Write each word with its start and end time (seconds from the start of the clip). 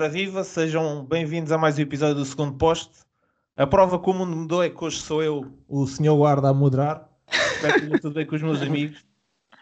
Ora 0.00 0.08
viva, 0.08 0.42
sejam 0.42 1.04
bem-vindos 1.04 1.52
a 1.52 1.58
mais 1.58 1.76
um 1.76 1.82
episódio 1.82 2.14
do 2.14 2.24
segundo 2.24 2.56
poste. 2.56 3.00
A 3.54 3.66
prova 3.66 3.98
que 3.98 4.08
o 4.08 4.14
mundo 4.14 4.34
mudou 4.34 4.64
é 4.64 4.70
que 4.70 4.82
hoje 4.82 4.98
sou 4.98 5.22
eu, 5.22 5.52
o 5.68 5.86
senhor 5.86 6.16
guarda, 6.16 6.48
a 6.48 6.54
moderar. 6.54 7.06
Espero 7.30 7.74
que 7.74 7.80
tenha 7.82 8.00
tudo 8.00 8.14
bem 8.14 8.24
com 8.24 8.34
os 8.34 8.40
meus 8.40 8.62
amigos. 8.62 9.04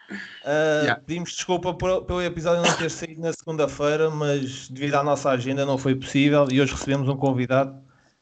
Uh, 0.09 0.84
yeah. 0.84 1.02
Pedimos 1.05 1.33
desculpa 1.33 1.74
por, 1.74 2.05
pelo 2.05 2.23
episódio 2.23 2.62
não 2.62 2.77
ter 2.77 2.88
saído 2.88 3.20
na 3.20 3.33
segunda-feira, 3.33 4.11
mas 4.11 4.69
devido 4.69 4.95
à 4.95 5.02
nossa 5.02 5.28
agenda 5.28 5.66
não 5.66 5.77
foi 5.77 5.97
possível 5.97 6.47
e 6.52 6.61
hoje 6.61 6.73
recebemos 6.73 7.09
um 7.09 7.16
convidado 7.16 7.77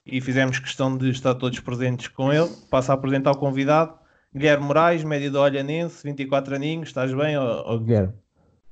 e 0.07 0.19
fizemos 0.19 0.59
questão 0.59 0.97
de 0.97 1.11
estar 1.11 1.35
todos 1.35 1.61
presentes 1.61 2.09
com 2.09 2.33
ele. 2.33 2.49
Passo 2.71 2.93
a 2.93 2.95
apresentar 2.95 3.33
o 3.33 3.37
convidado, 3.37 3.93
Guilherme 4.35 4.65
Moraes, 4.65 5.05
médio 5.05 5.31
da 5.31 5.43
Olhanense, 5.43 6.03
24 6.03 6.55
aninhos. 6.55 6.89
Estás 6.89 7.13
bem, 7.13 7.37
oh, 7.37 7.79
Guilherme? 7.79 8.15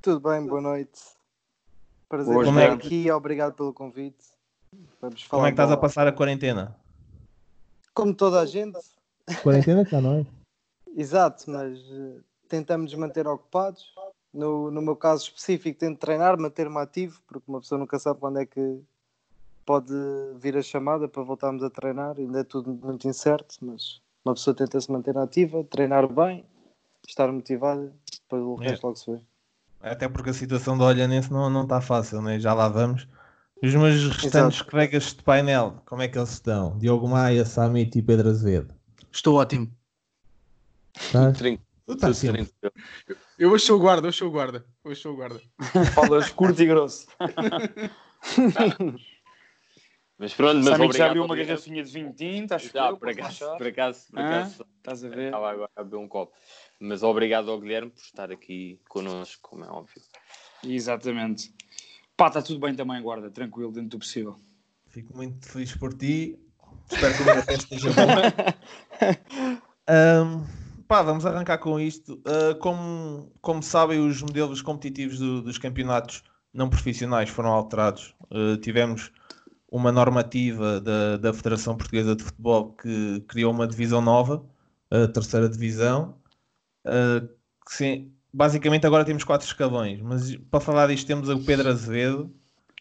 Tudo 0.01 0.19
bem, 0.19 0.47
boa 0.47 0.61
noite. 0.61 1.14
Prazer 2.15 2.47
estar 2.47 2.61
é 2.61 2.69
aqui, 2.69 3.11
obrigado 3.11 3.53
pelo 3.55 3.73
convite. 3.73 4.23
Vamos 5.01 5.23
falar 5.23 5.41
Como 5.41 5.47
é 5.47 5.49
que 5.49 5.53
estás 5.53 5.71
a 5.71 5.75
passar 5.75 6.07
a 6.07 6.13
quarentena? 6.13 6.73
Como 7.93 8.13
toda 8.13 8.39
a 8.39 8.45
gente. 8.45 8.79
Quarentena 9.43 9.81
está, 9.81 9.99
não 9.99 10.19
é? 10.19 10.25
Exato, 10.95 11.51
mas 11.51 11.77
uh, 11.77 12.23
tentamos 12.47 12.91
nos 12.91 12.99
manter 12.99 13.27
ocupados. 13.27 13.93
No, 14.33 14.71
no 14.71 14.81
meu 14.81 14.95
caso 14.95 15.25
específico, 15.25 15.77
tento 15.77 15.99
treinar, 15.99 16.39
manter-me 16.39 16.77
ativo, 16.77 17.21
porque 17.27 17.43
uma 17.49 17.59
pessoa 17.59 17.79
nunca 17.79 17.99
sabe 17.99 18.19
quando 18.19 18.39
é 18.39 18.45
que 18.45 18.81
pode 19.65 19.93
vir 20.37 20.55
a 20.55 20.61
chamada 20.61 21.09
para 21.09 21.23
voltarmos 21.23 21.63
a 21.63 21.69
treinar. 21.69 22.15
Ainda 22.17 22.39
é 22.39 22.43
tudo 22.45 22.71
muito 22.71 23.07
incerto, 23.09 23.57
mas 23.61 24.01
uma 24.23 24.35
pessoa 24.35 24.55
tenta 24.55 24.79
se 24.79 24.89
manter 24.89 25.17
ativa, 25.17 25.65
treinar 25.65 26.07
bem, 26.07 26.45
estar 27.05 27.29
motivada, 27.29 27.93
depois 28.23 28.41
o 28.41 28.55
resto 28.55 28.85
é. 28.85 28.87
logo 28.87 28.95
se 28.95 29.11
vê. 29.11 29.19
Até 29.85 30.09
porque 30.09 30.31
a 30.31 30.33
situação 30.33 30.75
do 30.75 30.83
Olhanense 30.83 31.31
não, 31.31 31.47
não 31.47 31.61
está 31.61 31.79
fácil, 31.79 32.19
né? 32.19 32.39
já 32.39 32.55
lá 32.55 32.67
vamos. 32.67 33.07
Os 33.61 33.73
meus 33.75 34.07
restantes 34.07 34.57
Exato. 34.57 34.71
colegas 34.71 35.13
de 35.13 35.21
painel, 35.21 35.79
como 35.85 36.01
é 36.01 36.07
que 36.07 36.17
eles 36.17 36.31
estão? 36.31 36.75
Diogo 36.79 37.07
Maia, 37.07 37.45
Samit 37.45 37.95
e 37.97 38.01
Pedro 38.01 38.29
Azevedo. 38.29 38.73
Estou 39.11 39.35
ótimo. 39.35 39.71
Estás? 40.99 41.37
Tá 41.37 42.07
eu 43.37 43.51
hoje 43.51 43.65
sou 43.65 43.79
guarda, 43.79 44.07
hoje 44.07 44.17
sou 44.17 44.31
guarda. 44.31 44.65
Hoje 44.83 44.99
sou 44.99 45.15
guarda. 45.15 45.39
Falas 45.93 46.31
curto 46.31 46.59
e 46.63 46.65
grosso. 46.65 47.05
mas 50.17 50.33
pronto, 50.33 50.63
mas 50.63 50.91
que 50.91 50.97
já 50.97 51.07
abriu 51.07 51.25
uma 51.25 51.35
garrafinha 51.35 51.83
de 51.83 51.91
vinho 51.91 52.13
tinto, 52.13 52.53
acho 52.53 52.71
já, 52.71 52.93
que 52.93 52.99
por 52.99 53.09
acaso, 53.09 53.57
por 53.57 53.67
acaso, 53.67 54.07
por 54.09 54.19
acaso. 54.19 54.65
Estás 54.77 55.03
a 55.03 55.09
ver? 55.09 55.25
Estava 55.25 55.51
agora 55.51 55.71
a 55.75 55.83
beber 55.83 55.97
um 55.97 56.07
copo. 56.07 56.33
Mas 56.79 57.03
obrigado 57.03 57.51
ao 57.51 57.59
Guilherme 57.59 57.91
por 57.91 58.01
estar 58.01 58.31
aqui 58.31 58.79
connosco, 58.87 59.49
como 59.49 59.65
é 59.65 59.67
óbvio. 59.67 60.01
Exatamente. 60.63 61.53
Pá, 62.15 62.27
está 62.27 62.41
tudo 62.41 62.59
bem 62.59 62.73
também, 62.73 63.01
guarda, 63.01 63.29
tranquilo, 63.29 63.71
dentro 63.71 63.89
do 63.89 63.99
possível. 63.99 64.37
Fico 64.87 65.15
muito 65.15 65.45
feliz 65.49 65.75
por 65.75 65.93
ti. 65.93 66.39
Espero 66.89 67.13
que 67.15 67.21
o 67.21 67.25
meu 67.25 67.43
festa 67.43 67.75
esteja 67.75 67.89
bom. 67.89 68.05
um, 69.89 70.83
pá, 70.87 71.01
vamos 71.01 71.25
arrancar 71.25 71.57
com 71.57 71.77
isto. 71.77 72.21
Uh, 72.25 72.57
como, 72.59 73.33
como 73.41 73.61
sabem, 73.61 73.99
os 73.99 74.21
modelos 74.21 74.61
competitivos 74.61 75.19
do, 75.19 75.41
dos 75.41 75.57
campeonatos 75.57 76.23
não 76.53 76.69
profissionais 76.69 77.29
foram 77.29 77.51
alterados. 77.51 78.15
Uh, 78.31 78.55
tivemos 78.57 79.11
uma 79.75 79.91
normativa 79.91 80.79
da, 80.79 81.17
da 81.17 81.33
Federação 81.33 81.75
Portuguesa 81.75 82.15
de 82.15 82.23
Futebol 82.23 82.71
que 82.81 83.21
criou 83.27 83.51
uma 83.51 83.67
divisão 83.67 84.01
nova, 84.01 84.45
a 84.89 85.05
terceira 85.09 85.49
divisão, 85.49 86.15
uh, 86.85 87.27
basicamente 88.31 88.87
agora 88.87 89.03
temos 89.03 89.25
quatro 89.25 89.45
escalões, 89.45 90.01
mas 90.01 90.33
para 90.49 90.61
falar 90.61 90.87
disto 90.87 91.05
temos 91.05 91.27
o 91.27 91.43
Pedro 91.43 91.67
Azevedo. 91.67 92.33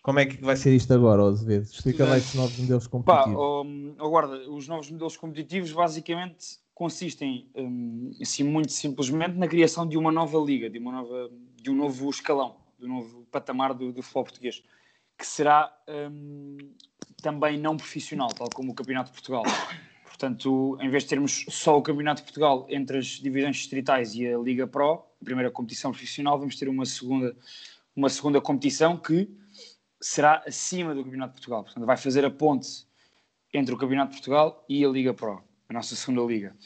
Como 0.05 0.21
é 0.21 0.27
que 0.27 0.41
vai 0.45 0.55
ser 0.55 0.73
isto 0.73 0.95
agora, 0.95 1.23
Azevedo? 1.25 1.65
Explica 1.65 2.05
lá 2.05 2.17
estes 2.17 2.35
novos 2.35 2.57
modelos 2.59 2.87
competitivos. 2.87 3.35
Pá, 3.35 3.41
oh, 3.41 3.67
oh, 3.99 4.11
guarda, 4.11 4.49
os 4.49 4.69
novos 4.69 4.89
modelos 4.89 5.17
competitivos 5.17 5.73
basicamente 5.73 6.61
consistem, 6.75 7.49
um, 7.57 8.13
assim, 8.21 8.45
muito 8.45 8.71
simplesmente, 8.71 9.37
na 9.37 9.49
criação 9.49 9.85
de 9.85 9.97
uma 9.97 10.13
nova 10.13 10.39
liga, 10.39 10.71
de, 10.71 10.79
uma 10.79 10.93
nova, 10.93 11.31
de 11.61 11.71
um 11.71 11.75
novo 11.75 12.09
escalão, 12.09 12.57
de 12.79 12.87
um 12.87 12.97
novo 12.97 13.27
patamar 13.33 13.75
do, 13.75 13.93
do 13.93 14.03
futebol 14.03 14.25
português, 14.25 14.63
que 15.19 15.27
será 15.27 15.73
um, 15.89 16.57
também 17.23 17.59
não 17.59 17.77
profissional, 17.77 18.29
tal 18.29 18.49
como 18.51 18.73
o 18.73 18.75
Campeonato 18.75 19.11
de 19.11 19.15
Portugal. 19.15 19.45
Portanto, 20.05 20.79
em 20.81 20.89
vez 20.89 21.05
de 21.05 21.09
termos 21.09 21.45
só 21.49 21.77
o 21.77 21.83
Campeonato 21.83 22.21
de 22.21 22.27
Portugal 22.27 22.67
entre 22.69 22.99
as 22.99 23.07
divisões 23.07 23.57
distritais 23.57 24.15
e 24.15 24.27
a 24.27 24.39
Liga 24.39 24.67
Pro, 24.67 25.05
a 25.21 25.25
primeira 25.25 25.51
competição 25.51 25.91
profissional, 25.91 26.39
vamos 26.39 26.57
ter 26.57 26.69
uma 26.69 26.87
segunda, 26.87 27.37
uma 27.97 28.09
segunda 28.09 28.41
competição 28.41 28.97
que 28.97 29.29
será 30.01 30.43
acima 30.47 30.95
do 30.95 31.03
Campeonato 31.03 31.35
de 31.35 31.41
Portugal. 31.41 31.65
Portanto, 31.65 31.87
vai 31.87 31.97
fazer 31.97 32.25
a 32.25 32.31
ponte 32.31 32.87
entre 33.53 33.75
o 33.75 33.79
Campeonato 33.79 34.11
de 34.11 34.17
Portugal 34.19 34.65
e 34.69 34.85
a 34.85 34.89
Liga 34.89 35.15
Pro 35.15 35.43
a 35.69 35.73
nossa 35.73 35.97
segunda 35.97 36.23
liga. 36.23 36.57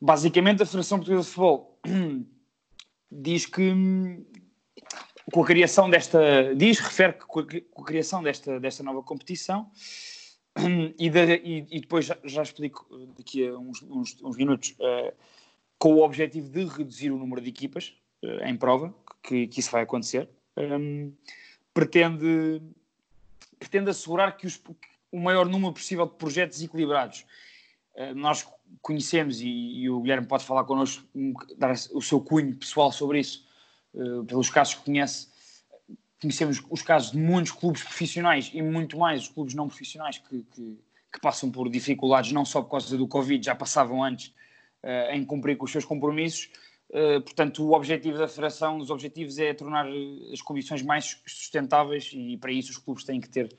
Basicamente, 0.00 0.62
a 0.62 0.66
Federação 0.66 0.98
Portuguesa 0.98 1.22
de 1.22 1.28
Futebol 1.28 1.80
diz 3.10 3.46
que 3.46 3.72
com 5.32 5.42
a 5.42 5.46
criação 5.46 5.88
desta, 5.88 6.54
diz, 6.54 6.78
refere 6.78 7.14
que 7.14 7.24
com 7.24 7.40
a, 7.40 7.84
criação 7.84 8.22
desta, 8.22 8.60
desta 8.60 8.82
nova 8.82 9.02
competição 9.02 9.70
e, 10.98 11.10
de, 11.10 11.36
e, 11.36 11.66
e 11.70 11.80
depois 11.80 12.06
já, 12.06 12.18
já, 12.24 12.42
explico 12.42 12.86
daqui 13.16 13.46
a 13.46 13.56
uns, 13.56 13.82
uns, 13.82 14.22
uns 14.22 14.36
minutos 14.36 14.76
uh, 14.80 15.12
com 15.78 15.94
o 15.94 16.02
objetivo 16.02 16.48
de 16.48 16.64
reduzir 16.66 17.10
o 17.10 17.18
número 17.18 17.40
de 17.40 17.48
equipas 17.48 17.96
uh, 18.22 18.44
em 18.44 18.56
prova, 18.56 18.94
que, 19.22 19.46
que, 19.46 19.60
isso 19.60 19.70
vai 19.70 19.82
acontecer, 19.82 20.28
um, 20.56 21.12
pretende, 21.72 22.62
pretende 23.58 23.90
assegurar 23.90 24.36
que 24.36 24.46
os, 24.46 24.60
o 25.10 25.18
maior 25.18 25.46
número 25.46 25.72
possível 25.72 26.06
de 26.06 26.14
projetos 26.14 26.62
equilibrados. 26.62 27.24
Eh, 27.94 28.14
nós 28.14 28.46
conhecemos, 28.82 29.40
e, 29.40 29.46
e, 29.46 29.88
o 29.88 30.00
Guilherme 30.00 30.26
pode 30.26 30.44
falar 30.44 30.64
connosco, 30.64 31.06
dar 31.56 31.72
o 31.92 32.02
seu 32.02 32.20
cunho 32.20 32.54
pessoal 32.56 32.90
sobre 32.90 33.20
isso, 33.20 33.43
pelos 34.26 34.50
casos 34.50 34.74
que 34.74 34.84
conhece, 34.84 35.28
conhecemos 36.20 36.62
os 36.70 36.82
casos 36.82 37.12
de 37.12 37.18
muitos 37.18 37.52
clubes 37.52 37.82
profissionais 37.82 38.50
e 38.52 38.62
muito 38.62 38.98
mais 38.98 39.22
os 39.22 39.28
clubes 39.28 39.54
não 39.54 39.68
profissionais 39.68 40.18
que, 40.18 40.42
que, 40.42 40.78
que 41.12 41.20
passam 41.20 41.50
por 41.50 41.68
dificuldades, 41.68 42.32
não 42.32 42.44
só 42.44 42.62
por 42.62 42.70
causa 42.70 42.96
do 42.96 43.06
Covid, 43.06 43.44
já 43.44 43.54
passavam 43.54 44.02
antes 44.02 44.28
uh, 44.82 45.12
em 45.12 45.24
cumprir 45.24 45.56
com 45.56 45.64
os 45.64 45.70
seus 45.70 45.84
compromissos. 45.84 46.50
Uh, 46.90 47.20
portanto, 47.20 47.64
o 47.64 47.72
objetivo 47.72 48.18
da 48.18 48.28
Federação, 48.28 48.78
os 48.78 48.90
objetivos 48.90 49.38
é 49.38 49.52
tornar 49.52 49.86
as 50.32 50.40
condições 50.40 50.82
mais 50.82 51.20
sustentáveis 51.26 52.10
e 52.12 52.36
para 52.36 52.52
isso 52.52 52.70
os 52.70 52.78
clubes 52.78 53.04
têm 53.04 53.20
que 53.20 53.28
ter 53.28 53.54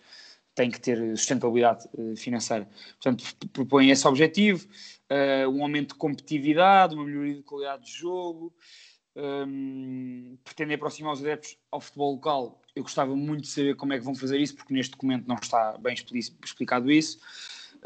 tem 0.53 0.71
que 0.71 0.79
ter 0.79 0.97
sustentabilidade 1.17 1.85
financeira. 2.15 2.65
Portanto, 2.93 3.25
propõe 3.51 3.89
esse 3.89 4.07
objetivo, 4.07 4.65
um 5.51 5.61
aumento 5.61 5.89
de 5.89 5.95
competitividade, 5.95 6.95
uma 6.95 7.03
melhoria 7.03 7.35
de 7.35 7.43
qualidade 7.43 7.83
de 7.83 7.91
jogo, 7.91 8.53
um, 9.15 10.37
pretendem 10.43 10.75
aproximar 10.75 11.13
os 11.13 11.21
adeptos 11.21 11.57
ao 11.71 11.79
futebol 11.79 12.13
local. 12.13 12.61
Eu 12.75 12.83
gostava 12.83 13.15
muito 13.15 13.43
de 13.43 13.47
saber 13.47 13.75
como 13.75 13.93
é 13.93 13.97
que 13.97 14.03
vão 14.03 14.15
fazer 14.15 14.39
isso, 14.39 14.55
porque 14.55 14.73
neste 14.73 14.91
documento 14.91 15.27
não 15.27 15.35
está 15.35 15.77
bem 15.77 15.95
explicado 16.43 16.91
isso. 16.91 17.19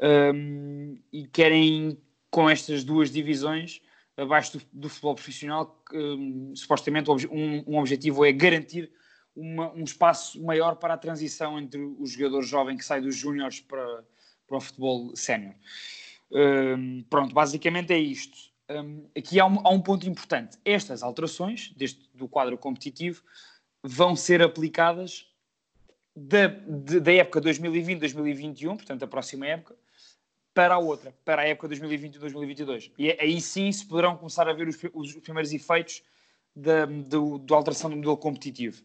Um, 0.01 0.97
e 1.11 1.27
querem, 1.27 1.97
com 2.31 2.49
estas 2.49 2.83
duas 2.83 3.11
divisões, 3.11 3.81
abaixo 4.17 4.57
do, 4.57 4.65
do 4.73 4.89
futebol 4.89 5.15
profissional, 5.15 5.83
um, 5.93 6.53
supostamente 6.55 7.09
um, 7.09 7.63
um 7.67 7.77
objetivo 7.77 8.25
é 8.25 8.31
garantir 8.31 8.91
uma, 9.35 9.71
um 9.73 9.83
espaço 9.83 10.43
maior 10.43 10.75
para 10.75 10.95
a 10.95 10.97
transição 10.97 11.59
entre 11.59 11.79
o 11.79 12.05
jogador 12.05 12.41
jovem 12.41 12.75
que 12.75 12.83
sai 12.83 13.01
dos 13.01 13.15
júniores 13.15 13.59
para, 13.61 14.03
para 14.47 14.57
o 14.57 14.61
futebol 14.61 15.15
sénior. 15.15 15.53
Pronto, 17.09 17.33
basicamente 17.33 17.91
é 17.93 17.99
isto. 17.99 18.48
Um, 18.69 19.09
aqui 19.17 19.39
há 19.39 19.45
um, 19.45 19.59
há 19.65 19.69
um, 19.71 19.81
ponto 19.81 20.07
importante. 20.07 20.57
Estas 20.63 21.01
alterações 21.01 21.73
deste, 21.75 22.07
do 22.13 22.27
quadro 22.27 22.57
competitivo 22.57 23.23
vão 23.83 24.15
ser 24.15 24.41
aplicadas 24.43 25.27
da, 26.15 26.47
de, 26.47 26.99
da 26.99 27.13
época 27.13 27.41
2020-2021, 27.41 28.75
portanto 28.75 29.03
a 29.03 29.07
próxima 29.07 29.47
época, 29.47 29.75
para 30.53 30.75
a 30.75 30.79
outra, 30.79 31.15
para 31.23 31.41
a 31.41 31.47
época 31.47 31.69
2020-2022. 31.69 32.91
E 32.97 33.11
aí 33.11 33.41
sim 33.41 33.71
se 33.71 33.85
poderão 33.85 34.17
começar 34.17 34.47
a 34.47 34.53
ver 34.53 34.67
os, 34.67 34.77
os 34.93 35.15
primeiros 35.15 35.51
efeitos 35.53 36.03
da, 36.55 36.85
do, 36.85 37.39
da 37.39 37.55
alteração 37.55 37.89
do 37.89 37.95
modelo 37.95 38.17
competitivo, 38.17 38.83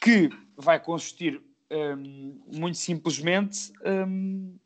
que 0.00 0.30
vai 0.56 0.78
consistir 0.78 1.42
um, 1.70 2.40
muito 2.46 2.78
simplesmente 2.78 3.72
um, 3.84 4.56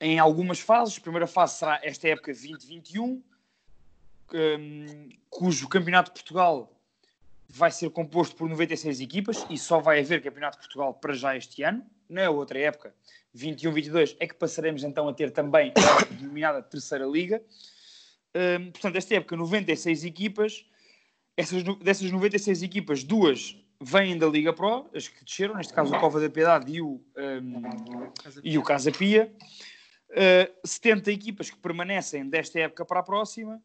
em 0.00 0.18
algumas 0.18 0.60
fases. 0.60 0.98
A 0.98 1.00
primeira 1.00 1.26
fase 1.26 1.58
será 1.58 1.80
esta 1.82 2.08
época 2.08 2.32
2021, 2.32 3.22
um, 4.34 5.08
cujo 5.30 5.68
Campeonato 5.68 6.10
de 6.10 6.20
Portugal 6.20 6.74
vai 7.48 7.70
ser 7.70 7.90
composto 7.90 8.36
por 8.36 8.48
96 8.48 9.00
equipas 9.00 9.46
e 9.48 9.56
só 9.56 9.80
vai 9.80 10.00
haver 10.00 10.22
Campeonato 10.22 10.58
de 10.58 10.64
Portugal 10.64 10.94
para 10.94 11.14
já 11.14 11.36
este 11.36 11.62
ano. 11.62 11.84
Na 12.08 12.30
outra 12.30 12.58
época, 12.58 12.94
21-22, 13.36 14.16
é 14.18 14.26
que 14.26 14.34
passaremos 14.34 14.82
então 14.82 15.08
a 15.08 15.12
ter 15.12 15.30
também 15.30 15.72
a 15.76 16.04
denominada 16.14 16.62
Terceira 16.62 17.06
Liga. 17.06 17.42
Um, 18.34 18.70
portanto, 18.70 18.96
esta 18.96 19.14
época, 19.14 19.36
96 19.36 20.04
equipas. 20.04 20.64
Essas, 21.36 21.62
dessas 21.78 22.10
96 22.10 22.62
equipas, 22.62 23.04
duas 23.04 23.56
vêm 23.80 24.18
da 24.18 24.26
Liga 24.26 24.52
Pro, 24.52 24.90
as 24.92 25.06
que 25.06 25.24
desceram, 25.24 25.54
neste 25.54 25.72
caso 25.72 25.94
o 25.94 26.00
Cova 26.00 26.20
da 26.20 26.28
Piedade 26.28 26.72
e 26.72 26.82
o, 26.82 27.00
um, 27.16 27.62
e 28.42 28.58
o 28.58 28.62
Casa 28.62 28.90
Pia. 28.90 29.32
Uh, 30.10 30.66
70 30.66 31.12
equipas 31.12 31.50
que 31.50 31.58
permanecem 31.58 32.28
desta 32.28 32.58
época 32.58 32.84
para 32.84 33.00
a 33.00 33.02
próxima, 33.02 33.62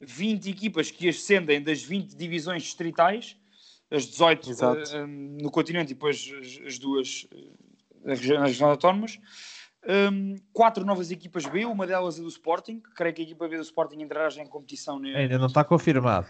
20 0.00 0.48
equipas 0.48 0.90
que 0.90 1.08
ascendem 1.08 1.62
das 1.62 1.82
20 1.82 2.16
divisões 2.16 2.62
distritais, 2.62 3.36
as 3.90 4.06
18 4.06 4.50
uh, 4.50 5.04
um, 5.04 5.38
no 5.42 5.50
continente 5.50 5.92
e 5.92 5.94
depois 5.94 6.32
as, 6.40 6.66
as 6.66 6.78
duas 6.78 7.26
uh, 7.32 7.64
nas 8.04 8.20
regiões 8.20 8.60
autónomas. 8.60 9.18
Um, 9.86 10.36
quatro 10.52 10.84
novas 10.84 11.10
equipas 11.10 11.44
B, 11.44 11.66
uma 11.66 11.86
delas 11.86 12.18
é 12.18 12.22
do 12.22 12.28
Sporting, 12.28 12.80
creio 12.96 13.14
que 13.14 13.20
a 13.20 13.24
equipa 13.24 13.46
B 13.46 13.56
do 13.56 13.62
Sporting 13.62 14.00
entrará 14.00 14.30
já 14.30 14.42
em 14.42 14.46
competição. 14.46 14.98
Ainda 15.02 15.38
não 15.38 15.46
está 15.46 15.62
confirmado. 15.62 16.26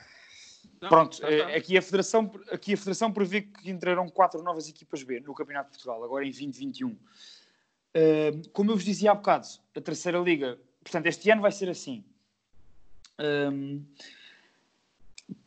Pronto, 0.88 1.22
não, 1.22 1.30
não. 1.30 1.54
Aqui, 1.54 1.78
a 1.78 1.82
Federação, 1.82 2.30
aqui 2.50 2.74
a 2.74 2.76
Federação 2.76 3.12
prevê 3.12 3.42
que 3.42 3.70
entrarão 3.70 4.08
quatro 4.08 4.42
novas 4.42 4.68
equipas 4.68 5.02
B 5.02 5.20
no 5.20 5.34
Campeonato 5.34 5.70
de 5.70 5.76
Portugal, 5.76 6.02
agora 6.02 6.24
em 6.24 6.30
2021. 6.30 6.96
Como 8.52 8.70
eu 8.70 8.76
vos 8.76 8.85
dizia 8.85 9.12
há 9.12 9.14
bocado, 9.14 9.46
a 9.76 9.81
terceira 9.81 10.19
liga, 10.19 10.58
portanto, 10.82 11.06
este 11.06 11.31
ano 11.31 11.43
vai 11.43 11.52
ser 11.52 11.69
assim. 11.69 12.05
Um, 13.19 13.85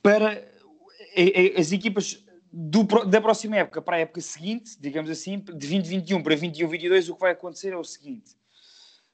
para 0.02 0.48
as 1.58 1.72
equipas 1.72 2.24
do, 2.52 2.84
da 3.06 3.22
próxima 3.22 3.58
época 3.58 3.82
para 3.82 3.98
a 3.98 4.00
época 4.00 4.22
seguinte, 4.22 4.78
digamos 4.80 5.10
assim, 5.10 5.40
de 5.40 5.52
2021 5.52 6.24
para 6.24 6.36
2021-22, 6.36 7.10
o 7.10 7.16
que 7.16 7.22
vai 7.22 7.32
acontecer 7.32 7.74
é 7.74 7.78
o 7.78 7.84
seguinte: 7.84 8.32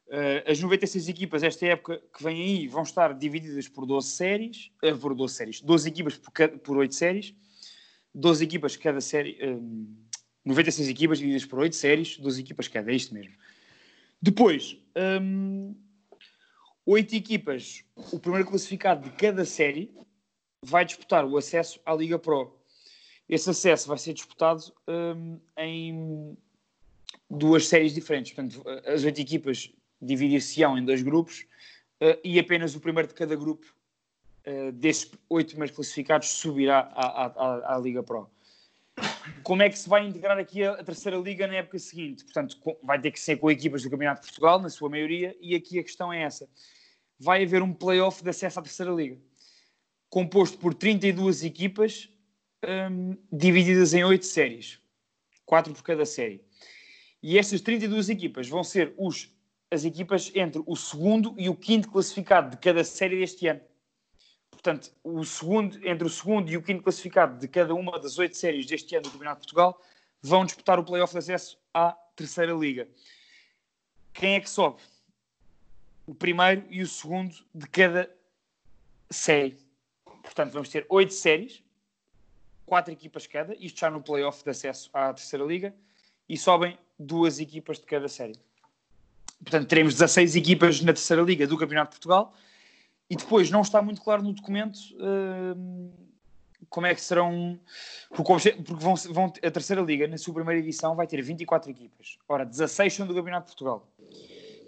uh, 0.07 0.49
as 0.49 0.59
96 0.59 1.09
equipas, 1.09 1.43
esta 1.43 1.65
época 1.65 2.01
que 2.15 2.23
vem 2.23 2.41
aí, 2.41 2.67
vão 2.67 2.83
estar 2.83 3.13
divididas 3.13 3.67
por 3.67 3.85
12 3.85 4.07
séries, 4.07 4.71
uh, 4.83 4.97
por 4.97 5.13
12 5.13 5.33
séries, 5.33 5.61
12 5.61 5.89
equipas 5.89 6.17
por, 6.17 6.31
por 6.59 6.77
8 6.77 6.95
séries, 6.95 7.35
12 8.13 8.43
equipas 8.43 8.75
cada 8.77 9.01
série, 9.01 9.37
um, 9.43 9.93
96 10.45 10.89
equipas 10.89 11.17
divididas 11.19 11.45
por 11.45 11.59
8 11.59 11.75
séries, 11.75 12.17
12 12.17 12.41
equipas 12.41 12.67
cada, 12.67 12.91
é 12.91 12.95
isto 12.95 13.13
mesmo. 13.13 13.33
Depois, 14.21 14.77
um, 15.21 15.75
8 16.85 17.15
equipas, 17.15 17.83
o 18.11 18.19
primeiro 18.19 18.47
classificado 18.47 19.09
de 19.09 19.15
cada 19.15 19.45
série 19.45 19.93
vai 20.61 20.85
disputar 20.85 21.25
o 21.25 21.37
acesso 21.37 21.79
à 21.85 21.93
Liga 21.93 22.17
Pro. 22.17 22.57
Esse 23.27 23.49
acesso 23.49 23.87
vai 23.87 23.97
ser 23.97 24.13
disputado 24.13 24.73
um, 24.87 25.39
em 25.57 26.37
duas 27.29 27.67
séries 27.67 27.93
diferentes. 27.93 28.33
Portanto, 28.33 28.63
as 28.85 29.03
oito 29.03 29.19
equipas 29.19 29.71
dividir-se-ão 30.01 30.77
em 30.77 30.85
dois 30.85 31.01
grupos 31.01 31.45
uh, 32.01 32.19
e 32.23 32.39
apenas 32.39 32.75
o 32.75 32.79
primeiro 32.79 33.07
de 33.07 33.13
cada 33.13 33.35
grupo 33.35 33.65
uh, 34.45 34.71
desses 34.73 35.09
oito 35.29 35.49
primeiros 35.49 35.75
classificados 35.75 36.29
subirá 36.29 36.91
à, 36.93 37.25
à, 37.25 37.75
à, 37.75 37.79
Liga 37.79 38.03
Pro. 38.03 38.29
Como 39.43 39.61
é 39.61 39.69
que 39.69 39.77
se 39.77 39.89
vai 39.89 40.07
integrar 40.07 40.37
aqui 40.37 40.63
a, 40.63 40.81
terceira 40.83 41.17
liga 41.17 41.45
na 41.47 41.55
época 41.55 41.77
seguinte? 41.77 42.23
Portanto, 42.23 42.57
vai 42.81 42.99
ter 42.99 43.11
que 43.11 43.19
ser 43.19 43.37
com 43.37 43.51
equipas 43.51 43.83
do 43.83 43.89
Campeonato 43.89 44.21
de 44.21 44.27
Portugal, 44.27 44.59
na 44.59 44.69
sua 44.69 44.89
maioria, 44.89 45.35
e 45.41 45.53
aqui 45.53 45.79
a 45.79 45.83
questão 45.83 46.13
é 46.13 46.21
essa. 46.21 46.49
Vai 47.19 47.43
haver 47.43 47.61
um 47.61 47.73
play-off 47.73 48.23
de 48.23 48.29
acesso 48.29 48.59
à 48.59 48.63
terceira 48.63 48.91
liga, 48.91 49.17
composto 50.09 50.57
por 50.57 50.73
32 50.73 51.43
equipas 51.43 52.09
um, 52.63 53.17
divididas 53.31 53.93
em 53.93 54.03
oito 54.03 54.25
séries, 54.25 54.79
quatro 55.45 55.73
por 55.73 55.83
cada 55.83 56.05
série. 56.05 56.41
E 57.21 57.37
estas 57.37 57.61
32 57.61 58.09
equipas 58.09 58.47
vão 58.47 58.63
ser 58.63 58.93
os, 58.97 59.29
as 59.69 59.83
equipas 59.85 60.31
entre 60.35 60.61
o 60.65 60.75
segundo 60.75 61.35
e 61.37 61.49
o 61.49 61.55
quinto 61.55 61.89
classificado 61.89 62.51
de 62.51 62.57
cada 62.57 62.83
série 62.83 63.19
deste 63.19 63.47
ano. 63.47 63.61
Portanto, 64.63 64.93
o 65.03 65.25
segundo, 65.25 65.85
entre 65.85 66.07
o 66.07 66.09
segundo 66.09 66.49
e 66.49 66.55
o 66.55 66.63
quinto 66.63 66.83
classificado 66.83 67.37
de 67.37 67.49
cada 67.49 67.75
uma 67.75 67.99
das 67.99 68.17
oito 68.17 68.37
séries 68.37 68.65
deste 68.65 68.95
ano 68.95 69.03
do 69.03 69.11
Campeonato 69.11 69.41
de 69.41 69.47
Portugal 69.47 69.81
vão 70.21 70.45
disputar 70.45 70.79
o 70.79 70.85
playoff 70.85 71.11
de 71.11 71.19
acesso 71.19 71.59
à 71.73 71.91
terceira 72.15 72.53
liga. 72.53 72.87
Quem 74.13 74.35
é 74.35 74.39
que 74.39 74.49
sobe? 74.49 74.81
O 76.07 76.15
primeiro 76.15 76.65
e 76.69 76.81
o 76.81 76.87
segundo 76.87 77.35
de 77.53 77.67
cada 77.67 78.09
série. 79.11 79.57
Portanto, 80.05 80.53
vamos 80.53 80.69
ter 80.69 80.85
oito 80.87 81.13
séries 81.13 81.61
quatro 82.65 82.93
equipas 82.93 83.27
cada, 83.27 83.53
isto 83.55 83.81
já 83.81 83.91
no 83.91 84.01
playoff 84.01 84.45
de 84.45 84.49
acesso 84.49 84.89
à 84.93 85.13
terceira 85.13 85.43
liga, 85.43 85.75
e 86.27 86.37
sobem 86.37 86.79
duas 86.97 87.37
equipas 87.37 87.79
de 87.79 87.85
cada 87.85 88.07
série. 88.07 88.39
Portanto, 89.43 89.67
teremos 89.67 89.93
16 89.93 90.37
equipas 90.37 90.79
na 90.79 90.93
terceira 90.93 91.21
liga 91.21 91.45
do 91.45 91.57
Campeonato 91.57 91.91
de 91.91 91.95
Portugal, 91.97 92.33
e 93.13 93.15
depois 93.15 93.51
não 93.51 93.61
está 93.61 93.79
muito 93.79 94.01
claro 94.01 94.23
no 94.23 94.33
documento 94.33 94.79
uh, 94.95 95.91
como 96.67 96.87
é 96.87 96.95
que 96.95 97.01
serão. 97.01 97.59
Porque, 98.09 98.51
porque 98.53 98.83
vão, 98.83 98.95
vão, 98.95 99.25
a 99.25 99.51
terceira 99.51 99.83
liga, 99.83 100.07
na 100.07 100.17
sua 100.17 100.33
primeira 100.33 100.59
edição, 100.59 100.95
vai 100.95 101.05
ter 101.05 101.21
24 101.21 101.69
equipas. 101.69 102.17
Ora, 102.27 102.43
16 102.43 102.91
são 102.91 103.05
do 103.05 103.13
Campeonato 103.13 103.45
de 103.45 103.55
Portugal. 103.55 103.87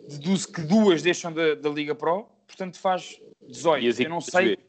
Deduz 0.08 0.46
que 0.46 0.62
duas 0.62 1.02
deixam 1.02 1.34
da, 1.34 1.56
da 1.56 1.70
Liga 1.70 1.96
Pro, 1.96 2.28
portanto 2.46 2.78
faz 2.78 3.20
18. 3.48 4.04
Eu 4.04 4.10
não 4.12 4.22
sei. 4.22 4.60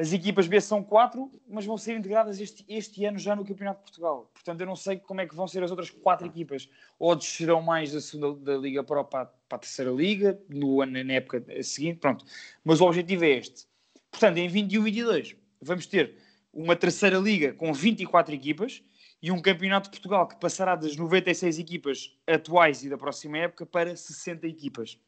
As 0.00 0.14
equipas 0.14 0.46
B 0.46 0.58
são 0.62 0.82
quatro, 0.82 1.30
mas 1.46 1.66
vão 1.66 1.76
ser 1.76 1.94
integradas 1.94 2.40
este, 2.40 2.64
este 2.66 3.04
ano 3.04 3.18
já 3.18 3.36
no 3.36 3.44
Campeonato 3.44 3.80
de 3.80 3.84
Portugal. 3.84 4.30
Portanto, 4.32 4.58
eu 4.58 4.66
não 4.66 4.74
sei 4.74 4.96
como 4.96 5.20
é 5.20 5.26
que 5.26 5.34
vão 5.34 5.46
ser 5.46 5.62
as 5.62 5.70
outras 5.70 5.90
quatro 5.90 6.26
equipas. 6.26 6.70
Ou 6.98 7.14
descerão 7.14 7.60
mais 7.60 7.92
da 7.92 8.00
segunda 8.00 8.34
da 8.34 8.56
Liga 8.56 8.82
Pro 8.82 9.04
para, 9.04 9.26
para 9.26 9.56
a 9.56 9.58
terceira 9.58 9.90
Liga, 9.90 10.40
no 10.48 10.80
ano, 10.80 11.04
na 11.04 11.12
época 11.12 11.44
seguinte, 11.62 11.98
pronto. 11.98 12.24
Mas 12.64 12.80
o 12.80 12.86
objetivo 12.86 13.26
é 13.26 13.28
este. 13.32 13.66
Portanto, 14.10 14.38
em 14.38 14.48
21 14.48 14.80
e 14.80 14.84
22 14.84 15.36
vamos 15.60 15.84
ter 15.84 16.16
uma 16.50 16.74
terceira 16.74 17.18
liga 17.18 17.52
com 17.52 17.70
24 17.70 18.34
equipas 18.34 18.82
e 19.20 19.30
um 19.30 19.42
campeonato 19.42 19.90
de 19.90 19.90
Portugal 19.90 20.26
que 20.26 20.40
passará 20.40 20.76
das 20.76 20.96
96 20.96 21.58
equipas 21.58 22.18
atuais 22.26 22.82
e 22.82 22.88
da 22.88 22.96
próxima 22.96 23.36
época 23.36 23.66
para 23.66 23.94
60 23.94 24.46
equipas 24.46 24.98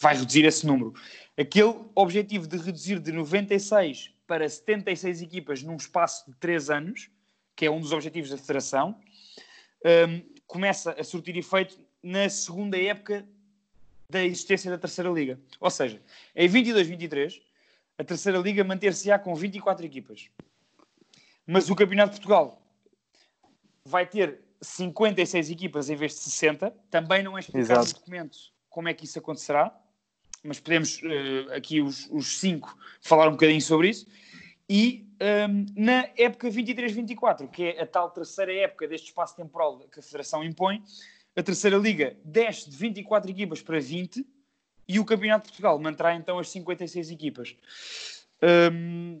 vai 0.00 0.16
reduzir 0.16 0.44
esse 0.44 0.66
número. 0.66 0.94
Aquele 1.36 1.74
objetivo 1.94 2.46
de 2.46 2.56
reduzir 2.56 2.98
de 3.00 3.12
96 3.12 4.14
para 4.26 4.48
76 4.48 5.22
equipas 5.22 5.62
num 5.62 5.76
espaço 5.76 6.30
de 6.30 6.36
3 6.36 6.70
anos, 6.70 7.10
que 7.56 7.66
é 7.66 7.70
um 7.70 7.80
dos 7.80 7.92
objetivos 7.92 8.30
da 8.30 8.36
Federação, 8.36 9.00
um, 9.84 10.22
começa 10.46 10.92
a 10.92 11.04
surtir 11.04 11.36
efeito 11.36 11.78
na 12.02 12.28
segunda 12.28 12.80
época 12.80 13.26
da 14.10 14.24
existência 14.24 14.70
da 14.70 14.78
Terceira 14.78 15.10
Liga. 15.10 15.38
Ou 15.60 15.70
seja, 15.70 16.00
em 16.34 16.48
22-23, 16.48 17.40
a 17.98 18.04
Terceira 18.04 18.38
Liga 18.38 18.62
manter-se-á 18.64 19.18
com 19.18 19.34
24 19.34 19.84
equipas. 19.84 20.28
Mas 21.46 21.68
o 21.68 21.74
Campeonato 21.74 22.14
de 22.14 22.20
Portugal 22.20 22.62
vai 23.84 24.06
ter 24.06 24.40
56 24.60 25.50
equipas 25.50 25.90
em 25.90 25.96
vez 25.96 26.12
de 26.12 26.20
60. 26.20 26.70
Também 26.90 27.22
não 27.22 27.36
é 27.36 27.40
explicado 27.40 27.86
no 27.86 27.92
documento 27.92 28.38
como 28.68 28.88
é 28.88 28.94
que 28.94 29.04
isso 29.04 29.18
acontecerá 29.18 29.76
mas 30.48 30.58
podemos 30.58 31.00
uh, 31.02 31.52
aqui 31.54 31.80
os, 31.80 32.08
os 32.10 32.38
cinco 32.38 32.76
falar 33.00 33.28
um 33.28 33.32
bocadinho 33.32 33.60
sobre 33.60 33.90
isso. 33.90 34.06
E 34.68 35.06
um, 35.20 35.24
ehm, 35.24 35.66
na 35.76 36.08
época 36.16 36.48
23-24, 36.48 37.48
que 37.48 37.64
é 37.64 37.82
a 37.82 37.86
tal 37.86 38.10
terceira 38.10 38.52
época 38.52 38.88
deste 38.88 39.08
espaço 39.08 39.36
temporal 39.36 39.78
que 39.92 40.00
a 40.00 40.02
Federação 40.02 40.42
impõe, 40.44 40.82
a 41.36 41.42
terceira 41.42 41.76
liga 41.76 42.16
desce 42.24 42.68
de 42.68 42.76
24 42.76 43.30
equipas 43.30 43.62
para 43.62 43.80
20 43.80 44.26
e 44.86 44.98
o 44.98 45.04
Campeonato 45.04 45.44
de 45.44 45.50
Portugal 45.50 45.78
manterá 45.78 46.14
então 46.14 46.38
as 46.38 46.50
56 46.50 47.10
equipas. 47.10 47.56
Um, 48.42 49.20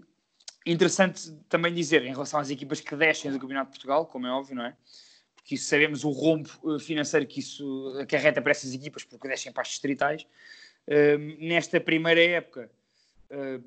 interessante 0.66 1.32
também 1.48 1.72
dizer, 1.72 2.04
em 2.04 2.12
relação 2.12 2.40
às 2.40 2.50
equipas 2.50 2.80
que 2.80 2.94
descem 2.94 3.32
do 3.32 3.38
Campeonato 3.38 3.70
de 3.70 3.78
Portugal, 3.78 4.06
como 4.06 4.26
é 4.26 4.30
óbvio, 4.30 4.56
não 4.56 4.66
é? 4.66 4.76
Porque 5.34 5.54
isso 5.54 5.66
sabemos 5.66 6.04
o 6.04 6.10
rombo 6.10 6.50
eh, 6.66 6.78
financeiro 6.78 7.26
que 7.26 7.40
isso 7.40 7.96
acarreta 8.00 8.42
para 8.42 8.50
essas 8.50 8.74
equipas, 8.74 9.02
porque 9.02 9.26
descem 9.26 9.50
para 9.50 9.62
as 9.62 9.68
distritais 9.68 10.26
nesta 11.38 11.80
primeira 11.80 12.22
época, 12.22 12.70
uh, 13.30 13.62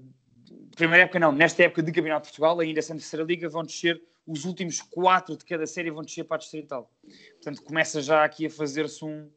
primeira 0.75 1.03
época 1.03 1.19
não, 1.19 1.31
nesta 1.31 1.63
época 1.63 1.83
de 1.83 1.91
Campeonato 1.91 2.25
de 2.25 2.31
Portugal, 2.31 2.59
ainda 2.59 2.81
sendo 2.81 2.97
terceira 2.97 3.25
liga, 3.25 3.49
vão 3.49 3.63
descer 3.63 4.01
os 4.25 4.45
últimos 4.45 4.81
quatro 4.81 5.35
de 5.35 5.45
cada 5.45 5.65
série 5.65 5.91
vão 5.91 6.03
descer 6.03 6.23
para 6.23 6.35
a 6.35 6.39
distrital. 6.39 6.91
Portanto, 7.33 7.63
começa 7.63 8.01
já 8.01 8.23
aqui 8.23 8.45
a 8.45 8.49
fazer-se 8.49 9.03
um, 9.03 9.29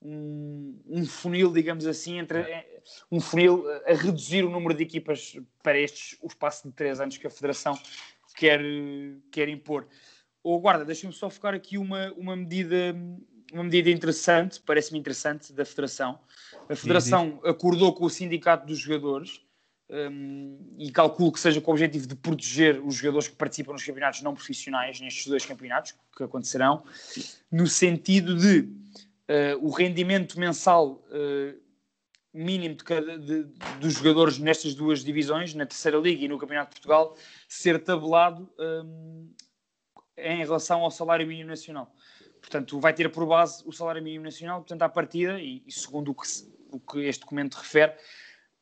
um, 0.00 0.80
um, 0.86 1.06
funil, 1.06 1.52
digamos 1.52 1.86
assim, 1.86 2.18
entre 2.18 2.38
é, 2.40 2.80
um 3.10 3.20
funil 3.20 3.64
a 3.84 3.92
reduzir 3.94 4.44
o 4.44 4.50
número 4.50 4.74
de 4.74 4.82
equipas 4.82 5.36
para 5.62 5.78
estes, 5.78 6.16
o 6.22 6.28
espaço 6.28 6.68
de 6.68 6.74
três 6.74 7.00
anos 7.00 7.18
que 7.18 7.26
a 7.26 7.30
Federação 7.30 7.78
quer, 8.36 8.60
quer 9.30 9.48
impor. 9.48 9.86
Ou 10.42 10.60
guarda, 10.60 10.84
deixa-me 10.84 11.12
só 11.12 11.28
focar 11.28 11.54
aqui 11.54 11.76
uma, 11.76 12.12
uma 12.12 12.36
medida 12.36 12.94
uma 13.52 13.64
medida 13.64 13.90
interessante, 13.90 14.60
parece-me 14.64 14.98
interessante, 14.98 15.52
da 15.52 15.64
Federação. 15.64 16.18
A 16.68 16.76
Federação 16.76 17.40
sim, 17.42 17.48
acordou 17.48 17.94
com 17.94 18.04
o 18.04 18.10
sindicato 18.10 18.66
dos 18.66 18.78
jogadores 18.78 19.40
um, 19.90 20.74
e 20.78 20.90
calculo 20.90 21.32
que 21.32 21.40
seja 21.40 21.60
com 21.60 21.70
o 21.70 21.74
objetivo 21.74 22.06
de 22.06 22.14
proteger 22.14 22.80
os 22.84 22.96
jogadores 22.96 23.28
que 23.28 23.36
participam 23.36 23.72
nos 23.72 23.84
campeonatos 23.84 24.22
não 24.22 24.34
profissionais, 24.34 25.00
nestes 25.00 25.26
dois 25.26 25.46
campeonatos 25.46 25.94
que 26.16 26.22
acontecerão, 26.22 26.84
no 27.50 27.66
sentido 27.66 28.36
de 28.36 28.60
uh, 28.60 29.66
o 29.66 29.70
rendimento 29.70 30.38
mensal 30.38 31.02
uh, 31.10 31.58
mínimo 32.32 32.74
de 32.74 32.84
cada, 32.84 33.18
de, 33.18 33.44
dos 33.80 33.94
jogadores 33.94 34.38
nestas 34.38 34.74
duas 34.74 35.02
divisões, 35.02 35.54
na 35.54 35.64
Terceira 35.64 35.96
Liga 35.96 36.24
e 36.24 36.28
no 36.28 36.38
Campeonato 36.38 36.70
de 36.70 36.80
Portugal, 36.80 37.16
ser 37.48 37.82
tabelado 37.82 38.48
um, 38.58 39.32
em 40.16 40.38
relação 40.38 40.82
ao 40.82 40.90
salário 40.90 41.26
mínimo 41.26 41.48
nacional. 41.48 41.94
Portanto, 42.48 42.80
vai 42.80 42.94
ter 42.94 43.10
por 43.10 43.26
base 43.26 43.62
o 43.66 43.72
salário 43.72 44.02
mínimo 44.02 44.24
nacional, 44.24 44.60
portanto, 44.60 44.80
à 44.80 44.88
partida, 44.88 45.38
e, 45.38 45.62
e 45.66 45.70
segundo 45.70 46.12
o 46.12 46.14
que, 46.14 46.26
o 46.70 46.80
que, 46.80 47.00
este 47.00 47.20
documento 47.20 47.56
refere, 47.56 47.94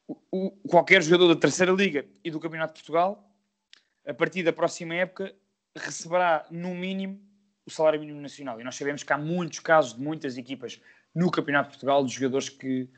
o, 0.08 0.18
o, 0.32 0.50
qualquer 0.68 1.00
jogador 1.02 1.28
da 1.28 1.40
Terceira 1.40 1.70
Liga 1.70 2.04
e 2.24 2.30
do 2.30 2.40
Campeonato 2.40 2.74
de 2.74 2.80
Portugal, 2.80 3.30
a 4.04 4.12
partir 4.12 4.42
da 4.42 4.52
próxima 4.52 4.92
época, 4.94 5.32
receberá, 5.76 6.44
no 6.50 6.74
mínimo, 6.74 7.20
o 7.64 7.70
salário 7.70 8.00
mínimo 8.00 8.20
nacional. 8.20 8.60
E 8.60 8.64
nós 8.64 8.74
sabemos 8.74 9.04
que 9.04 9.12
há 9.12 9.18
muitos 9.18 9.60
casos 9.60 9.94
de 9.94 10.00
muitas 10.00 10.36
equipas 10.36 10.80
no 11.14 11.30
Campeonato 11.30 11.70
de 11.70 11.76
Portugal 11.76 12.04
de 12.04 12.12
jogadores 12.12 12.48
que 12.48 12.88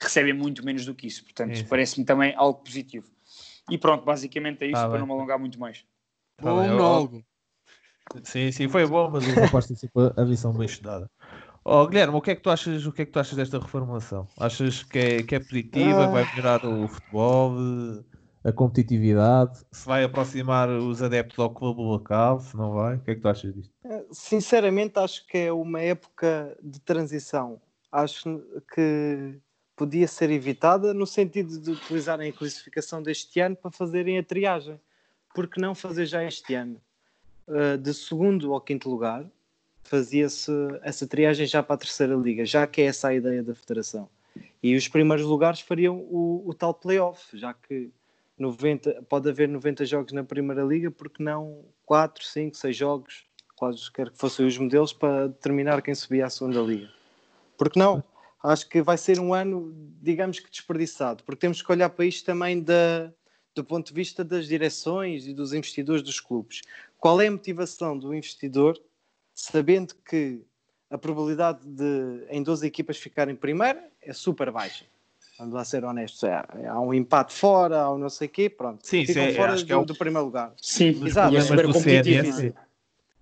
recebem 0.00 0.32
muito 0.32 0.64
menos 0.64 0.86
do 0.86 0.94
que 0.94 1.06
isso. 1.06 1.24
Portanto, 1.24 1.62
parece-me 1.68 2.06
também 2.06 2.34
algo 2.36 2.60
positivo. 2.62 3.10
E 3.68 3.76
pronto, 3.76 4.02
basicamente 4.02 4.64
é 4.64 4.68
isso, 4.68 4.80
tá 4.80 4.88
para 4.88 4.92
bem. 4.92 5.00
não 5.00 5.06
me 5.06 5.12
alongar 5.12 5.38
muito 5.38 5.60
mais. 5.60 5.84
Tá 6.38 6.44
bom, 6.44 6.82
algo. 6.82 7.24
Sim, 8.22 8.50
sim, 8.52 8.68
foi 8.68 8.86
bom, 8.86 9.10
mas 9.10 9.26
eu 9.26 9.44
aposto 9.44 9.74
que 9.74 9.88
a 10.16 10.24
visão 10.24 10.52
bem 10.52 10.66
estudada. 10.66 11.10
Oh, 11.64 11.86
Guilherme, 11.86 12.16
o 12.16 12.20
que 12.20 12.30
é 12.30 12.34
que 12.34 12.42
tu 12.42 12.50
achas, 12.50 12.86
o 12.86 12.92
que 12.92 13.02
é 13.02 13.04
que 13.04 13.12
tu 13.12 13.20
achas 13.20 13.36
desta 13.36 13.58
reformulação? 13.58 14.26
Achas 14.38 14.82
que 14.82 14.98
é, 14.98 15.22
que 15.22 15.34
é 15.34 15.38
positiva, 15.38 16.04
ah. 16.04 16.06
vai 16.06 16.24
melhorar 16.30 16.64
o 16.64 16.88
futebol, 16.88 17.54
a 18.42 18.52
competitividade, 18.52 19.58
se 19.70 19.86
vai 19.86 20.04
aproximar 20.04 20.70
os 20.70 21.02
adeptos 21.02 21.38
ao 21.38 21.50
clube 21.50 21.82
local, 21.82 22.40
se 22.40 22.56
não 22.56 22.72
vai? 22.72 22.96
O 22.96 23.00
que 23.00 23.10
é 23.10 23.14
que 23.14 23.20
tu 23.20 23.28
achas 23.28 23.54
disto? 23.54 23.72
Eh, 23.84 24.06
sinceramente, 24.10 24.98
acho 24.98 25.26
que 25.26 25.36
é 25.36 25.52
uma 25.52 25.80
época 25.80 26.56
de 26.62 26.80
transição. 26.80 27.60
Acho 27.92 28.42
que 28.74 29.38
podia 29.76 30.08
ser 30.08 30.30
evitada 30.30 30.94
no 30.94 31.06
sentido 31.06 31.60
de 31.60 31.70
utilizarem 31.70 32.30
a 32.30 32.32
classificação 32.32 33.02
deste 33.02 33.38
ano 33.40 33.56
para 33.56 33.70
fazerem 33.70 34.18
a 34.18 34.22
triagem. 34.22 34.80
Por 35.34 35.46
que 35.48 35.60
não 35.60 35.74
fazer 35.74 36.06
já 36.06 36.24
este 36.24 36.54
ano? 36.54 36.80
Uh, 37.48 37.78
de 37.78 37.94
segundo 37.94 38.52
ao 38.52 38.60
quinto 38.60 38.90
lugar, 38.90 39.24
fazia-se 39.82 40.52
essa 40.82 41.06
triagem 41.06 41.46
já 41.46 41.62
para 41.62 41.76
a 41.76 41.78
terceira 41.78 42.14
liga, 42.14 42.44
já 42.44 42.66
que 42.66 42.82
é 42.82 42.84
essa 42.84 43.08
a 43.08 43.14
ideia 43.14 43.42
da 43.42 43.54
federação. 43.54 44.08
E 44.62 44.76
os 44.76 44.86
primeiros 44.86 45.24
lugares 45.24 45.60
fariam 45.60 45.96
o, 45.96 46.42
o 46.46 46.52
tal 46.52 46.74
playoff, 46.74 47.36
já 47.36 47.54
que 47.54 47.90
90, 48.38 49.02
pode 49.08 49.28
haver 49.28 49.48
90 49.48 49.86
jogos 49.86 50.12
na 50.12 50.22
primeira 50.22 50.62
liga, 50.62 50.90
porque 50.90 51.22
não 51.22 51.64
4, 51.86 52.24
5, 52.24 52.56
6 52.56 52.76
jogos, 52.76 53.26
quaisquer 53.56 54.10
que 54.10 54.18
fossem 54.18 54.46
os 54.46 54.58
modelos, 54.58 54.92
para 54.92 55.28
determinar 55.28 55.80
quem 55.80 55.94
subia 55.94 56.26
à 56.26 56.30
segunda 56.30 56.60
liga. 56.60 56.90
Porque 57.56 57.78
não? 57.78 58.04
acho 58.42 58.68
que 58.68 58.82
vai 58.82 58.96
ser 58.96 59.18
um 59.18 59.34
ano, 59.34 59.74
digamos 60.00 60.38
que 60.38 60.50
desperdiçado, 60.50 61.22
porque 61.24 61.40
temos 61.40 61.62
que 61.62 61.72
olhar 61.72 61.90
para 61.90 62.04
isto 62.04 62.24
também 62.24 62.62
da, 62.62 63.12
do 63.54 63.64
ponto 63.64 63.88
de 63.88 63.94
vista 63.94 64.24
das 64.24 64.46
direções 64.46 65.26
e 65.26 65.34
dos 65.34 65.52
investidores 65.52 66.02
dos 66.02 66.20
clubes. 66.20 66.62
Qual 66.98 67.20
é 67.20 67.28
a 67.28 67.30
motivação 67.30 67.96
do 67.96 68.12
investidor, 68.14 68.78
sabendo 69.34 69.94
que 69.94 70.42
a 70.90 70.98
probabilidade 70.98 71.60
de 71.64 72.26
em 72.28 72.42
12 72.42 72.66
equipas 72.66 72.96
ficarem 72.96 73.34
primeira 73.34 73.88
é 74.02 74.12
super 74.12 74.50
baixa? 74.50 74.84
Vamos 75.38 75.54
lá 75.54 75.64
ser 75.64 75.84
honestos, 75.84 76.24
é, 76.24 76.44
há 76.66 76.80
um 76.80 76.92
empate 76.92 77.32
fora, 77.32 77.82
há 77.82 77.94
um 77.94 77.98
não 77.98 78.10
sei 78.10 78.26
o 78.26 78.30
quê, 78.30 78.50
pronto. 78.50 78.84
Sim, 78.84 79.06
ficam 79.06 79.24
sim, 79.28 79.34
fora 79.34 79.54
do, 79.54 79.72
é 79.72 79.76
o... 79.76 79.84
do, 79.84 79.94
primeiro 79.94 80.24
lugar. 80.24 80.52
Sim, 80.60 80.88
Exato. 81.06 81.36
é 81.36 81.40
super 81.40 81.66
competitivo. 81.72 82.54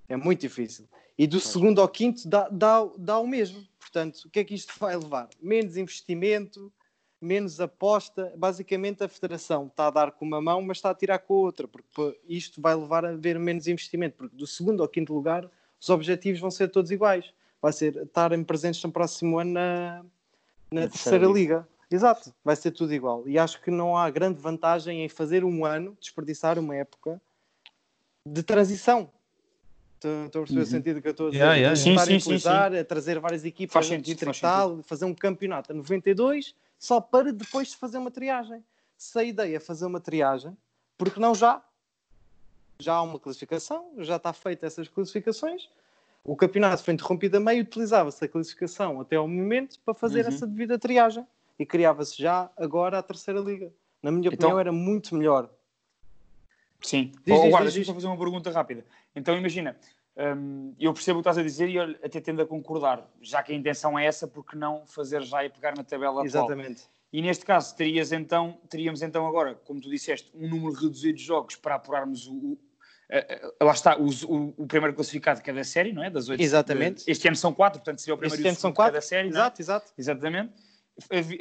É 0.08 0.16
muito 0.16 0.40
difícil. 0.40 0.88
E 1.18 1.26
do 1.26 1.40
segundo 1.40 1.80
ao 1.80 1.88
quinto 1.88 2.26
dá, 2.26 2.48
dá, 2.48 2.86
dá 2.96 3.18
o 3.18 3.26
mesmo. 3.26 3.62
Portanto, 3.78 4.24
o 4.24 4.30
que 4.30 4.40
é 4.40 4.44
que 4.44 4.54
isto 4.54 4.72
vai 4.78 4.96
levar? 4.96 5.28
Menos 5.40 5.76
investimento, 5.76 6.72
menos 7.20 7.60
aposta. 7.60 8.32
Basicamente, 8.36 9.02
a 9.02 9.08
federação 9.08 9.66
está 9.66 9.86
a 9.86 9.90
dar 9.90 10.12
com 10.12 10.24
uma 10.24 10.40
mão, 10.40 10.62
mas 10.62 10.78
está 10.78 10.90
a 10.90 10.94
tirar 10.94 11.18
com 11.18 11.34
a 11.34 11.38
outra, 11.38 11.68
porque 11.68 12.18
isto 12.28 12.60
vai 12.60 12.74
levar 12.74 13.04
a 13.04 13.10
haver 13.10 13.38
menos 13.38 13.66
investimento. 13.66 14.16
Porque 14.16 14.36
do 14.36 14.46
segundo 14.46 14.82
ao 14.82 14.88
quinto 14.88 15.14
lugar, 15.14 15.48
os 15.80 15.88
objetivos 15.90 16.40
vão 16.40 16.50
ser 16.50 16.68
todos 16.68 16.90
iguais. 16.90 17.32
Vai 17.60 17.72
ser 17.72 17.96
estarem 17.96 18.44
presentes 18.44 18.82
no 18.82 18.92
próximo 18.92 19.38
ano 19.38 19.52
na, 19.52 20.04
na, 20.70 20.80
na 20.82 20.88
terceira 20.88 21.26
liga. 21.26 21.34
liga. 21.34 21.68
Exato, 21.90 22.34
vai 22.44 22.56
ser 22.56 22.72
tudo 22.72 22.92
igual. 22.92 23.28
E 23.28 23.38
acho 23.38 23.60
que 23.62 23.70
não 23.70 23.96
há 23.96 24.10
grande 24.10 24.40
vantagem 24.40 25.04
em 25.04 25.08
fazer 25.08 25.44
um 25.44 25.64
ano, 25.64 25.96
desperdiçar 26.00 26.58
uma 26.58 26.74
época 26.74 27.20
de 28.26 28.42
transição. 28.42 29.10
Estão 29.94 30.26
a 30.26 30.28
perceber 30.28 30.60
uhum. 30.60 30.62
o 30.62 30.66
sentido 30.66 31.02
que 31.02 31.08
eu 31.08 31.12
estou 31.12 31.28
a 31.28 31.30
dizer? 31.30 31.42
Yeah, 31.42 31.56
yeah, 31.56 31.76
sim, 31.76 31.98
sim, 31.98 32.20
sim, 32.20 32.38
sim. 32.38 32.48
a 32.48 32.84
trazer 32.84 33.18
várias 33.18 33.44
equipas 33.44 33.72
faz 33.72 33.86
sentido, 33.86 34.18
distrital, 34.18 34.82
fazer 34.82 35.04
um 35.04 35.14
campeonato 35.14 35.72
a 35.72 35.74
92, 35.74 36.54
só 36.78 37.00
para 37.00 37.32
depois 37.32 37.68
de 37.68 37.76
fazer 37.76 37.98
uma 37.98 38.10
triagem. 38.10 38.64
Se 38.96 39.18
a 39.18 39.24
ideia 39.24 39.56
é 39.56 39.60
fazer 39.60 39.86
uma 39.86 40.00
triagem, 40.00 40.56
porque 40.96 41.20
não 41.20 41.34
já? 41.34 41.62
Já 42.78 42.94
há 42.94 43.02
uma 43.02 43.18
classificação, 43.18 43.92
já 43.98 44.16
está 44.16 44.32
feita 44.32 44.66
essas 44.66 44.88
classificações. 44.88 45.68
O 46.24 46.36
campeonato 46.36 46.82
foi 46.82 46.94
interrompido 46.94 47.36
a 47.36 47.40
meio, 47.40 47.62
utilizava-se 47.62 48.24
a 48.24 48.28
classificação 48.28 49.00
até 49.00 49.16
ao 49.16 49.28
momento 49.28 49.78
para 49.84 49.94
fazer 49.94 50.22
uhum. 50.22 50.28
essa 50.28 50.46
devida 50.46 50.78
triagem 50.78 51.26
e 51.58 51.64
criava-se 51.64 52.20
já 52.20 52.50
agora 52.56 52.98
a 52.98 53.02
terceira 53.02 53.40
liga. 53.40 53.72
Na 54.02 54.10
minha 54.10 54.28
então, 54.28 54.48
opinião, 54.48 54.60
era 54.60 54.72
muito 54.72 55.14
melhor. 55.14 55.48
Sim. 56.82 57.12
Diz, 57.24 57.38
oh, 57.38 57.48
guarda, 57.48 57.70
deixa-me 57.70 57.94
fazer 57.94 58.06
uma 58.06 58.18
pergunta 58.18 58.50
rápida. 58.50 58.84
Então, 59.14 59.36
imagina, 59.36 59.76
hum, 60.16 60.74
eu 60.78 60.92
percebo 60.92 61.18
o 61.18 61.22
que 61.22 61.28
estás 61.28 61.38
a 61.38 61.42
dizer 61.42 61.68
e 61.68 61.78
até 61.78 62.20
tendo 62.20 62.42
a 62.42 62.46
concordar, 62.46 63.08
já 63.20 63.42
que 63.42 63.52
a 63.52 63.54
intenção 63.54 63.98
é 63.98 64.06
essa, 64.06 64.26
porque 64.26 64.56
não 64.56 64.86
fazer 64.86 65.22
já 65.22 65.44
e 65.44 65.50
pegar 65.50 65.76
na 65.76 65.84
tabela 65.84 66.24
Exatamente. 66.24 66.82
Atual? 66.82 66.96
E 67.12 67.22
neste 67.22 67.44
caso, 67.44 67.74
terias 67.76 68.12
então, 68.12 68.58
teríamos 68.68 69.00
então 69.02 69.26
agora, 69.26 69.54
como 69.54 69.80
tu 69.80 69.88
disseste, 69.88 70.30
um 70.34 70.48
número 70.48 70.72
reduzido 70.72 71.16
de 71.16 71.24
jogos 71.24 71.56
para 71.56 71.76
apurarmos 71.76 72.26
o, 72.26 72.34
o 72.34 72.58
lá 73.64 73.72
está, 73.72 73.96
o, 73.96 74.08
o, 74.08 74.54
o, 74.56 74.66
primeiro 74.66 74.94
classificado 74.94 75.38
de 75.38 75.44
cada 75.44 75.62
série, 75.62 75.92
não 75.92 76.02
é? 76.02 76.10
Das 76.10 76.28
oito. 76.28 76.42
Exatamente. 76.42 77.04
De, 77.04 77.10
este 77.10 77.28
ano 77.28 77.36
são 77.36 77.52
quatro, 77.52 77.78
portanto 77.78 78.00
seria 78.00 78.14
o 78.14 78.18
primeiro 78.18 78.40
este 78.40 78.48
ano 78.48 78.58
são 78.58 78.72
quatro. 78.72 78.92
de 78.92 78.96
cada 78.96 79.06
série. 79.06 79.28
Exato, 79.28 79.60
é? 79.60 79.62
exato. 79.62 79.92
Exatamente 79.96 80.52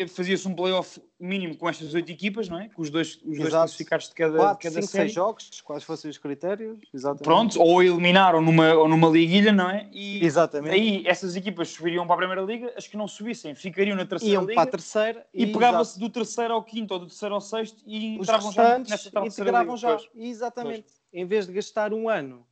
fazia-se 0.10 0.46
um 0.48 0.54
playoff 0.54 1.02
mínimo 1.18 1.56
com 1.56 1.70
estas 1.70 1.94
oito 1.94 2.12
equipas, 2.12 2.50
não 2.50 2.60
é? 2.60 2.68
Com 2.70 2.82
os 2.82 2.90
dois, 2.90 3.18
os 3.24 3.38
dois 3.38 3.50
classificados 3.50 4.10
de 4.10 4.16
cada, 4.16 4.38
Quatro, 4.38 4.58
de 4.58 4.64
cada 4.64 4.82
cinco, 4.82 4.92
série. 4.92 5.04
seis 5.04 5.14
jogos, 5.14 5.62
quais 5.62 5.84
fossem 5.84 6.12
os 6.12 6.18
critérios, 6.18 6.78
exatamente. 6.94 7.24
Pronto, 7.24 7.62
ou 7.62 7.82
eliminar 7.82 8.36
ou 8.36 8.42
numa, 8.42 8.74
ou 8.74 8.90
numa 8.90 9.08
liguilha, 9.08 9.54
não 9.54 9.70
é? 9.70 9.90
E 9.94 10.24
exatamente. 10.26 10.74
aí 10.74 11.08
essas 11.08 11.38
equipas 11.38 11.70
subiriam 11.70 12.06
para 12.06 12.16
a 12.16 12.18
primeira 12.18 12.42
liga, 12.42 12.74
as 12.76 12.86
que 12.86 12.98
não 12.98 13.08
subissem 13.08 13.56
ficariam 13.56 13.96
na 13.96 14.06
terceira 14.06 14.34
Iam 14.34 14.42
liga. 14.44 14.56
para 14.56 14.64
a 14.64 14.72
terceira. 14.72 15.26
E, 15.34 15.44
e 15.44 15.54
pegava-se 15.54 15.98
do 15.98 16.10
terceiro 16.10 16.54
ao 16.54 16.64
quinto 16.64 16.94
ou 16.94 17.00
do 17.00 17.06
terceiro 17.08 17.36
ao 17.36 17.42
sexto 17.42 17.82
e 17.88 18.18
os 18.20 18.28
entravam 18.28 18.52
já 18.52 18.80
nessa 18.80 19.10
terceira 19.10 19.62
liga. 19.62 19.78
já, 19.78 19.98
exatamente. 20.16 20.84
Pois. 20.84 21.02
Em 21.14 21.26
vez 21.26 21.48
de 21.48 21.54
gastar 21.54 21.94
um 21.94 22.10
ano 22.10 22.46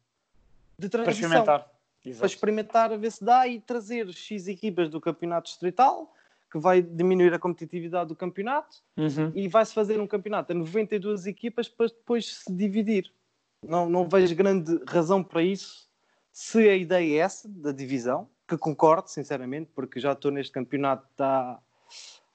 de 0.79 0.87
transição. 0.87 1.29
Para 1.29 1.37
experimentar. 1.39 1.73
Exato. 2.05 2.19
Para 2.19 2.27
experimentar 2.27 2.93
a 2.93 2.97
ver 2.97 3.11
se 3.11 3.23
dá 3.23 3.45
e 3.45 3.59
trazer 3.59 4.11
X 4.13 4.47
equipas 4.47 4.89
do 4.89 5.01
campeonato 5.01 5.49
distrital 5.49 6.13
que 6.53 6.59
vai 6.59 6.83
diminuir 6.83 7.33
a 7.33 7.39
competitividade 7.39 8.09
do 8.09 8.15
campeonato 8.15 8.77
uhum. 8.95 9.31
e 9.33 9.47
vai-se 9.47 9.73
fazer 9.73 9.99
um 9.99 10.05
campeonato 10.05 10.51
a 10.51 10.55
92 10.55 11.25
equipas 11.25 11.67
para 11.67 11.87
depois 11.87 12.43
se 12.43 12.53
dividir. 12.53 13.11
Não, 13.67 13.89
não 13.89 14.07
vejo 14.07 14.35
grande 14.35 14.79
razão 14.87 15.23
para 15.23 15.41
isso 15.41 15.89
se 16.31 16.69
a 16.69 16.75
ideia 16.75 17.15
é 17.15 17.17
essa, 17.17 17.49
da 17.49 17.71
divisão, 17.71 18.29
que 18.47 18.55
concordo, 18.55 19.09
sinceramente, 19.09 19.71
porque 19.73 19.99
já 19.99 20.11
estou 20.11 20.29
neste 20.29 20.51
campeonato 20.51 21.07
há, 21.17 21.59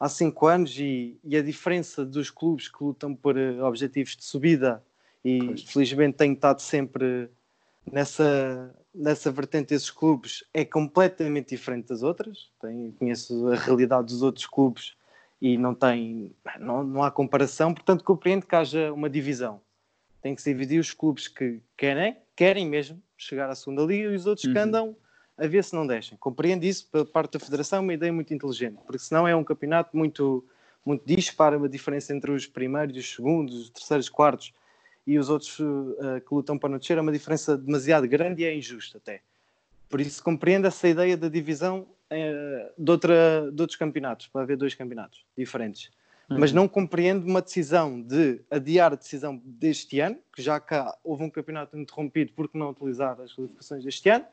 há 0.00 0.08
cinco 0.08 0.48
anos 0.48 0.76
e, 0.76 1.16
e 1.22 1.36
a 1.36 1.42
diferença 1.42 2.04
dos 2.04 2.28
clubes 2.28 2.66
que 2.66 2.82
lutam 2.82 3.14
por 3.14 3.36
uh, 3.36 3.64
objetivos 3.64 4.16
de 4.16 4.24
subida 4.24 4.84
e 5.24 5.56
felizmente 5.64 6.16
tenho 6.16 6.34
estado 6.34 6.60
sempre 6.60 7.30
nessa, 7.90 8.74
nessa 8.94 9.30
vertente 9.30 9.68
desses 9.68 9.90
clubes 9.90 10.44
é 10.52 10.64
completamente 10.64 11.50
diferente 11.50 11.88
das 11.88 12.02
outras. 12.02 12.50
Tenho, 12.60 12.92
conheço 12.92 13.48
a 13.48 13.56
realidade 13.56 14.06
dos 14.06 14.22
outros 14.22 14.46
clubes 14.46 14.96
e 15.40 15.56
não 15.56 15.74
tem 15.74 16.34
não, 16.58 16.82
não 16.82 17.02
há 17.02 17.10
comparação, 17.10 17.72
portanto 17.72 18.04
compreendo 18.04 18.46
que 18.46 18.54
haja 18.54 18.92
uma 18.92 19.08
divisão. 19.08 19.60
Tem 20.20 20.34
que 20.34 20.42
se 20.42 20.52
dividir 20.52 20.80
os 20.80 20.92
clubes 20.92 21.28
que 21.28 21.60
querem, 21.76 22.16
querem 22.34 22.68
mesmo 22.68 23.00
chegar 23.16 23.48
à 23.48 23.54
segunda 23.54 23.82
liga 23.82 24.10
e 24.10 24.16
os 24.16 24.26
outros 24.26 24.46
uhum. 24.46 24.52
que 24.52 24.58
andam 24.58 24.96
a 25.36 25.46
ver 25.46 25.62
se 25.62 25.74
não 25.74 25.86
deixem. 25.86 26.18
Compreendo 26.18 26.64
isso 26.64 26.90
pela 26.90 27.04
parte 27.04 27.34
da 27.34 27.44
federação, 27.44 27.82
uma 27.82 27.94
ideia 27.94 28.12
muito 28.12 28.34
inteligente, 28.34 28.80
porque 28.84 28.98
senão 28.98 29.28
é 29.28 29.34
um 29.36 29.44
campeonato 29.44 29.96
muito 29.96 30.44
muito 30.84 31.04
dispara 31.04 31.58
uma 31.58 31.68
diferença 31.68 32.14
entre 32.14 32.30
os 32.30 32.46
primeiros, 32.46 32.96
os 32.96 33.14
segundos, 33.14 33.54
os 33.60 33.70
terceiros, 33.70 34.08
quartos 34.08 34.54
e 35.08 35.18
os 35.18 35.30
outros 35.30 35.58
uh, 35.58 36.20
que 36.20 36.34
lutam 36.34 36.58
para 36.58 36.68
não 36.68 36.76
descer, 36.76 36.98
é 36.98 37.00
uma 37.00 37.10
diferença 37.10 37.56
demasiado 37.56 38.06
grande 38.06 38.42
e 38.42 38.44
é 38.44 38.54
injusta 38.54 38.98
até. 38.98 39.22
Por 39.88 40.02
isso 40.02 40.22
compreendo 40.22 40.66
essa 40.66 40.86
ideia 40.86 41.16
da 41.16 41.30
divisão 41.30 41.86
uh, 42.12 42.70
de, 42.76 42.90
outra, 42.90 43.50
de 43.50 43.58
outros 43.58 43.78
campeonatos, 43.78 44.26
para 44.26 44.42
haver 44.42 44.58
dois 44.58 44.74
campeonatos 44.74 45.24
diferentes. 45.34 45.90
Uhum. 46.28 46.40
Mas 46.40 46.52
não 46.52 46.68
compreendo 46.68 47.26
uma 47.26 47.40
decisão 47.40 48.02
de 48.02 48.42
adiar 48.50 48.92
a 48.92 48.96
decisão 48.96 49.40
deste 49.42 49.98
ano, 49.98 50.18
que 50.30 50.42
já 50.42 50.60
cá 50.60 50.94
houve 51.02 51.24
um 51.24 51.30
campeonato 51.30 51.78
interrompido 51.78 52.32
porque 52.36 52.58
não 52.58 52.68
utilizar 52.68 53.18
as 53.18 53.32
qualificações 53.32 53.82
deste 53.82 54.10
ano, 54.10 54.26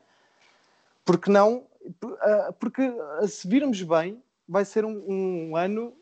porque 1.06 1.30
não, 1.30 1.64
uh, 2.04 2.52
porque 2.60 2.82
se 3.26 3.48
virmos 3.48 3.80
bem, 3.80 4.22
vai 4.46 4.66
ser 4.66 4.84
um, 4.84 5.02
um 5.08 5.56
ano 5.56 5.96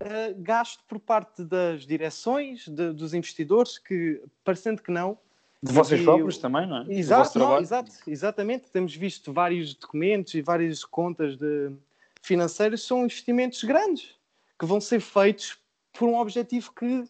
uh, 0.00 0.34
gasto 0.42 0.82
por 0.88 0.98
parte 0.98 1.44
das 1.44 1.86
direções, 1.86 2.66
de, 2.68 2.92
dos 2.92 3.14
investidores, 3.14 3.78
que, 3.78 4.22
parecendo 4.44 4.82
que 4.82 4.90
não, 4.90 5.18
De 5.62 5.72
vocês 5.72 6.02
próprios 6.02 6.36
o- 6.36 6.40
também, 6.40 6.66
não 6.66 6.82
é? 6.82 6.92
Exato, 6.92 7.38
não, 7.38 7.58
exato, 7.58 7.90
exatamente. 8.06 8.70
Temos 8.70 8.94
visto 8.94 9.32
vários 9.32 9.74
documentos 9.74 10.34
e 10.34 10.42
várias 10.42 10.84
contas 10.84 11.36
de 11.36 11.72
financeiras 12.22 12.82
são 12.82 13.04
investimentos 13.04 13.62
grandes 13.64 14.14
que 14.58 14.66
vão 14.66 14.80
ser 14.80 15.00
feitos 15.00 15.58
por 15.92 16.08
um 16.08 16.16
objetivo 16.18 16.72
que, 16.74 17.04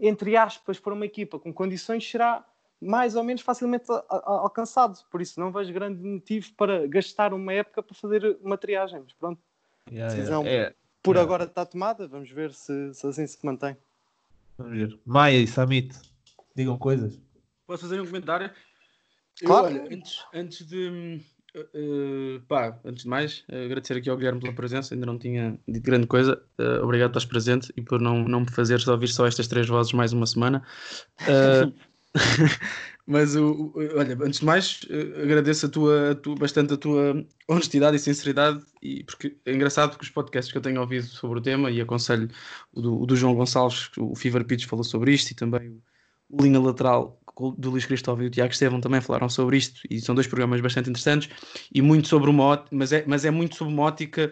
entre 0.00 0.36
aspas, 0.36 0.78
para 0.78 0.92
uma 0.94 1.04
equipa 1.06 1.38
com 1.38 1.52
condições 1.52 2.08
será 2.08 2.44
mais 2.80 3.16
ou 3.16 3.24
menos 3.24 3.42
facilmente 3.42 3.86
alcançado. 4.08 4.98
Por 5.10 5.20
isso 5.20 5.40
não 5.40 5.50
vejo 5.50 5.72
grande 5.72 6.00
motivo 6.02 6.52
para 6.54 6.86
gastar 6.86 7.34
uma 7.34 7.52
época 7.52 7.82
para 7.82 7.94
fazer 7.94 8.38
uma 8.42 8.56
triagem. 8.56 9.00
Mas 9.02 9.12
pronto, 9.14 9.40
Yeah, 9.90 10.14
Decisão. 10.14 10.44
yeah. 10.44 10.68
É, 10.70 10.74
por 11.02 11.16
Yeah. 11.16 11.22
agora 11.26 11.44
está 11.44 11.64
tomada, 11.64 12.06
vamos 12.08 12.30
ver 12.30 12.52
se, 12.52 12.92
se 12.94 13.06
assim 13.06 13.26
se 13.26 13.38
mantém. 13.44 13.76
vamos 14.56 14.76
ver. 14.76 14.98
Maia 15.04 15.38
e 15.38 15.46
Samit, 15.46 15.94
digam 16.54 16.76
coisas. 16.78 17.18
Posso 17.66 17.82
fazer 17.82 18.00
um 18.00 18.06
comentário? 18.06 18.50
Claro. 19.44 19.74
Eu, 19.76 19.82
olha, 19.82 19.94
antes, 19.94 20.24
antes 20.34 20.66
de. 20.66 21.20
eh, 21.54 22.40
pá, 22.48 22.78
antes 22.84 23.04
de 23.04 23.08
mais, 23.08 23.44
eh, 23.48 23.64
agradecer 23.66 23.96
aqui 23.96 24.10
ao 24.10 24.16
Guilherme 24.16 24.40
pela 24.40 24.52
presença, 24.52 24.94
ainda 24.94 25.06
não 25.06 25.18
tinha 25.18 25.58
dito 25.66 25.84
grande 25.84 26.06
coisa. 26.06 26.42
Eh, 26.58 26.80
obrigado 26.80 27.10
por 27.12 27.18
estás 27.18 27.24
presente 27.30 27.72
e 27.76 27.82
por 27.82 28.00
não, 28.00 28.24
não 28.24 28.40
me 28.40 28.50
fazer 28.50 28.80
só 28.80 28.92
ouvir 28.92 29.08
só 29.08 29.26
estas 29.26 29.46
três 29.46 29.68
vozes 29.68 29.92
mais 29.92 30.12
uma 30.12 30.26
semana. 30.26 30.62
Mas 33.10 33.34
o, 33.36 33.72
o- 33.74 33.98
olha, 33.98 34.14
antes 34.22 34.40
de 34.40 34.44
mais, 34.46 34.80
eh, 34.90 35.22
agradeço 35.22 35.66
a 35.66 35.68
tua, 35.70 36.10
a 36.12 36.14
tua- 36.14 36.36
bastante 36.36 36.74
a 36.74 36.76
tua 36.76 37.24
honestidade 37.48 37.96
e 37.96 37.98
sinceridade, 38.00 38.62
e 38.82 39.02
porque 39.04 39.38
é 39.46 39.52
engraçado 39.54 39.90
porque 39.90 40.04
os 40.04 40.10
podcasts 40.10 40.52
que 40.52 40.58
eu 40.58 40.62
tenho 40.62 40.80
ouvido 40.80 41.06
sobre 41.06 41.38
o 41.38 41.42
tema 41.42 41.70
e 41.70 41.80
aconselho 41.80 42.28
o 42.72 42.80
do, 42.82 43.00
o 43.02 43.06
do 43.06 43.16
João 43.16 43.34
Gonçalves, 43.34 43.90
o 43.98 44.14
Fever 44.14 44.44
Pitch 44.44 44.66
falou 44.66 44.84
sobre 44.84 45.12
isto, 45.14 45.30
e 45.32 45.34
também 45.34 45.70
o, 46.30 46.42
Linha 46.42 46.60
Lateral 46.60 47.18
do 47.56 47.70
Luís 47.70 47.86
Cristóvão 47.86 48.24
e 48.24 48.26
o 48.26 48.30
Tiago 48.30 48.52
Estevam 48.52 48.80
também 48.80 49.00
falaram 49.00 49.28
sobre 49.28 49.56
isto, 49.56 49.80
e 49.90 50.00
são 50.00 50.14
dois 50.14 50.26
programas 50.26 50.60
bastante 50.60 50.90
interessantes, 50.90 51.28
e 51.72 51.80
muito 51.80 52.08
sobre 52.08 52.28
uma 52.30 52.44
ótica, 52.44 52.76
mas 52.76 52.92
é, 52.92 53.04
mas 53.06 53.24
é 53.24 53.30
muito 53.30 53.56
sobre 53.56 53.72
uma 53.72 53.84
ótica 53.84 54.30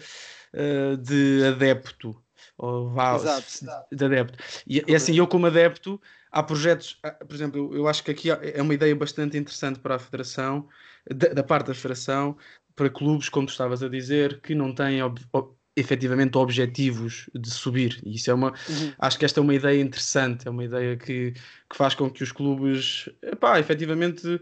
eh, 0.52 0.96
de 0.96 1.44
adepto. 1.46 2.20
Ou 2.58 2.90
vá, 2.90 3.16
Exato. 3.16 3.86
de 3.92 4.04
adepto. 4.04 4.38
E, 4.66 4.82
e 4.86 4.94
assim, 4.94 5.16
eu 5.16 5.26
como 5.26 5.46
adepto, 5.46 6.00
há 6.30 6.42
projetos, 6.42 6.98
por 7.26 7.34
exemplo, 7.34 7.74
eu, 7.74 7.86
acho 7.86 8.02
que 8.02 8.10
aqui 8.10 8.30
é 8.30 8.62
uma 8.62 8.74
ideia 8.74 8.94
bastante 8.96 9.36
interessante 9.36 9.78
para 9.78 9.96
a 9.96 9.98
Federação, 9.98 10.66
da, 11.08 11.28
da 11.28 11.42
parte 11.42 11.66
da 11.68 11.74
Federação, 11.74 12.36
para 12.74 12.90
clubes, 12.90 13.28
como 13.28 13.46
tu 13.46 13.50
estavas 13.50 13.82
a 13.82 13.88
dizer, 13.88 14.40
que 14.40 14.54
não 14.54 14.74
têm 14.74 15.02
ob, 15.02 15.20
ob- 15.32 15.54
efetivamente 15.76 16.38
objetivos 16.38 17.28
de 17.34 17.50
subir. 17.50 18.00
E 18.04 18.14
isso 18.14 18.30
é 18.30 18.34
uma, 18.34 18.54
acho 18.98 19.18
que 19.18 19.24
esta 19.26 19.40
é 19.40 19.42
uma 19.42 19.54
ideia 19.54 19.80
interessante, 19.80 20.48
é 20.48 20.50
uma 20.50 20.64
ideia 20.64 20.96
que, 20.96 21.32
que 21.32 21.76
faz 21.76 21.94
com 21.94 22.10
que 22.10 22.22
os 22.22 22.32
clubes, 22.32 23.10
epá, 23.22 23.60
efetivamente, 23.60 24.40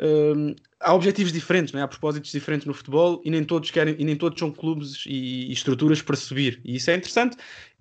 hum, 0.00 0.54
há 0.80 0.94
objetivos 0.94 1.32
diferentes, 1.32 1.72
né? 1.72 1.82
há 1.82 1.88
propósitos 1.88 2.30
diferentes 2.30 2.66
no 2.66 2.74
futebol 2.74 3.20
e 3.24 3.30
nem 3.30 3.44
todos 3.44 3.70
querem, 3.70 3.96
e 3.98 4.04
nem 4.04 4.16
todos 4.16 4.38
são 4.38 4.50
clubes 4.50 5.04
e, 5.06 5.48
e 5.48 5.52
estruturas 5.52 6.02
para 6.02 6.16
subir. 6.16 6.60
E 6.64 6.76
isso 6.76 6.90
é 6.90 6.94
interessante, 6.94 7.36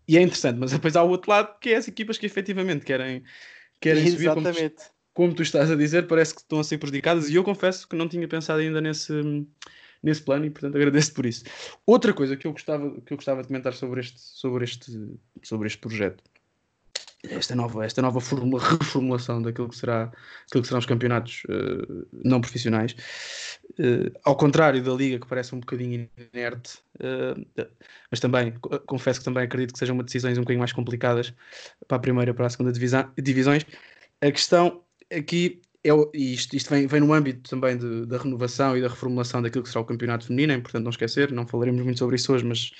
e 0.08 0.18
é 0.18 0.22
interessante, 0.22 0.58
mas 0.60 0.72
depois 0.72 0.96
há 0.96 1.04
o 1.04 1.10
outro 1.10 1.30
lado 1.32 1.58
que 1.60 1.70
é 1.70 1.76
as 1.78 1.88
equipas 1.88 2.18
que 2.18 2.26
efetivamente 2.26 2.86
querem, 2.86 3.24
querem 3.80 4.10
subir 4.10 4.34
como 4.34 4.52
tu, 4.52 4.76
como 5.14 5.34
tu 5.34 5.42
estás 5.42 5.72
a 5.72 5.76
dizer, 5.76 6.08
parece 6.08 6.36
que 6.36 6.42
estão 6.42 6.60
a 6.60 6.64
ser 6.64 6.78
prejudicadas 6.78 7.30
e 7.30 7.36
eu 7.36 7.44
confesso 7.44 7.88
que 7.88 7.96
não 7.96 8.08
tinha 8.08 8.28
pensado 8.28 8.60
ainda 8.60 8.82
nesse, 8.82 9.14
nesse 10.04 10.22
plano 10.22 10.46
e 10.46 10.50
portanto 10.50 10.76
agradeço 10.76 11.14
por 11.14 11.26
isso. 11.26 11.44
Outra 11.86 12.14
coisa 12.14 12.38
que 12.38 12.46
eu 12.46 12.52
gostava, 12.52 13.02
que 13.02 13.14
eu 13.14 13.18
gostava 13.18 13.42
de 13.42 13.48
comentar 13.48 13.74
sobre 13.74 14.02
este, 14.02 14.20
sobre 14.20 14.64
este, 14.64 15.18
sobre 15.42 15.68
este 15.68 15.80
projeto, 15.80 16.24
esta 17.32 17.56
nova, 17.56 17.86
esta 17.86 18.02
nova 18.02 18.20
formula- 18.20 18.62
reformulação 18.80 19.42
daquilo 19.42 19.70
que, 19.70 19.78
será, 19.78 20.12
aquilo 20.48 20.62
que 20.62 20.68
serão 20.68 20.80
os 20.80 20.86
campeonatos 20.86 21.44
eh, 21.50 22.06
não 22.24 22.42
profissionais, 22.42 22.96
eh, 23.80 24.12
ao 24.24 24.36
contrário 24.36 24.84
da 24.84 24.94
Liga 24.94 25.20
que 25.20 25.28
parece 25.28 25.54
um 25.56 25.60
bocadinho 25.60 26.10
inerte, 26.34 26.80
eh, 27.00 27.68
mas 28.10 28.20
também 28.20 28.52
co- 28.60 28.80
confesso 28.82 29.20
que 29.20 29.26
também 29.26 29.44
acredito 29.44 29.74
que 29.74 29.80
sejam 29.80 29.98
decisões 29.98 30.38
um 30.38 30.42
bocadinho 30.42 30.60
mais 30.60 30.74
complicadas 30.74 31.34
para 31.88 31.98
a 31.98 32.00
primeira 32.00 32.32
e 32.32 32.34
para 32.34 32.46
a 32.46 32.50
segunda 32.50 32.72
divisa- 32.72 33.12
divisões. 33.22 33.66
A 34.22 34.32
questão 34.32 34.82
aqui 35.12 35.62
é, 35.84 35.90
e 36.16 36.34
isto, 36.34 36.56
isto 36.56 36.70
vem, 36.72 36.88
vem 36.88 37.00
no 37.00 37.14
âmbito 37.14 37.48
também 37.48 37.78
de- 37.78 38.08
da 38.08 38.18
renovação 38.18 38.76
e 38.76 38.82
da 38.82 38.88
reformulação 38.88 39.40
daquilo 39.42 39.64
que 39.64 39.70
será 39.70 39.82
o 39.82 39.86
campeonato 39.86 40.26
feminino, 40.26 40.52
é 40.54 40.56
importante 40.56 40.84
não 40.84 40.90
esquecer, 40.90 41.32
não 41.32 41.46
falaremos 41.46 41.84
muito 41.84 42.00
sobre 42.00 42.16
isso 42.16 42.34
hoje, 42.34 42.44
mas 42.44 42.72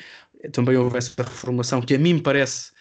também 0.52 0.76
houve 0.76 0.98
essa 0.98 1.22
reformulação 1.22 1.82
que 1.82 1.94
a 1.94 2.00
mim 2.00 2.18
parece 2.20 2.72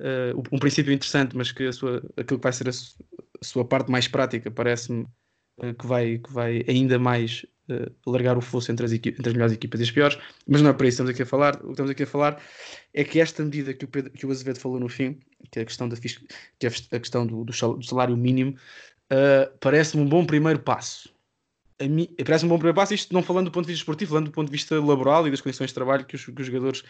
eh, 0.00 0.32
um 0.52 0.58
princípio 0.58 0.92
interessante, 0.92 1.36
mas 1.36 1.52
que 1.52 1.66
a 1.66 1.72
sua, 1.72 1.98
aquilo 2.16 2.38
que 2.38 2.44
vai 2.44 2.52
ser 2.52 2.68
a, 2.68 2.72
su- 2.72 2.96
a 3.40 3.44
sua 3.44 3.64
parte 3.66 3.90
mais 3.90 4.08
prática 4.08 4.50
parece-me 4.50 5.06
eh, 5.62 5.74
que, 5.74 5.86
vai, 5.86 6.18
que 6.18 6.32
vai 6.32 6.64
ainda 6.68 6.98
mais 6.98 7.44
eh, 7.68 7.90
alargar 8.06 8.38
o 8.38 8.40
fosso 8.40 8.70
entre 8.72 8.86
as, 8.86 8.92
entre 8.92 9.28
as 9.28 9.32
melhores 9.32 9.52
equipas 9.54 9.80
e 9.80 9.84
as 9.84 9.90
piores, 9.90 10.18
mas 10.46 10.62
não 10.62 10.70
é 10.70 10.72
para 10.72 10.86
isso 10.88 10.96
que 11.02 11.10
estamos 11.10 11.10
aqui 11.10 11.22
a 11.22 11.26
falar. 11.26 11.56
O 11.56 11.66
que 11.66 11.70
estamos 11.72 11.90
aqui 11.90 12.02
a 12.04 12.06
falar 12.06 12.42
é 12.94 13.04
que 13.04 13.20
esta 13.20 13.42
medida 13.44 13.74
que 13.74 13.84
o, 13.84 13.88
Pedro, 13.88 14.10
que 14.12 14.26
o 14.26 14.30
Azevedo 14.30 14.58
falou 14.60 14.80
no 14.80 14.88
fim, 14.88 15.20
que 15.50 15.58
é 15.60 15.62
a 15.62 15.64
questão, 15.66 15.88
da, 15.88 15.96
que 15.96 16.66
é 16.66 16.68
a 16.96 17.00
questão 17.00 17.26
do, 17.26 17.44
do 17.44 17.52
sal- 17.52 17.76
do 17.76 17.84
salário 17.84 18.16
mínimo, 18.16 18.56
parece-me 19.60 20.02
um 20.02 20.08
bom 20.08 20.24
primeiro 20.24 20.58
passo. 20.60 21.12
Mim, 21.80 22.08
parece 22.24 22.44
um 22.44 22.48
bom 22.48 22.56
primeiro 22.56 22.74
passo, 22.74 22.92
isto 22.92 23.14
não 23.14 23.22
falando 23.22 23.46
do 23.46 23.52
ponto 23.52 23.66
de 23.66 23.72
vista 23.72 23.82
esportivo, 23.82 24.10
falando 24.10 24.26
do 24.26 24.32
ponto 24.32 24.46
de 24.46 24.52
vista 24.52 24.74
laboral 24.80 25.28
e 25.28 25.30
das 25.30 25.40
condições 25.40 25.68
de 25.70 25.74
trabalho 25.74 26.04
que 26.04 26.16
os, 26.16 26.24
que 26.24 26.40
os 26.40 26.46
jogadores, 26.46 26.82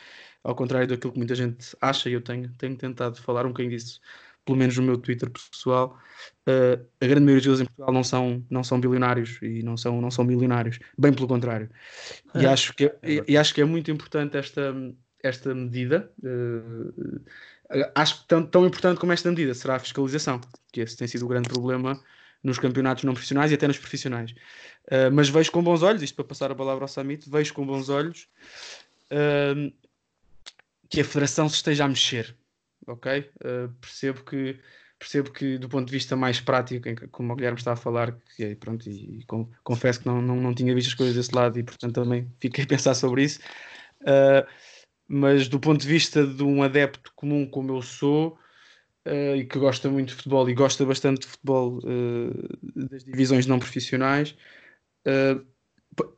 ao 0.42 0.54
contrário 0.54 0.88
daquilo 0.88 1.12
que 1.12 1.18
muita 1.18 1.34
gente 1.34 1.76
acha, 1.80 2.08
e 2.08 2.14
eu 2.14 2.22
tenho, 2.22 2.48
tenho 2.54 2.74
tentado 2.74 3.20
falar 3.20 3.44
um 3.44 3.48
bocadinho 3.50 3.76
disso, 3.76 4.00
pelo 4.46 4.56
menos 4.56 4.74
no 4.78 4.82
meu 4.84 4.96
Twitter 4.96 5.30
pessoal, 5.30 5.98
eh, 6.46 6.80
a 7.02 7.06
grande 7.06 7.20
maioria 7.20 7.34
dos 7.36 7.44
jogadores 7.44 7.60
em 7.60 7.66
Portugal 7.66 7.92
não 7.92 8.02
são, 8.02 8.46
não 8.48 8.64
são 8.64 8.80
bilionários 8.80 9.38
e 9.42 9.62
não 9.62 9.76
são, 9.76 10.00
não 10.00 10.10
são 10.10 10.24
milionários, 10.24 10.78
bem 10.96 11.12
pelo 11.12 11.28
contrário. 11.28 11.68
E, 12.34 12.46
acho, 12.46 12.72
que, 12.74 12.86
é- 12.86 12.98
e, 13.02 13.22
e 13.28 13.36
acho 13.36 13.52
que 13.52 13.60
é 13.60 13.64
muito 13.66 13.90
importante 13.90 14.38
esta, 14.38 14.74
esta 15.22 15.54
medida. 15.54 16.10
eh, 16.24 17.92
acho 17.94 18.22
que 18.22 18.28
tão, 18.28 18.46
tão 18.46 18.66
importante 18.66 18.98
como 18.98 19.12
esta 19.12 19.28
medida 19.28 19.52
será 19.52 19.76
a 19.76 19.78
fiscalização, 19.78 20.40
que 20.72 20.80
esse 20.80 20.96
tem 20.96 21.06
sido 21.06 21.26
o 21.26 21.28
grande 21.28 21.48
problema 21.50 22.02
nos 22.42 22.58
campeonatos 22.58 23.04
não 23.04 23.12
profissionais 23.12 23.50
e 23.50 23.54
até 23.54 23.66
nos 23.66 23.78
profissionais. 23.78 24.32
Uh, 24.86 25.10
mas 25.12 25.28
vejo 25.28 25.50
com 25.50 25.62
bons 25.62 25.82
olhos, 25.82 26.02
isto 26.02 26.14
para 26.14 26.24
passar 26.24 26.50
a 26.50 26.54
palavra 26.54 26.84
ao 26.84 26.88
Samit, 26.88 27.28
vejo 27.28 27.52
com 27.52 27.66
bons 27.66 27.88
olhos 27.88 28.28
uh, 29.12 29.72
que 30.88 31.00
a 31.00 31.04
Federação 31.04 31.48
se 31.48 31.56
esteja 31.56 31.84
a 31.84 31.88
mexer, 31.88 32.36
ok? 32.86 33.30
Uh, 33.36 33.72
percebo 33.80 34.24
que 34.24 34.58
percebo 34.98 35.30
que 35.30 35.58
do 35.58 35.68
ponto 35.68 35.86
de 35.86 35.92
vista 35.92 36.16
mais 36.16 36.40
prático, 36.40 36.88
como 37.12 37.32
o 37.32 37.36
Guilherme 37.36 37.58
está 37.58 37.72
a 37.74 37.76
falar, 37.76 38.18
que 38.34 38.42
é, 38.42 38.54
pronto, 38.56 38.88
e, 38.88 39.20
e 39.20 39.24
com- 39.26 39.48
confesso 39.62 40.00
que 40.00 40.06
não, 40.06 40.20
não, 40.20 40.34
não 40.34 40.52
tinha 40.52 40.74
visto 40.74 40.88
as 40.88 40.94
coisas 40.94 41.14
desse 41.14 41.32
lado 41.32 41.56
e 41.56 41.62
portanto 41.62 41.94
também 41.94 42.28
fiquei 42.40 42.64
a 42.64 42.66
pensar 42.66 42.94
sobre 42.94 43.22
isso. 43.22 43.38
Mas 45.06 45.48
do 45.48 45.60
ponto 45.60 45.80
de 45.80 45.86
vista 45.86 46.26
de 46.26 46.42
um 46.42 46.64
adepto 46.64 47.12
comum 47.14 47.46
como 47.48 47.72
eu 47.72 47.80
sou, 47.80 48.36
e 49.36 49.44
que 49.46 49.58
gosta 49.58 49.88
muito 49.90 50.08
de 50.08 50.14
futebol 50.14 50.48
e 50.48 50.54
gosta 50.54 50.84
bastante 50.84 51.22
de 51.22 51.26
futebol 51.28 51.80
eh, 51.84 52.88
das 52.88 53.04
divisões 53.04 53.46
não 53.46 53.58
profissionais, 53.58 54.36
eh, 55.06 55.40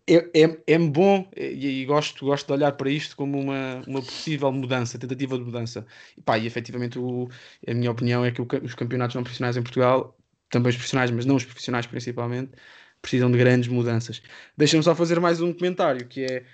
é, 0.06 0.42
é, 0.42 0.62
é 0.66 0.78
bom 0.78 1.30
e, 1.36 1.82
e 1.82 1.86
gosto, 1.86 2.24
gosto 2.26 2.46
de 2.46 2.52
olhar 2.52 2.72
para 2.72 2.90
isto 2.90 3.16
como 3.16 3.38
uma, 3.38 3.82
uma 3.86 4.02
possível 4.02 4.52
mudança, 4.52 4.98
tentativa 4.98 5.38
de 5.38 5.44
mudança. 5.44 5.86
E, 6.16 6.22
pá, 6.22 6.38
e 6.38 6.46
efetivamente 6.46 6.98
o, 6.98 7.28
a 7.66 7.74
minha 7.74 7.90
opinião 7.90 8.24
é 8.24 8.30
que 8.30 8.42
o 8.42 8.46
os 8.62 8.74
campeonatos 8.74 9.14
não 9.14 9.22
profissionais 9.22 9.56
em 9.56 9.62
Portugal, 9.62 10.16
também 10.50 10.70
os 10.70 10.76
profissionais, 10.76 11.10
mas 11.10 11.24
não 11.26 11.36
os 11.36 11.44
profissionais 11.44 11.86
principalmente, 11.86 12.52
precisam 13.00 13.30
de 13.30 13.38
grandes 13.38 13.68
mudanças. 13.68 14.22
Deixa-me 14.56 14.82
só 14.82 14.94
fazer 14.94 15.20
mais 15.20 15.40
um 15.40 15.52
comentário, 15.52 16.06
que 16.08 16.24
é 16.24 16.44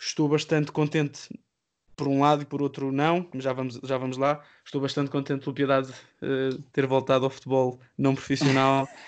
estou 0.00 0.28
bastante 0.28 0.72
contente 0.72 1.28
por 2.00 2.08
um 2.08 2.18
lado 2.18 2.40
e 2.40 2.46
por 2.46 2.62
outro 2.62 2.90
não, 2.90 3.28
já 3.34 3.52
vamos, 3.52 3.78
já 3.84 3.98
vamos 3.98 4.16
lá. 4.16 4.42
Estou 4.64 4.80
bastante 4.80 5.10
contente 5.10 5.44
pelo 5.44 5.54
Piedade 5.54 5.92
eh, 6.22 6.56
ter 6.72 6.86
voltado 6.86 7.26
ao 7.26 7.30
futebol 7.30 7.78
não 7.96 8.14
profissional. 8.14 8.88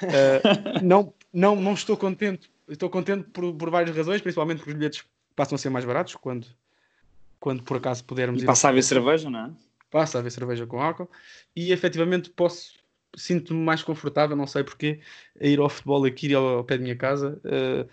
Eh, 0.00 0.80
não, 0.82 1.12
não, 1.32 1.56
não 1.56 1.74
estou 1.74 1.96
contente, 1.96 2.48
estou 2.68 2.88
contente 2.88 3.24
por, 3.30 3.52
por 3.54 3.70
várias 3.70 3.94
razões, 3.94 4.22
principalmente 4.22 4.58
porque 4.58 4.70
os 4.70 4.76
bilhetes 4.76 5.04
passam 5.34 5.56
a 5.56 5.58
ser 5.58 5.68
mais 5.68 5.84
baratos 5.84 6.14
quando, 6.14 6.46
quando 7.40 7.62
por 7.64 7.76
acaso 7.76 8.04
pudermos 8.04 8.40
E 8.40 8.44
ir 8.44 8.46
passa 8.46 8.68
a 8.68 8.70
haver 8.70 8.82
cerveja, 8.84 9.28
não 9.28 9.46
é? 9.46 9.50
passa 9.90 10.16
a 10.16 10.20
haver 10.20 10.30
cerveja 10.30 10.64
com 10.66 10.80
álcool 10.80 11.10
e 11.56 11.72
efetivamente 11.72 12.30
posso 12.30 12.78
sinto-me 13.16 13.60
mais 13.60 13.82
confortável, 13.82 14.36
não 14.36 14.46
sei 14.46 14.62
porquê, 14.62 15.00
a 15.40 15.46
ir 15.46 15.58
ao 15.58 15.68
futebol 15.68 16.04
aqui 16.04 16.32
ao, 16.32 16.58
ao 16.58 16.64
pé 16.64 16.76
da 16.78 16.84
minha 16.84 16.96
casa, 16.96 17.40
eh, 17.44 17.86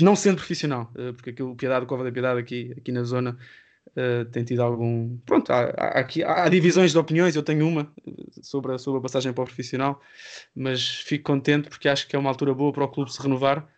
não 0.00 0.16
sendo 0.16 0.36
profissional, 0.36 0.90
eh, 0.96 1.12
porque 1.12 1.30
aquilo, 1.30 1.54
Piedade, 1.56 1.86
Cova 1.86 2.04
da 2.04 2.12
Piedade 2.12 2.40
aqui, 2.40 2.74
aqui 2.78 2.92
na 2.92 3.02
zona 3.04 3.38
eh, 3.96 4.24
tem 4.26 4.44
tido 4.44 4.62
algum. 4.62 5.18
Pronto, 5.26 5.50
há, 5.52 5.60
há 5.76 6.00
aqui, 6.00 6.22
há 6.24 6.48
divisões 6.48 6.92
de 6.92 6.98
opiniões, 6.98 7.36
eu 7.36 7.42
tenho 7.42 7.66
uma 7.68 7.92
eh, 8.06 8.12
sobre 8.42 8.74
a, 8.74 8.78
sobre 8.78 8.98
a 9.00 9.02
passagem 9.02 9.32
para 9.32 9.42
o 9.44 9.46
profissional, 9.46 10.00
mas 10.54 10.88
fico 11.00 11.24
contente 11.24 11.68
porque 11.68 11.88
acho 11.88 12.08
que 12.08 12.16
é 12.16 12.18
uma 12.18 12.30
altura 12.30 12.54
boa 12.54 12.72
para 12.72 12.84
o 12.84 12.88
clube 12.88 13.12
se 13.12 13.20
renovar. 13.22 13.68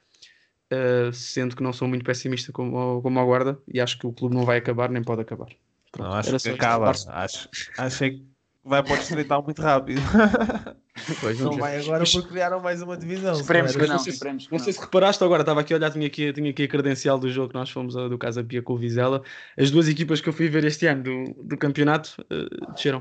eh, 0.71 1.11
sendo 1.13 1.57
que 1.57 1.63
não 1.63 1.73
sou 1.73 1.89
muito 1.89 2.05
pessimista 2.05 2.53
como, 2.53 3.03
como 3.03 3.21
a 3.21 3.25
guarda 3.25 3.61
e 3.73 3.81
acho 3.81 3.99
que 3.99 4.07
o 4.07 4.13
clube 4.13 4.35
não 4.35 4.45
vai 4.45 4.59
acabar 4.59 4.91
nem 4.91 5.03
pode 5.05 5.23
acabar. 5.23 5.49
Pronto, 5.93 6.09
Não, 6.09 6.15
acho 6.15 6.39
que 6.39 6.49
acaba. 6.51 6.91
Acho, 6.91 7.51
acho 7.77 7.99
que 7.99 8.27
vai 8.65 8.83
para 8.83 8.93
o 8.93 8.97
estreitar 8.97 9.43
muito 9.43 9.61
rápido. 9.63 10.01
Pois, 11.21 11.39
Não 11.41 11.53
vai 11.53 11.79
agora 11.81 12.05
porque 12.05 12.29
criaram 12.29 12.61
mais 12.61 12.83
uma 12.83 12.97
divisão. 12.97 13.33
Esperemos 13.33 13.73
que 13.73 13.79
era- 13.79 13.89
não, 13.93 13.99
sei 13.99 14.13
se- 14.13 14.17
esperemos 14.19 14.47
que 14.47 14.53
Não 14.53 14.59
não. 14.59 14.65
sei 14.65 14.73
se 14.73 14.81
reparaste 14.81 15.25
agora, 15.25 15.43
estava 15.43 15.61
aqui 15.61 15.73
a 15.73 15.77
olhar, 15.77 15.91
tinha 15.91 16.07
aqui, 16.07 16.33
tinha 16.33 16.51
aqui 16.51 16.63
a 16.65 16.69
credencial 16.69 17.19
do 17.19 17.31
jogo 17.31 17.49
que 17.49 17.55
nós 17.55 17.71
fomos 17.71 17.97
a- 17.97 18.09
do 18.09 18.19
Casa 18.19 18.45
Pia 18.45 18.63
com 18.63 18.75
o 18.75 18.77
Vizela. 18.79 19.23
As 19.59 19.71
duas 19.71 19.89
equipas 19.89 20.21
que 20.21 20.29
eu 20.29 20.33
fui 20.33 20.49
ver 20.49 20.65
este 20.65 20.87
ano 20.87 21.03
do, 21.03 21.43
do 21.45 21.57
campeonato 21.57 22.15
eh, 22.31 22.73
desceram. 22.75 23.01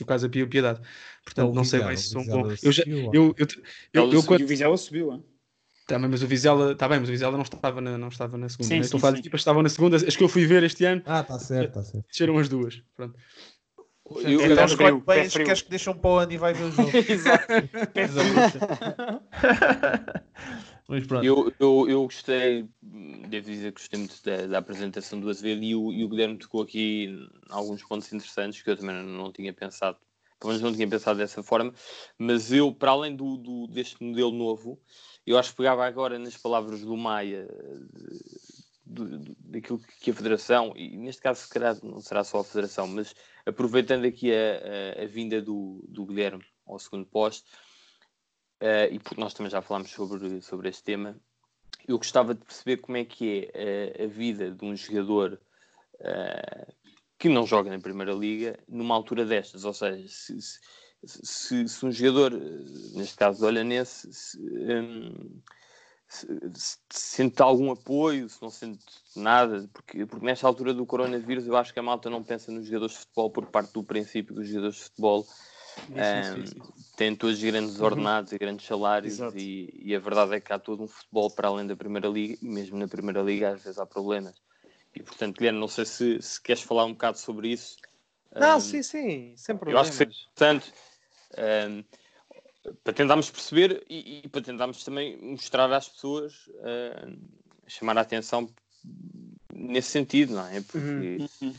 O 0.00 0.04
Casa 0.04 0.28
Pia 0.28 0.40
e 0.40 0.44
o 0.44 0.48
Piedade. 0.48 0.80
Portanto, 1.24 1.50
o 1.50 1.54
não 1.54 1.64
sei 1.64 1.80
bem 1.80 1.94
o 1.94 1.96
se 1.98 2.08
são 2.10 2.24
bons. 2.24 2.62
Eu, 2.64 2.72
já- 2.72 2.82
eu, 2.86 3.12
eu, 3.12 3.34
eu, 3.92 4.12
eu, 4.12 4.22
quando- 4.24 4.40
E 4.40 4.44
o 4.44 4.48
Vizela 4.48 4.76
subiu, 4.76 5.12
hein? 5.12 5.24
Tá, 5.86 5.98
mas 5.98 6.22
o 6.22 6.26
Vizela, 6.26 6.72
está 6.72 6.88
bem, 6.88 7.00
mas 7.00 7.08
o 7.08 7.12
Vizela 7.12 7.32
não 7.36 7.42
estava 7.42 7.80
na, 7.80 7.98
não 7.98 8.08
estava 8.08 8.38
na 8.38 8.48
segunda. 8.48 8.68
Sim, 8.68 8.74
né? 8.76 8.80
sim, 8.82 8.84
Estou 8.86 8.98
a 8.98 9.00
falar 9.00 9.12
de 9.12 9.16
sim. 9.18 9.20
equipas 9.22 9.38
que 9.38 9.42
estavam 9.42 9.62
na 9.62 9.68
segunda. 9.68 9.96
As 9.96 10.16
que 10.16 10.24
eu 10.24 10.28
fui 10.28 10.46
ver 10.46 10.62
este 10.62 10.84
ano, 10.84 11.02
Ah, 11.04 11.22
tá 11.22 11.38
certo, 11.38 11.74
tá 11.74 11.82
certo. 11.82 12.06
desceram 12.08 12.38
as 12.38 12.48
duas. 12.48 12.82
Pronto. 12.96 13.18
Eu, 14.20 14.40
É 14.40 14.44
Então 14.44 14.56
pé 14.56 14.64
escolhe 14.64 14.76
frio, 14.76 15.00
bem 15.06 15.20
as 15.22 15.32
que 15.32 15.44
queres 15.44 15.62
que 15.62 15.70
deixam 15.70 15.96
para 15.96 16.10
o 16.10 16.16
ano 16.18 16.32
e 16.32 16.36
vai 16.38 16.52
ver 16.54 16.64
o 16.64 16.70
jogo. 16.70 16.90
Exato. 17.08 17.46
Mas 20.88 21.06
pronto. 21.06 21.24
eu, 21.24 21.52
eu, 21.58 21.86
eu 21.88 22.02
gostei, 22.04 22.68
devo 22.82 23.46
dizer 23.46 23.72
que 23.72 23.80
gostei 23.80 23.98
muito 23.98 24.22
da, 24.24 24.46
da 24.46 24.58
apresentação 24.58 25.18
do 25.20 25.30
Azevedo 25.30 25.62
e 25.62 25.74
o, 25.74 25.92
e 25.92 26.04
o 26.04 26.08
Guilherme 26.08 26.36
tocou 26.38 26.62
aqui 26.62 27.08
alguns 27.50 27.82
pontos 27.84 28.12
interessantes 28.12 28.60
que 28.62 28.68
eu 28.70 28.76
também 28.76 29.02
não 29.02 29.32
tinha 29.32 29.52
pensado, 29.52 29.96
pelo 30.40 30.52
menos 30.52 30.62
não 30.62 30.74
tinha 30.74 30.88
pensado 30.88 31.18
dessa 31.18 31.42
forma, 31.42 31.72
mas 32.18 32.52
eu, 32.52 32.72
para 32.74 32.90
além 32.90 33.14
do, 33.16 33.36
do- 33.36 33.66
deste 33.68 34.02
modelo 34.02 34.32
novo, 34.32 34.78
eu 35.26 35.38
acho 35.38 35.50
que 35.52 35.56
pegava 35.56 35.86
agora 35.86 36.18
nas 36.18 36.36
palavras 36.36 36.80
do 36.82 36.96
Maia, 36.96 37.48
do- 38.84 39.18
daquilo 39.38 39.78
que 40.00 40.10
a 40.10 40.14
Federação, 40.14 40.72
e 40.76 40.96
neste 40.96 41.22
caso 41.22 41.40
se 41.42 41.48
calhar 41.48 41.76
não 41.82 42.00
será 42.00 42.24
só 42.24 42.40
a 42.40 42.44
Federação, 42.44 42.86
mas 42.86 43.14
aproveitando 43.46 44.04
aqui 44.04 44.32
a, 44.32 45.00
a- 45.00 45.04
a 45.04 45.06
vinda 45.06 45.40
do, 45.40 45.84
do 45.88 46.04
Guilherme 46.06 46.44
ao 46.66 46.78
segundo 46.78 47.06
posto, 47.06 47.50
eh, 48.60 48.90
e 48.92 48.98
porque 48.98 49.20
nós 49.20 49.34
também 49.34 49.50
já 49.50 49.60
falámos 49.60 49.90
sobre, 49.90 50.40
sobre 50.40 50.68
este 50.68 50.82
tema, 50.84 51.18
eu 51.86 51.98
gostava 51.98 52.34
de 52.34 52.44
perceber 52.44 52.76
como 52.78 52.96
é 52.96 53.04
que 53.04 53.50
é 53.54 53.94
eh, 53.98 54.04
a 54.04 54.06
vida 54.06 54.50
de 54.50 54.64
um 54.64 54.76
jogador 54.76 55.40
eh, 56.00 56.66
que 57.18 57.28
não 57.28 57.46
joga 57.46 57.70
na 57.70 57.80
Primeira 57.80 58.12
Liga 58.12 58.58
numa 58.68 58.94
altura 58.94 59.24
destas, 59.24 59.64
ou 59.64 59.72
seja, 59.74 60.06
se, 60.08 60.40
se- 60.40 60.60
se- 61.04 61.68
se 61.68 61.86
um 61.86 61.90
jogador, 61.90 62.32
neste 62.94 63.16
caso 63.16 63.40
do 63.40 63.46
Olhanense, 63.46 64.12
se, 64.12 64.38
hum, 64.38 65.40
se- 66.12 66.50
se 66.54 66.78
sente 66.90 67.40
algum 67.42 67.70
apoio, 67.70 68.28
se 68.28 68.40
não 68.42 68.50
sente 68.50 68.84
nada, 69.16 69.68
porque, 69.72 70.04
porque 70.06 70.24
nesta 70.26 70.46
altura 70.46 70.74
do 70.74 70.84
coronavírus 70.86 71.46
eu 71.46 71.56
acho 71.56 71.72
que 71.72 71.78
a 71.78 71.82
malta 71.82 72.10
não 72.10 72.22
pensa 72.22 72.52
nos 72.52 72.66
jogadores 72.66 72.94
de 72.94 73.00
futebol 73.00 73.30
por 73.30 73.46
parte 73.46 73.72
do 73.72 73.82
princípio 73.82 74.34
que 74.34 74.40
os 74.42 74.48
jogadores 74.48 74.76
de 74.76 74.82
futebol 74.82 75.26
hum, 75.88 76.72
têm 76.96 77.16
todos 77.16 77.42
grandes 77.42 77.80
ordenados 77.80 78.32
e 78.32 78.38
grandes 78.38 78.66
salários 78.66 79.18
e, 79.34 79.70
e 79.74 79.94
a 79.94 79.98
verdade 79.98 80.34
é 80.34 80.40
que 80.40 80.52
há 80.52 80.58
todo 80.58 80.82
um 80.82 80.88
futebol 80.88 81.30
para 81.30 81.48
além 81.48 81.66
da 81.66 81.76
Primeira 81.76 82.08
Liga 82.08 82.36
e 82.42 82.46
mesmo 82.48 82.76
na 82.78 82.86
Primeira 82.88 83.22
Liga 83.22 83.50
às 83.50 83.62
vezes 83.62 83.78
há 83.78 83.86
problemas. 83.86 84.34
E 84.94 85.02
portanto, 85.02 85.38
Guilherme, 85.38 85.58
não 85.58 85.68
sei 85.68 85.86
se, 85.86 86.20
se 86.20 86.40
queres 86.42 86.62
falar 86.62 86.84
um 86.84 86.92
bocado 86.92 87.18
sobre 87.18 87.48
isso. 87.48 87.76
Não, 88.38 88.56
Hum, 88.56 88.60
sim, 88.60 88.82
sim, 88.82 89.34
sem 89.36 89.54
eu 89.54 89.78
acho 89.78 89.90
problemas. 89.90 89.96
que 89.96 90.04
importante 90.04 90.72
hum, 91.70 91.84
para 92.84 92.92
tentarmos 92.92 93.30
perceber 93.30 93.84
e, 93.88 94.20
e 94.24 94.28
para 94.28 94.40
tentarmos 94.42 94.84
também 94.84 95.16
mostrar 95.18 95.72
às 95.72 95.88
pessoas, 95.88 96.48
hum, 97.06 97.18
chamar 97.66 97.98
a 97.98 98.02
atenção 98.02 98.48
nesse 99.52 99.88
sentido, 99.90 100.34
não 100.34 100.46
é? 100.46 100.60
Porque, 100.60 101.16
Uhum. 101.42 101.54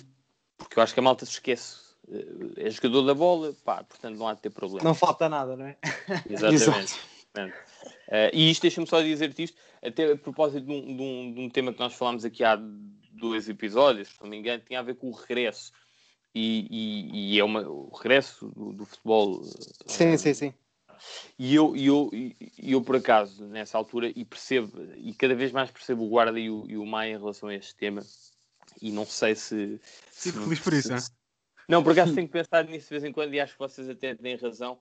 porque 0.57 0.79
eu 0.79 0.83
acho 0.83 0.93
que 0.93 0.99
a 0.99 1.03
malta 1.03 1.25
se 1.25 1.33
esquece. 1.33 1.77
Eh, 2.09 2.65
É 2.67 2.69
jogador 2.69 3.03
da 3.03 3.13
bola, 3.13 3.53
pá, 3.63 3.83
portanto 3.83 4.17
não 4.17 4.27
há 4.27 4.33
de 4.33 4.41
ter 4.41 4.49
problema. 4.49 4.83
Não 4.83 4.95
falta 4.95 5.27
nada, 5.29 5.55
não 5.55 5.65
é? 5.65 5.77
Exatamente. 6.29 6.93
Eh, 8.07 8.31
e 8.33 8.49
isto, 8.51 8.61
deixa-me 8.61 8.87
só 8.87 9.01
dizer-te 9.01 9.43
isto, 9.43 9.57
até 9.81 10.11
a 10.11 10.17
propósito 10.17 10.65
de 10.65 10.71
um, 10.71 10.95
de 10.95 11.01
um- 11.01 11.33
de 11.33 11.39
um 11.41 11.49
tema 11.49 11.73
que 11.73 11.79
nós 11.79 11.93
falámos 11.93 12.23
aqui 12.23 12.43
há 12.43 12.57
dois 13.11 13.47
episódios, 13.49 14.09
se 14.09 14.21
não 14.21 14.29
me 14.29 14.37
engano, 14.37 14.63
tinha 14.65 14.79
a 14.79 14.83
ver 14.83 14.95
com 14.95 15.09
o 15.09 15.13
regresso. 15.13 15.71
E, 16.35 16.67
e- 16.69 17.33
e 17.35 17.39
é 17.39 17.43
uma, 17.43 17.61
o 17.61 17.89
regresso 17.95 18.47
do, 18.49 18.73
do 18.73 18.85
futebol. 18.85 19.43
Sim, 19.87 20.17
sim, 20.17 20.33
sim. 20.33 20.53
E 21.37 21.55
eu, 21.55 21.75
e 21.75 21.85
eu, 21.87 22.09
e 22.13 22.71
eu, 22.71 22.81
por 22.81 22.95
acaso, 22.95 23.45
nessa 23.45 23.77
altura, 23.77 24.11
e 24.15 24.23
percebo, 24.25 24.71
e 24.97 25.13
cada 25.13 25.35
vez 25.35 25.51
mais 25.51 25.71
percebo 25.71 26.03
o 26.05 26.09
Guarda 26.09 26.39
e 26.39 26.49
o, 26.49 26.65
e 26.69 26.77
o 26.77 26.85
Maia 26.85 27.13
em 27.13 27.17
relação 27.19 27.49
a 27.49 27.55
este 27.55 27.75
tema, 27.75 28.01
e 28.81 28.91
não 28.91 29.05
sei 29.05 29.35
se. 29.35 29.79
Fico 30.11 30.37
se- 30.37 30.43
feliz 30.43 30.59
por 30.59 30.73
isso, 30.73 30.97
se-? 30.99 31.11
Não, 31.67 31.81
por 31.83 31.93
acaso 31.93 32.13
tenho 32.15 32.27
que 32.27 32.33
pensar 32.33 32.65
nisso 32.65 32.87
de 32.87 32.91
vez 32.91 33.03
em 33.03 33.11
quando 33.11 33.33
e 33.33 33.39
acho 33.39 33.53
que 33.53 33.59
vocês 33.59 33.89
até 33.89 34.15
têm 34.15 34.35
razão. 34.35 34.79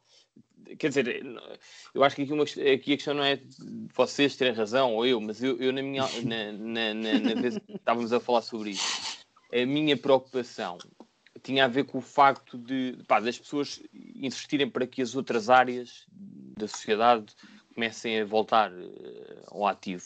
Quer 0.79 0.88
dizer, 0.88 1.25
eu 1.94 2.05
acho 2.05 2.16
que 2.16 2.22
aqui, 2.22 2.33
uma, 2.33 2.44
aqui 2.44 2.92
a 2.92 2.96
questão 2.96 3.14
não 3.14 3.25
é 3.25 3.40
vocês 3.94 4.37
terem 4.37 4.53
razão 4.55 4.94
ou 4.94 5.07
eu, 5.07 5.20
mas 5.20 5.42
eu, 5.42 5.57
eu 5.59 5.72
na 5.72 5.83
minha 5.83 6.05
na, 6.22 6.53
na, 6.53 6.94
na, 6.94 7.20
na 7.20 7.40
vez 7.40 7.59
que 7.59 7.72
estávamos 7.75 8.12
a 8.12 8.20
falar 8.20 8.42
sobre 8.42 8.70
isso, 8.70 9.25
a 9.53 9.66
minha 9.66 9.96
preocupação 9.96 10.79
tinha 11.42 11.64
a 11.64 11.68
ver 11.68 11.85
com 11.85 11.98
o 11.98 12.02
facto 12.02 12.57
de 12.57 12.98
pá, 13.07 13.20
das 13.20 13.38
pessoas 13.38 13.83
investirem 13.92 14.70
para 14.70 14.87
que 14.87 15.02
as 15.02 15.14
outras 15.14 15.50
áreas 15.50 16.07
da 16.57 16.68
sociedade 16.68 17.35
comecem 17.74 18.20
a 18.20 18.24
voltar 18.24 18.70
eh, 18.72 19.42
ao 19.48 19.66
ativo. 19.66 20.05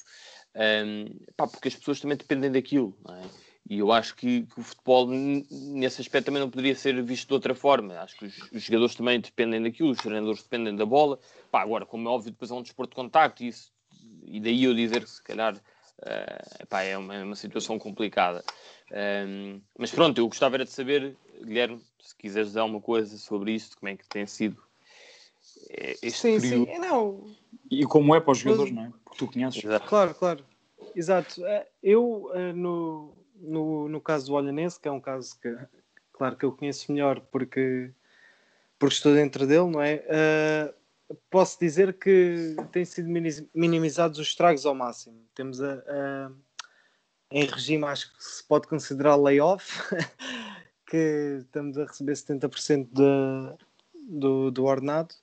Ahm, 0.55 1.19
pá, 1.37 1.47
porque 1.47 1.69
as 1.69 1.75
pessoas 1.75 2.01
também 2.01 2.17
dependem 2.17 2.51
daquilo, 2.51 2.97
é? 3.11 3.47
E 3.69 3.79
eu 3.79 3.91
acho 3.91 4.15
que, 4.15 4.43
que 4.43 4.61
o 4.61 4.63
futebol, 4.63 5.09
nesse 5.09 6.01
aspecto, 6.01 6.27
também 6.27 6.41
não 6.41 6.49
poderia 6.49 6.77
ser 6.77 7.03
visto 7.03 7.27
de 7.27 7.35
outra 7.35 7.53
forma. 7.53 7.99
Acho 7.99 8.17
que 8.17 8.27
os, 8.27 8.53
os 8.53 8.63
jogadores 8.63 8.95
também 8.95 9.21
dependem 9.21 9.61
daquilo, 9.61 9.91
os 9.91 9.99
treinadores 9.99 10.45
dependem 10.45 10.77
da 10.77 10.87
bola. 10.87 11.19
Pá, 11.51 11.63
agora, 11.63 11.85
como 11.85 12.09
é 12.09 12.13
óbvio, 12.13 12.31
depois 12.31 12.53
é 12.53 12.55
um 12.55 12.63
desporto 12.63 12.91
de 12.91 13.03
contacto 13.03 13.43
e, 13.43 13.49
isso, 13.49 13.73
e 14.25 14.39
daí 14.39 14.63
eu 14.63 14.73
dizer 14.73 15.03
que 15.03 15.11
se 15.11 15.21
calhar 15.21 15.61
pá, 16.69 16.83
é, 16.83 16.97
uma, 16.97 17.15
é 17.15 17.25
uma 17.25 17.37
situação 17.37 17.79
complicada. 17.79 18.45
Ahm, 18.93 19.61
mas 19.79 19.91
pronto, 19.91 20.19
eu 20.19 20.29
gostava 20.29 20.57
era 20.57 20.65
de 20.65 20.71
saber, 20.71 21.17
Guilherme, 21.45 21.81
se 22.01 22.15
quiseres 22.17 22.49
dizer 22.49 22.61
alguma 22.61 22.81
coisa 22.81 23.17
sobre 23.19 23.53
isto, 23.53 23.77
como 23.79 23.89
é 23.91 23.97
que 23.97 24.09
tem 24.09 24.27
sido 24.27 24.63
eh, 25.71 25.97
este 26.03 26.21
Sim, 26.21 26.41
período. 26.41 26.67
sim. 26.67 26.79
Não, 26.79 27.37
E 27.71 27.85
como 27.87 28.15
é 28.15 28.21
para 28.21 28.33
os 28.33 28.39
jogadores, 28.39 28.73
não 28.73 28.83
é? 28.85 28.93
Porque 29.05 29.19
tu 29.19 29.31
conheces. 29.33 29.65
Exato. 29.65 29.87
Claro, 29.87 30.15
claro. 30.15 30.45
Exato. 30.95 31.45
Eh, 31.45 31.67
Eu, 31.83 32.31
eh, 32.35 32.53
no, 32.53 33.17
no, 33.37 33.89
no 33.89 34.01
caso 34.01 34.27
do 34.27 34.35
Olhanense, 34.35 34.79
que 34.81 34.89
é 34.89 34.91
um 34.91 35.01
caso 35.01 35.39
que, 35.41 35.55
claro 36.13 36.37
que 36.37 36.45
eu 36.45 36.53
conheço 36.53 36.91
melhor 36.93 37.21
porque, 37.31 37.91
porque 38.79 38.95
estou 38.95 39.13
dentro 39.15 39.47
dele, 39.47 39.71
não 39.71 39.83
é? 39.83 40.05
Eh, 40.07 40.75
posso 41.31 41.59
dizer 41.61 41.93
que 41.99 42.57
têm 42.73 42.85
sido 42.85 43.09
minimizados 43.55 44.19
os 44.19 44.29
estragos 44.29 44.65
ao 44.67 44.75
máximo. 44.75 45.21
Temos 45.35 45.61
a, 45.63 45.75
a- 45.75 46.31
em 47.31 47.45
regime, 47.45 47.85
acho 47.85 48.13
que 48.17 48.23
se 48.25 48.45
pode 48.45 48.69
considerar 48.69 49.17
layoff, 49.17 49.81
que 50.87 51.39
estamos 51.41 51.77
a 51.79 51.85
receber 51.85 52.13
70% 52.13 52.89
de, 52.93 53.57
do, 53.95 54.51
do 54.51 54.65
ordenado. 54.65 55.15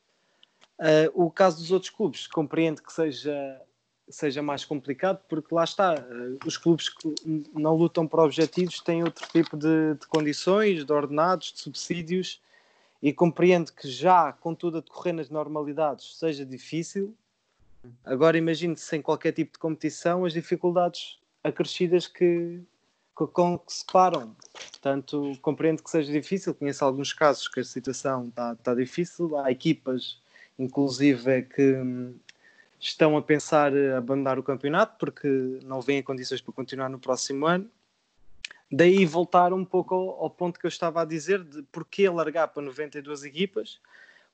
Eh, 0.79 1.09
o 1.13 1.31
caso 1.31 1.59
dos 1.59 1.71
outros 1.71 1.89
clubes, 1.89 2.27
compreendo 2.27 2.81
que 2.81 2.91
seja 2.91 3.61
seja 4.09 4.41
mais 4.41 4.65
complicado, 4.65 5.21
porque 5.29 5.53
lá 5.53 5.63
está, 5.63 5.95
eh, 5.95 6.37
os 6.45 6.57
clubes 6.57 6.89
que 6.89 7.15
não 7.53 7.75
lutam 7.75 8.07
por 8.07 8.19
objetivos 8.19 8.79
têm 8.81 9.03
outro 9.03 9.27
tipo 9.29 9.55
de, 9.57 9.95
de 9.95 10.07
condições, 10.07 10.85
de 10.85 10.93
ordenados, 10.93 11.53
de 11.53 11.59
subsídios, 11.61 12.41
e 13.01 13.11
compreendo 13.11 13.71
que 13.71 13.87
já 13.87 14.31
com 14.33 14.53
tudo 14.53 14.77
a 14.77 14.81
decorrer 14.81 15.13
nas 15.13 15.29
normalidades 15.29 16.17
seja 16.17 16.45
difícil. 16.45 17.15
Agora 18.03 18.37
imagine 18.37 18.77
sem 18.77 19.01
qualquer 19.01 19.33
tipo 19.33 19.53
de 19.53 19.59
competição 19.59 20.23
as 20.23 20.33
dificuldades 20.33 21.17
acrescidas 21.43 22.07
que, 22.07 22.61
com 23.13 23.57
que 23.59 23.73
se 23.73 23.85
param. 23.85 24.35
Portanto, 24.71 25.37
compreendo 25.41 25.83
que 25.83 25.89
seja 25.89 26.11
difícil, 26.11 26.53
conheço 26.53 26.83
alguns 26.83 27.13
casos 27.13 27.47
que 27.47 27.59
a 27.59 27.63
situação 27.63 28.27
está, 28.27 28.53
está 28.53 28.75
difícil, 28.75 29.37
há 29.37 29.51
equipas, 29.51 30.19
inclusive, 30.57 31.31
é 31.31 31.41
que 31.41 31.75
hum, 31.75 32.15
estão 32.79 33.15
a 33.15 33.21
pensar 33.21 33.71
a 33.75 33.97
abandonar 33.97 34.37
o 34.37 34.43
campeonato 34.43 34.97
porque 34.97 35.59
não 35.63 35.81
vêem 35.81 36.03
condições 36.03 36.41
para 36.41 36.53
continuar 36.53 36.89
no 36.89 36.99
próximo 36.99 37.45
ano. 37.45 37.69
Daí 38.71 39.05
voltar 39.05 39.53
um 39.53 39.63
pouco 39.63 39.93
ao, 39.93 40.23
ao 40.23 40.29
ponto 40.29 40.59
que 40.59 40.65
eu 40.65 40.69
estava 40.69 41.01
a 41.01 41.05
dizer 41.05 41.43
de 41.43 41.61
porquê 41.63 42.09
largar 42.09 42.47
para 42.47 42.63
92 42.63 43.23
equipas 43.23 43.79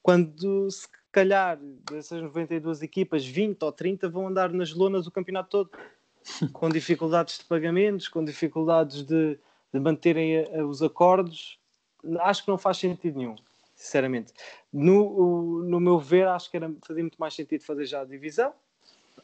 quando 0.01 0.69
se 0.71 0.87
calhar 1.11 1.57
dessas 1.91 2.21
92 2.21 2.81
equipas 2.81 3.25
20 3.25 3.61
ou 3.63 3.71
30 3.71 4.09
vão 4.09 4.27
andar 4.27 4.51
nas 4.51 4.73
lonas 4.73 5.07
o 5.07 5.11
campeonato 5.11 5.49
todo 5.49 5.71
com 6.53 6.69
dificuldades 6.69 7.39
de 7.39 7.45
pagamentos, 7.45 8.07
com 8.07 8.23
dificuldades 8.23 9.03
de, 9.03 9.37
de 9.73 9.79
manterem 9.79 10.39
a- 10.39 10.61
a- 10.61 10.65
os 10.65 10.81
acordos. 10.81 11.59
Acho 12.19 12.43
que 12.43 12.49
não 12.49 12.57
faz 12.57 12.77
sentido 12.77 13.17
nenhum, 13.17 13.35
sinceramente. 13.75 14.33
No, 14.71 15.05
o- 15.05 15.63
no 15.63 15.79
meu 15.79 15.99
ver, 15.99 16.27
acho 16.27 16.49
que 16.49 16.57
era, 16.57 16.71
fazia 16.85 17.03
muito 17.03 17.17
mais 17.19 17.33
sentido 17.33 17.63
fazer 17.63 17.85
já 17.85 18.01
a 18.01 18.05
divisão, 18.05 18.53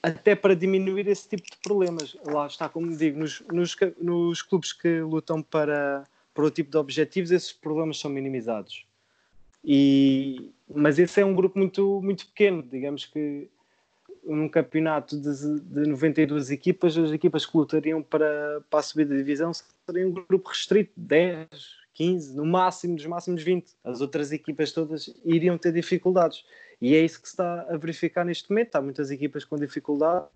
até 0.03 0.35
para 0.35 0.55
diminuir 0.55 1.07
esse 1.07 1.27
tipo 1.27 1.43
de 1.43 1.57
problemas. 1.63 2.15
Lá 2.25 2.47
está, 2.47 2.67
como 2.69 2.95
digo, 2.95 3.19
nos, 3.19 3.41
nos, 3.51 3.75
nos 3.99 4.41
clubes 4.41 4.73
que 4.73 4.99
lutam 5.01 5.41
para, 5.41 6.03
para 6.33 6.45
o 6.45 6.51
tipo 6.51 6.69
de 6.69 6.77
objetivos, 6.77 7.31
esses 7.31 7.53
problemas 7.53 7.99
são 7.99 8.11
minimizados. 8.11 8.85
E, 9.63 10.51
mas 10.73 10.99
esse 10.99 11.19
é 11.19 11.25
um 11.25 11.33
grupo 11.33 11.57
muito, 11.57 12.01
muito 12.03 12.27
pequeno. 12.27 12.61
Digamos 12.61 13.05
que 13.05 13.49
num 14.25 14.49
campeonato 14.49 15.19
de, 15.19 15.59
de 15.59 15.89
92 15.89 16.51
equipas, 16.51 16.97
as 16.97 17.11
equipas 17.11 17.45
que 17.45 17.55
lutariam 17.55 18.01
para, 18.01 18.61
para 18.69 18.79
a 18.79 18.83
subida 18.83 19.11
de 19.11 19.17
divisão 19.17 19.51
seriam 19.53 20.09
um 20.09 20.13
grupo 20.13 20.49
restrito, 20.49 20.91
10, 20.97 21.47
15, 21.93 22.35
no 22.35 22.45
máximo, 22.45 22.95
dos 22.95 23.05
máximos 23.05 23.43
20. 23.43 23.73
As 23.83 24.01
outras 24.01 24.31
equipas 24.31 24.71
todas 24.71 25.13
iriam 25.23 25.57
ter 25.57 25.71
dificuldades. 25.71 26.43
E 26.81 26.95
é 26.95 26.99
isso 26.99 27.21
que 27.21 27.27
se 27.27 27.33
está 27.33 27.61
a 27.69 27.77
verificar 27.77 28.25
neste 28.25 28.49
momento. 28.49 28.75
Há 28.75 28.81
muitas 28.81 29.11
equipas 29.11 29.45
com 29.45 29.55
dificuldades 29.55 30.27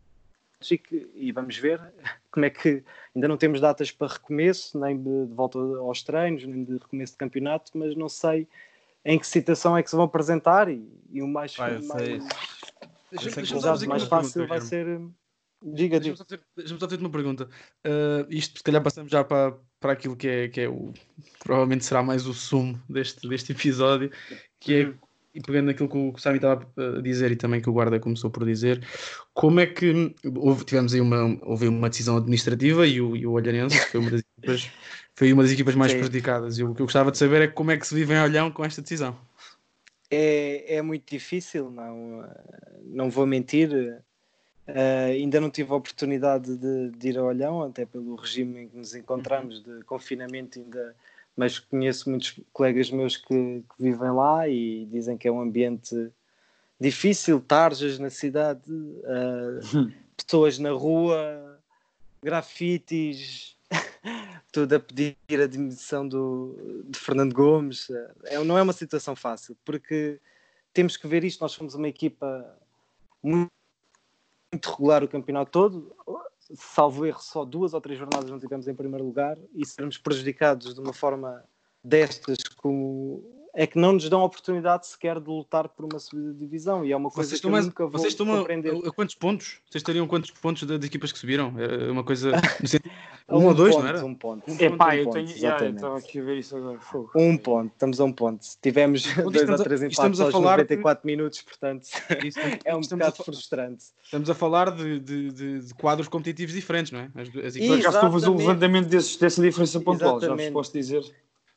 e, 0.70 0.78
que, 0.78 1.10
e 1.16 1.32
vamos 1.32 1.58
ver 1.58 1.82
como 2.32 2.46
é 2.46 2.50
que 2.50 2.84
ainda 3.16 3.28
não 3.28 3.38
temos 3.38 3.60
datas 3.60 3.92
para 3.92 4.14
recomeço, 4.14 4.80
nem 4.80 4.98
de, 4.98 5.26
de, 5.26 5.34
volta 5.34 5.58
aos 5.58 6.02
treinos, 6.04 6.46
nem 6.46 6.64
de 6.64 6.74
recomeço 6.74 7.14
de 7.14 7.18
campeonato, 7.18 7.72
mas 7.76 7.96
não 7.96 8.10
sei 8.10 8.48
em 9.04 9.18
que 9.18 9.26
situação 9.26 9.78
é 9.78 9.82
que 9.82 9.90
se 9.90 9.96
vão 9.96 10.06
apresentar 10.06 10.70
e, 10.70 10.88
e 11.10 11.22
o 11.22 11.28
mais, 11.28 11.56
Vai, 11.56 11.80
mais, 11.80 12.24
Deixa-me 13.12 13.46
só 13.62 13.88
mais 13.88 14.04
fácil 14.04 14.48
vai 14.48 14.62
ser. 14.62 14.86
Diga, 15.62 16.00
Deixa-me 16.00 16.00
diga. 16.00 16.16
só 16.16 16.24
fazer- 16.24 16.42
deixa-me 16.56 16.80
só 16.80 16.86
fazer-te 16.86 17.04
uma 17.04 17.10
pergunta. 17.10 17.50
Uh, 17.86 18.26
isto, 18.30 18.58
se 18.60 18.64
calhar, 18.64 18.82
passamos 18.82 19.12
já 19.12 19.24
para, 19.24 19.58
para 19.80 19.92
aquilo 19.92 20.16
que 20.16 20.28
é, 20.28 20.48
que 20.48 20.62
é 20.62 20.70
o. 20.70 20.94
Provavelmente 21.44 21.84
será 21.84 22.02
mais 22.02 22.26
o 22.26 22.34
sumo 22.34 22.82
deste, 22.90 23.28
deste 23.28 23.52
episódio, 23.52 24.10
que 24.60 24.74
é. 24.74 24.94
E 25.32 25.42
pegando 25.42 25.68
naquilo 25.68 25.88
que 25.88 25.96
o 25.98 26.18
Sami 26.18 26.38
estava 26.38 26.68
a 26.76 27.02
dizer 27.02 27.32
e 27.32 27.36
também 27.36 27.62
que 27.62 27.70
o 27.70 27.74
Guarda 27.74 28.00
começou 28.00 28.32
por 28.32 28.44
dizer, 28.44 28.84
como 29.32 29.60
é 29.60 29.68
que 29.68 30.16
houve, 30.36 30.66
tivemos 30.66 30.92
aí 30.92 31.00
uma, 31.00 31.38
houve 31.44 31.68
uma 31.68 31.88
decisão 31.88 32.18
administrativa 32.18 32.88
e 32.88 33.00
o, 33.00 33.16
e 33.16 33.28
o 33.28 33.34
Olhanense 33.34 33.80
foi 33.92 34.00
uma 34.00 34.10
das 34.10 34.22
equipas, 34.22 34.72
foi 35.16 35.32
uma 35.32 35.44
das 35.44 35.52
equipas 35.52 35.76
mais 35.76 35.92
Sim. 35.92 36.00
prejudicadas. 36.00 36.58
E 36.58 36.64
o 36.64 36.74
que 36.74 36.82
eu 36.82 36.86
gostava 36.88 37.12
de 37.12 37.18
saber 37.20 37.44
é 37.44 37.48
como 37.48 37.70
é 37.70 37.78
que 37.78 37.86
se 37.86 37.94
vive 37.94 38.12
em 38.12 38.20
Olhão 38.22 38.50
com 38.50 38.66
esta 38.66 38.82
decisão. 38.82 39.16
É, 40.12 40.76
é 40.76 40.82
muito 40.82 41.10
difícil, 41.10 41.70
não, 41.70 42.28
não 42.84 43.10
vou 43.10 43.26
mentir. 43.26 44.02
Eh, 44.68 45.12
ainda 45.14 45.42
não 45.42 45.50
tive 45.50 45.72
a 45.72 45.76
oportunidade 45.76 46.56
de, 46.56 46.92
de 46.92 47.10
ir 47.10 47.18
a 47.18 47.24
Olhão, 47.24 47.64
até 47.64 47.86
pelo 47.86 48.16
regime 48.16 48.64
em 48.64 48.68
que 48.68 48.78
nos 48.78 48.94
encontramos 48.94 49.64
de 49.64 49.84
confinamento, 49.84 50.60
ainda, 50.60 50.96
mas 51.36 51.58
conheço 51.58 52.10
muitos 52.10 52.40
colegas 52.54 52.92
meus 52.92 53.18
que, 53.18 53.64
que 53.64 53.84
vivem 53.84 54.12
lá 54.12 54.48
e 54.48 54.86
dizem 54.86 55.18
que 55.18 55.28
é 55.28 55.32
um 55.32 55.42
ambiente 55.42 56.12
difícil, 56.80 57.42
tarjas 57.42 57.98
na 57.98 58.12
cidade, 58.12 58.62
eh, 59.04 59.60
pessoas 60.16 60.60
na 60.60 60.72
rua, 60.72 61.60
grafites, 62.22 63.58
tudo 64.52 64.76
a 64.76 64.80
pedir 64.80 65.16
a 65.42 65.48
demissão 65.48 66.08
do, 66.08 66.84
de 66.86 66.98
Fernando 67.00 67.34
Gomes. 67.34 67.88
É, 68.26 68.44
não 68.44 68.58
é 68.58 68.62
uma 68.62 68.74
situação 68.74 69.16
fácil, 69.16 69.58
porque 69.64 70.20
temos 70.74 70.98
que 70.98 71.08
ver 71.08 71.24
isto. 71.24 71.42
Nós 71.42 71.52
somos 71.52 71.76
uma 71.76 71.88
equipa 71.88 72.58
muito, 73.22 73.52
muito 74.52 74.70
regular 74.70 75.04
o 75.04 75.08
campeonato 75.08 75.52
todo. 75.52 75.96
Salvo 76.56 77.06
erro, 77.06 77.22
só 77.22 77.46
duas 77.46 77.74
ou 77.74 77.82
três 77.82 78.00
jornadas 78.00 78.30
não 78.30 78.40
tivemos 78.40 78.68
em 78.68 78.74
primeiro 78.74 79.06
lugar 79.06 79.38
e 79.54 79.66
sermos 79.66 79.98
prejudicados 79.98 80.74
de 80.74 80.80
uma 80.80 80.94
forma 80.94 81.44
destas 81.84 82.38
como 82.58 83.39
é 83.54 83.66
que 83.68 83.78
não 83.78 83.94
nos 83.94 84.08
dão 84.10 84.22
a 84.22 84.26
oportunidade 84.26 84.88
sequer 84.88 85.20
de 85.20 85.28
lutar 85.30 85.68
por 85.70 85.86
uma 85.86 86.00
subida 86.00 86.32
de 86.34 86.40
divisão 86.40 86.86
e 86.86 86.92
é 86.92 86.96
uma 86.98 87.10
coisa 87.10 87.30
Vocês 87.30 87.30
que 87.30 87.36
estão, 87.48 87.52
mais, 87.52 87.66
nunca 87.66 87.84
vou 87.84 87.92
vocês 87.92 88.14
estão 88.14 88.34
a, 88.34 88.40
a- 88.40 88.90
a 88.90 88.92
quantos 88.92 89.16
pontos? 89.16 89.60
Vocês 89.70 89.84
teriam 89.84 90.08
quantos 90.08 90.32
pontos 90.32 90.64
das 90.64 90.84
equipas 90.84 91.12
que 91.12 91.20
subiram? 91.20 91.54
É 91.58 91.90
uma 91.92 92.04
coisa. 92.04 92.32
A 93.32 93.38
um 93.38 93.46
ou 93.46 93.54
dois, 93.54 93.76
ponto, 93.76 93.84
não 93.84 93.90
era? 93.90 94.04
Um 94.04 94.16
ponto. 94.16 94.52
Um 94.52 94.56
É 94.60 94.70
pá, 94.72 94.88
um 94.90 94.94
eu 94.94 95.04
ponto, 95.04 95.14
tenho. 95.14 95.28
já, 95.28 95.34
eu 95.34 95.38
exatamente. 95.50 95.76
estava 95.76 95.98
aqui 96.00 96.20
a 96.20 96.24
ver 96.24 96.38
isso 96.40 96.58
agora. 96.58 96.80
Fogo. 96.80 97.12
Um 97.16 97.38
ponto, 97.38 97.72
estamos 97.72 98.00
a 98.02 98.04
um 98.06 98.12
ponto. 98.12 98.44
Tivemos 98.60 99.06
Onde 99.06 99.22
dois 99.22 99.36
estamos 99.36 99.60
ou 99.60 99.62
a- 99.62 99.68
três 99.68 99.82
estamos 99.84 100.00
empates 100.00 100.20
a 100.20 100.24
aos 100.24 100.32
falar 100.34 100.56
de- 100.56 100.64
94 100.64 101.06
minutos, 101.06 101.42
portanto 101.44 101.84
Isso, 102.26 102.40
é 102.66 102.76
um 102.76 102.80
estamos, 102.80 102.92
a, 102.92 102.96
bocado 102.96 103.16
fa- 103.18 103.24
frustrante. 103.26 103.84
estamos 104.04 104.30
a 104.32 104.34
falar 104.34 104.72
de, 104.76 105.00
de- 105.00 105.32
de- 105.32 105.60
de 105.60 105.74
quadros 105.76 106.08
competitivos 106.08 106.56
diferentes, 106.56 106.92
não 106.92 107.02
é? 107.02 107.12
As, 107.14 107.28
as 107.28 107.32
Por 107.32 107.40
equipas- 107.46 107.80
acaso 107.82 107.88
estou 107.98 108.10
a 108.10 108.12
fazer 108.12 108.30
um 108.30 108.34
Exatamente. 108.34 108.40
levantamento 108.48 108.88
desses, 108.88 109.16
dessa 109.18 109.42
diferença 109.44 109.80
pontual, 109.80 110.20
já 110.20 110.34
vos 110.34 110.50
posso 110.50 110.74
dizer. 110.74 111.04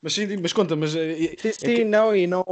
Mas, 0.03 0.13
sim, 0.15 0.37
mas 0.37 0.53
conta, 0.53 0.75
mas 0.75 0.95
eh, 0.97 1.37
Sim, 1.41 1.53
sim, 1.53 1.85
não, 1.85 2.15
e 2.15 2.27
não. 2.27 2.45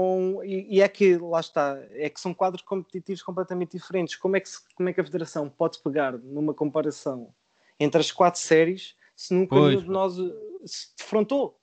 E, 0.45 0.77
e 0.77 0.81
é 0.81 0.89
que 0.89 1.17
lá 1.19 1.41
está, 1.41 1.79
é 1.91 2.09
que 2.09 2.21
são 2.21 2.33
quadros 2.33 2.63
competitivos 2.63 3.23
completamente 3.23 3.77
diferentes. 3.77 4.15
Como 4.17 4.37
é 4.37 4.41
que, 4.41 4.49
se- 4.49 4.61
como 4.75 4.89
é 4.89 4.93
que 4.93 5.01
a 5.01 5.05
Federação 5.05 5.49
pode 5.51 5.79
pegar 5.81 6.17
numa 6.17 6.55
comparação 6.55 7.35
entre 7.79 8.01
as 8.01 8.13
quatro 8.13 8.41
séries 8.41 8.95
se 9.17 9.35
nunca 9.35 9.55
Pois, 9.57 9.71
nenhum 9.75 9.83
de 9.83 9.89
nós 9.91 10.17
eh, 10.19 10.33
se 10.65 10.89
defrontou? 10.97 11.59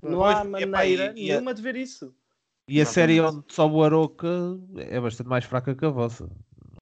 Não 0.00 0.18
Pois, 0.20 0.36
há 0.38 0.40
epá, 0.44 0.46
maneira 0.46 1.12
e- 1.16 1.26
e 1.26 1.30
a- 1.32 1.34
nenhuma 1.34 1.52
de 1.52 1.60
ver 1.62 1.76
isso. 1.76 2.14
E 2.68 2.80
a 2.80 2.86
série 2.86 3.20
onde 3.20 3.42
sobe 3.48 3.74
o 3.74 3.82
Aroca 3.82 4.28
é 4.76 5.00
bastante 5.00 5.28
mais 5.28 5.44
fraca 5.44 5.74
que 5.74 5.84
a 5.84 5.90
vossa. 5.90 6.28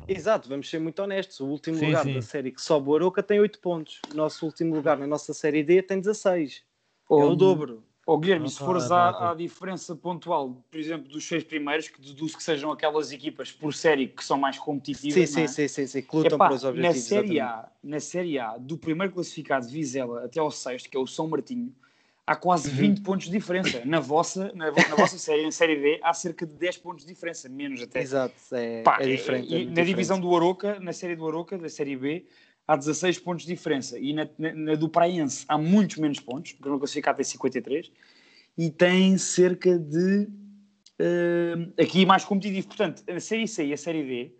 Exato, 0.07 0.49
vamos 0.49 0.69
ser 0.69 0.79
muito 0.79 1.01
honestos. 1.01 1.41
O 1.41 1.47
último 1.47 1.79
Sim, 1.79 1.87
lugar 1.87 2.05
sim. 2.05 2.15
da 2.15 2.23
série 2.23 2.53
que 2.53 2.61
sobe 2.61 2.91
o 2.91 2.95
Aroca 2.95 3.23
tem 3.23 3.41
8 3.41 3.59
pontos. 3.61 4.03
O 4.13 4.17
nosso 4.17 4.45
último 4.45 4.75
lugar 4.75 4.99
na 4.99 5.07
nossa 5.07 5.33
série 5.33 5.63
D 5.63 5.83
tem 5.83 5.99
16. 5.99 6.63
É 7.11 7.15
o 7.15 7.35
dobro. 7.35 7.83
Ó 8.11 8.17
Guilherme, 8.17 8.49
se 8.51 8.59
tá- 8.59 8.65
fores 8.65 8.91
à, 8.91 9.31
à 9.31 9.35
diferença 9.35 9.95
pontual, 9.95 10.65
por 10.69 10.81
exemplo, 10.81 11.09
dos 11.09 11.25
seis 11.29 11.45
primeiros, 11.45 11.89
que 11.89 12.01
deduzo 12.01 12.37
que 12.37 12.43
sejam 12.43 12.73
aquelas 12.73 13.13
equipas 13.13 13.53
por 13.53 13.73
série 13.73 14.09
que 14.09 14.25
são 14.25 14.37
mais 14.37 14.59
competitivas. 14.59 15.15
Sim, 15.15 15.27
sim, 15.27 15.43
é? 15.43 15.47
sim, 15.47 15.69
sim, 15.69 15.87
sim, 15.87 16.03
que 16.03 16.17
lutam 16.17 16.35
Epá, 16.35 16.47
para 16.49 16.55
os 16.57 16.65
na 16.65 16.71
objetivos. 16.71 17.07
série, 17.07 17.39
exatamente. 17.39 17.41
A, 17.41 17.73
na 17.85 18.01
série 18.01 18.37
A, 18.41 18.59
do 18.59 18.77
primeiro 18.77 19.13
classificado 19.13 19.65
de 19.65 19.73
Vizela 19.73 20.25
até 20.25 20.41
ao 20.41 20.51
sexto, 20.51 20.91
que 20.91 20.97
é 20.97 21.01
o 21.01 21.07
São 21.07 21.29
Martinho, 21.29 21.73
há 22.27 22.35
quase 22.35 22.69
Uhum. 22.71 22.77
20 22.79 23.01
pontos 23.01 23.27
de 23.27 23.31
diferença. 23.33 23.81
Na 23.85 24.01
vossa, 24.01 24.51
na, 24.57 24.73
na 24.73 24.97
vossa 24.97 25.17
série, 25.17 25.45
na 25.45 25.53
série 25.53 25.77
B, 25.77 26.01
há 26.03 26.13
cerca 26.13 26.45
de 26.45 26.55
10 26.55 26.79
pontos 26.79 27.05
de 27.05 27.13
diferença, 27.15 27.49
menos 27.49 27.81
até. 27.81 28.01
Exato, 28.01 28.35
é, 28.51 28.83
Pá, 28.83 28.99
é 29.01 29.07
e- 29.07 29.17
diferente. 29.19 29.55
é 29.55 29.59
na 29.59 29.65
diferente. 29.67 29.87
divisão 29.87 30.21
do 30.21 30.35
Aroca, 30.35 30.81
na 30.81 30.93
série 30.93 31.15
do 31.15 31.29
Aroca, 31.29 31.57
da 31.57 31.69
série 31.69 31.95
B, 31.97 32.27
há 32.67 32.77
16 32.77 33.19
pontos 33.19 33.45
de 33.47 33.53
diferença. 33.55 33.99
E 33.99 34.13
na, 34.13 34.29
na- 34.39 34.55
na 34.55 34.75
do 34.75 34.89
Praense 34.89 35.45
há 35.49 35.57
muitos 35.59 35.97
menos 35.97 36.21
pontos. 36.21 36.53
O 36.53 36.57
primeiro 36.57 36.79
classificado 36.79 37.17
tem 37.17 37.25
53. 37.25 37.91
E 38.59 38.71
tem 38.71 39.17
cerca 39.19 39.79
de. 39.79 40.29
eh, 40.99 41.83
aqui 41.83 42.05
mais 42.05 42.25
competitivo. 42.25 42.67
Portanto, 42.69 43.03
a 43.09 43.21
série 43.21 43.47
C 43.49 43.67
e 43.67 43.73
a 43.73 43.77
série 43.77 44.03
D 44.05 44.35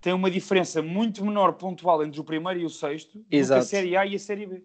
têm 0.00 0.12
uma 0.12 0.30
diferença 0.30 0.82
muito 0.82 1.24
menor 1.24 1.52
pontual 1.52 2.02
entre 2.04 2.20
o 2.20 2.24
primeiro 2.24 2.60
e 2.60 2.64
o 2.64 2.70
sexto 2.70 3.18
do 3.18 3.24
que 3.24 3.36
a 3.36 3.38
Exato. 3.38 3.64
série 3.66 3.96
A 3.96 4.04
e 4.06 4.16
a 4.16 4.18
série 4.18 4.46
B. 4.46 4.62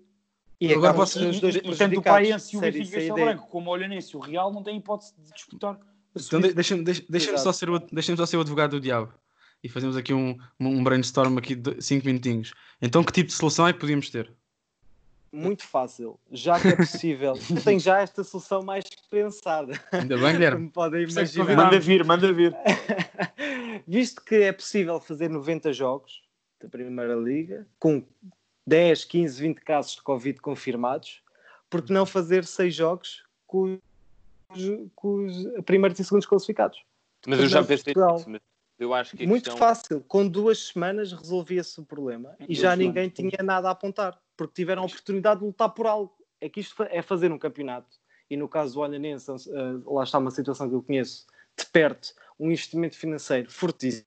E 0.60 0.74
Agora 0.74 0.94
vocês- 0.94 1.24
os 1.36 1.40
dois 1.40 1.58
portanto, 1.62 1.98
o 2.00 2.02
Praense 2.02 2.56
e 2.56 2.58
o 2.58 2.62
Benfica 2.62 3.00
e 3.00 3.08
D. 3.10 3.14
Branco, 3.14 3.48
como 3.48 3.70
o 3.70 3.74
Olhanense 3.74 4.16
e 4.16 4.18
o 4.18 4.20
Real, 4.20 4.52
não 4.52 4.64
têm 4.64 4.78
hipótese 4.78 5.14
de 5.16 5.32
disputar. 5.32 5.80
Então 6.16 6.42
deixa-me 6.42 6.84
deixa, 6.84 7.04
deixa 7.08 7.28
Exato. 7.30 7.44
só, 7.44 7.52
ser 7.52 7.70
o- 7.70 7.78
deixa-me 7.80 8.18
só 8.18 8.26
ser 8.26 8.38
o 8.38 8.42
advogado 8.42 8.72
do 8.72 8.80
diabo 8.80 9.14
e 9.63 9.70
fazemos 9.70 9.98
aqui 9.98 10.13
um, 10.13 10.38
um 10.60 10.84
brainstorm 10.84 11.38
aqui 11.38 11.56
de 11.56 11.82
5 11.82 12.06
minutinhos. 12.06 12.54
Então 12.82 13.04
que 13.04 13.12
tipo 13.12 13.28
de 13.28 13.34
solução 13.34 13.67
é 13.67 13.74
que 13.74 13.80
podíamos 13.80 14.10
ter? 14.10 14.32
Muito 15.32 15.63
fácil, 15.63 16.20
já 16.32 16.60
que 16.60 16.70
é 16.70 16.76
possível. 16.76 17.34
Eu 17.50 17.62
tenho 17.62 17.80
já 17.80 18.00
esta 18.00 18.24
solução 18.24 18.63
mais 18.63 18.86
pensada. 19.10 19.74
Ainda 19.91 20.17
bem, 20.17 20.32
Guilherme? 20.32 20.58
Como 20.58 20.72
podem 20.72 21.02
é 21.02 21.04
imaginar. 21.04 21.56
Manda 21.56 21.80
vir, 21.80 22.06
manda 22.06 22.34
vir. 22.34 22.56
Visto 23.86 24.24
que 24.24 24.36
é 24.36 24.52
possível 24.52 25.00
fazer 25.00 25.30
90 25.30 25.74
jogos 25.74 26.24
da 26.62 26.67
Primeira 26.70 27.15
Liga, 27.15 27.67
com 27.78 28.04
10, 28.65 29.06
15, 29.06 29.41
20 29.41 29.60
casos 29.60 29.96
de 29.96 30.02
Covid 30.02 30.39
confirmados, 30.39 31.22
por 31.70 31.82
que 31.82 31.93
não 31.93 32.06
fazer 32.06 32.46
6 32.46 32.74
jogos 32.74 33.24
com 33.46 33.78
os, 34.50 34.62
com 34.96 35.26
os 35.26 35.63
primeiros 35.65 36.00
e 36.00 36.04
segundos 36.04 36.26
classificados? 36.26 36.84
Mas 37.26 37.39
eu 37.39 37.48
já 37.48 37.63
pensei 37.63 37.93
nisso, 37.96 38.30
mas 38.30 38.41
eu 38.80 38.94
acho 38.94 39.18
que 39.18 39.26
Muito 39.26 39.46
questão... 39.46 39.58
fácil, 39.58 40.02
com 40.08 40.28
duas 40.28 40.68
semanas 40.68 41.12
resolvia-se 41.12 41.80
o 41.80 41.86
problema 41.86 42.36
e 42.48 42.54
já 42.54 42.70
Duas 42.70 42.80
ninguém 42.80 43.12
semanas, 43.13 43.36
tinha 43.36 43.44
nada 43.44 43.70
a 43.70 43.72
apontar, 43.72 44.20
porque 44.36 44.54
tiveram 44.54 44.84
a 44.84 44.86
oportunidade 44.86 45.40
de 45.40 45.46
lutar 45.46 45.70
por 45.70 45.88
algo. 45.88 46.13
É 46.40 46.48
que 46.48 46.60
isto 46.60 46.84
é 46.84 47.02
fazer 47.02 47.32
um 47.32 47.40
campeonato, 47.40 47.98
e 48.30 48.38
no 48.38 48.48
caso 48.48 48.76
do 48.76 48.82
Olhanense, 48.82 49.32
eh, 49.32 49.80
lá 49.86 50.04
está 50.04 50.20
uma 50.20 50.30
situação 50.30 50.70
que 50.70 50.76
eu 50.76 50.84
conheço 50.84 51.26
de 51.58 51.66
perto, 51.66 52.13
um 52.40 52.48
investimento 52.48 52.96
financeiro 52.96 53.50
fortíssimo. 53.50 54.06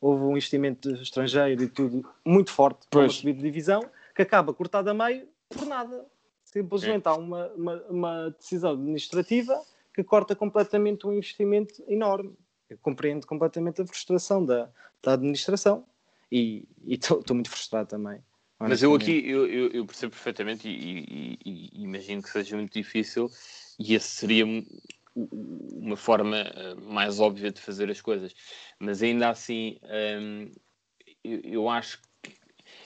Houve 0.00 0.24
um 0.24 0.30
investimento 0.30 0.90
estrangeiro 0.94 1.62
e 1.62 1.68
tudo 1.68 2.08
muito 2.24 2.50
forte 2.50 2.86
para 2.88 3.00
uma 3.00 3.08
subida 3.10 3.36
de 3.36 3.44
divisão, 3.44 3.84
que 4.14 4.22
acaba 4.22 4.54
cortado 4.54 4.88
a 4.88 4.94
meio 4.94 5.28
por 5.50 5.66
nada. 5.66 6.06
Simplesmente 6.42 7.06
há 7.06 7.14
uma, 7.14 7.48
uma, 7.48 7.82
uma 7.90 8.30
decisão 8.30 8.72
administrativa 8.72 9.60
que 9.94 10.02
corta 10.02 10.34
completamente 10.34 11.06
um 11.06 11.12
investimento 11.12 11.84
enorme. 11.86 12.34
Eu 12.70 12.78
compreendo 12.78 13.26
completamente 13.26 13.82
a 13.82 13.86
frustração 13.86 14.44
da, 14.46 14.70
da 15.02 15.14
administração 15.14 15.84
e 16.30 16.66
estou 16.86 17.22
muito 17.30 17.50
frustrado 17.50 17.88
também. 17.88 18.22
Mas 18.58 18.82
eu 18.82 18.94
aqui 18.94 19.28
eu, 19.28 19.46
eu, 19.46 19.86
percebo 19.86 20.12
perfeitamente 20.12 20.68
e, 20.68 21.00
e- 21.00 21.38
e- 21.44 21.82
imagino 21.82 22.22
que 22.22 22.28
seja 22.30 22.56
muito 22.56 22.72
difícil 22.72 23.28
e 23.78 23.94
esse 23.94 24.08
seria 24.08 24.46
um- 24.46 24.64
uma 25.16 25.96
forma 25.96 26.36
eh, 26.36 26.74
mais 26.74 27.18
óbvia 27.18 27.50
de 27.50 27.60
fazer 27.60 27.90
as 27.90 28.00
coisas. 28.00 28.34
Mas 28.78 29.02
ainda 29.02 29.30
assim, 29.30 29.78
hum, 30.20 30.52
eu, 31.24 31.40
eu 31.42 31.68
acho 31.68 32.00
que 32.22 32.36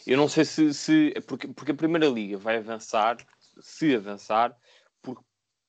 eu 0.07 0.16
não 0.16 0.29
sei 0.29 0.44
se, 0.44 0.73
se 0.73 1.14
porque, 1.27 1.49
porque 1.49 1.73
a 1.73 1.75
Primeira 1.75 2.07
Liga 2.07 2.38
vai 2.38 2.57
avançar, 2.57 3.16
se 3.61 3.94
avançar, 3.94 4.57
porque 5.03 5.23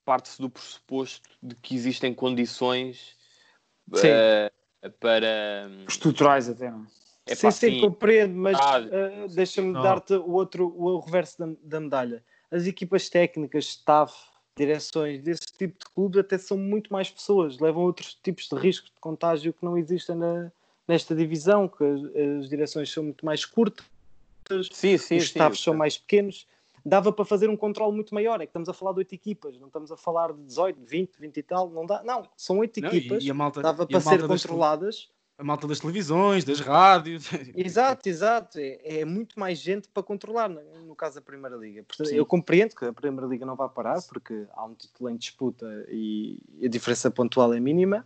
parte-se 0.05 0.41
do 0.41 0.49
pressuposto 0.49 1.27
de 1.41 1.55
que 1.55 1.75
existem 1.75 2.13
condições 2.13 3.14
Sim. 3.93 4.07
eh, 4.09 4.51
para. 4.99 5.69
Estruturais 5.87 6.49
até, 6.49 6.69
não 6.71 6.85
é? 7.27 7.35
Sim, 7.35 7.49
sim, 7.49 7.79
compreendo, 7.79 8.35
mas 8.35 8.59
Ah, 8.59 8.79
uh, 8.79 9.27
deixa-me 9.29 9.73
dar-te 9.73 10.13
o 10.13 10.31
outro, 10.33 10.71
o 10.77 10.99
reverso 10.99 11.39
da, 11.39 11.49
da 11.63 11.79
medalha. 11.79 12.23
As 12.51 12.67
equipas 12.67 13.09
técnicas, 13.09 13.65
staff, 13.65 14.13
direções 14.55 15.23
desse 15.23 15.47
tipo 15.57 15.79
de 15.79 15.85
clube 15.91 16.19
até 16.19 16.37
são 16.37 16.55
muito 16.55 16.93
mais 16.93 17.09
pessoas, 17.09 17.59
levam 17.59 17.81
outros 17.83 18.13
tipos 18.21 18.47
de 18.47 18.55
riscos 18.55 18.91
de 18.91 18.99
contágio 18.99 19.51
que 19.53 19.65
não 19.65 19.75
existem 19.75 20.15
na, 20.15 20.51
nesta 20.87 21.15
divisão, 21.15 21.67
que 21.67 21.83
as, 21.83 22.01
as 22.43 22.49
direções 22.49 22.91
são 22.91 23.03
muito 23.03 23.25
mais 23.25 23.43
curtas, 23.43 23.83
Sim, 24.71 24.97
sim, 24.97 25.17
os 25.17 25.23
sim. 25.23 25.39
staffs 25.39 25.63
são 25.63 25.73
mais 25.73 25.97
pequenos. 25.97 26.47
Dava 26.85 27.11
para 27.11 27.25
fazer 27.25 27.49
um 27.49 27.57
controle 27.57 27.95
muito 27.95 28.13
maior, 28.13 28.39
é 28.39 28.45
que 28.45 28.51
estamos 28.51 28.69
a 28.69 28.73
falar 28.73 28.91
de 28.91 28.99
oito 28.99 29.15
equipas, 29.15 29.57
não 29.57 29.67
estamos 29.67 29.91
a 29.91 29.97
falar 29.97 30.31
de 30.31 30.43
18, 30.43 30.79
20, 30.85 31.17
20 31.19 31.37
e 31.37 31.43
tal, 31.43 31.69
não 31.71 31.83
dá. 31.83 32.03
Não, 32.03 32.27
são 32.37 32.59
oito 32.59 32.77
equipas, 32.77 33.23
e, 33.23 33.27
e 33.27 33.31
a 33.31 33.33
malta, 33.33 33.61
dava 33.61 33.83
e 33.83 33.85
a 33.85 33.87
para 33.87 33.99
ser 33.99 34.05
malta 34.09 34.27
das 34.27 34.41
tele- 34.41 34.51
controladas. 34.51 35.09
A 35.37 35.43
malta 35.43 35.67
das 35.67 35.79
televisões, 35.79 36.45
das 36.45 36.61
rádios. 36.61 37.27
Exato, 37.53 38.07
exato. 38.07 38.57
É, 38.57 38.99
é 38.99 39.05
muito 39.05 39.37
mais 39.37 39.57
gente 39.57 39.85
para 39.89 40.01
controlar, 40.01 40.47
no, 40.47 40.95
caso 40.95 41.15
da 41.15 41.21
Primeira 41.21 41.57
Liga. 41.57 41.83
Portanto, 41.83 42.09
eu 42.11 42.25
compreendo 42.25 42.73
que 42.73 42.85
a 42.85 42.93
Primeira 42.93 43.27
Liga 43.27 43.45
não 43.45 43.55
vai 43.55 43.67
parar, 43.67 44.01
porque 44.03 44.45
há 44.53 44.63
um 44.63 44.73
título 44.73 45.09
em 45.09 45.17
disputa 45.17 45.65
e 45.89 46.39
a 46.63 46.69
diferença 46.69 47.11
pontual 47.11 47.53
é 47.53 47.59
mínima, 47.59 48.05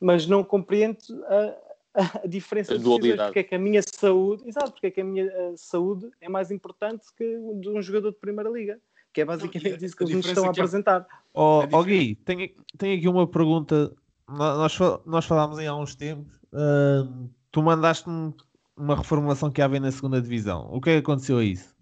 mas 0.00 0.26
não 0.26 0.42
compreendo 0.42 0.98
a, 1.28 1.73
a 2.24 2.26
diferença 2.26 2.74
A 2.74 2.76
de 2.76 2.82
decisões, 2.84 3.20
porque 3.22 3.38
é 3.38 3.42
que 3.44 3.54
a 3.54 3.58
minha 3.58 3.80
saúde, 3.82 4.48
exato, 4.48 4.72
porque 4.72 4.86
é 4.88 4.90
que 4.90 5.00
a 5.00 5.04
minha 5.04 5.24
eh, 5.26 5.54
saúde 5.56 6.10
é 6.20 6.28
mais 6.28 6.50
importante 6.50 7.06
que 7.16 7.24
de 7.60 7.68
um 7.68 7.80
jogador 7.80 8.10
de 8.10 8.18
Primeira 8.18 8.50
Liga, 8.50 8.80
que 9.12 9.20
é 9.20 9.24
basicamente 9.24 9.68
Não, 9.70 9.74
a- 9.74 9.86
isso 9.86 9.96
que 9.96 10.02
a 10.02 10.06
eles 10.06 10.16
nos 10.16 10.26
estão 10.26 10.44
a 10.44 10.52
que 10.52 10.60
há- 10.60 10.62
apresentar. 10.64 11.06
Ó 11.32 11.62
É 11.62 11.68
ó, 11.72 11.82
Gui, 11.84 12.16
tenho, 12.16 12.50
tenho 12.76 12.98
aqui 12.98 13.08
uma 13.08 13.26
pergunta. 13.26 13.92
Nós, 14.28 14.76
nós 15.06 15.24
falámos 15.24 15.58
aí 15.58 15.66
há 15.66 15.74
uns 15.76 15.94
tempos. 15.94 16.40
ahm, 16.52 17.28
tu 17.52 17.62
mandaste-me 17.62 18.34
uma 18.76 18.96
reformulação 18.96 19.50
que 19.50 19.62
havia 19.62 19.78
na 19.78 19.92
segunda 19.92 20.20
divisão. 20.20 20.68
O 20.72 20.80
que 20.80 20.90
é 20.90 20.92
que 20.94 20.98
aconteceu 21.00 21.38
a 21.38 21.44
isso? 21.44 21.74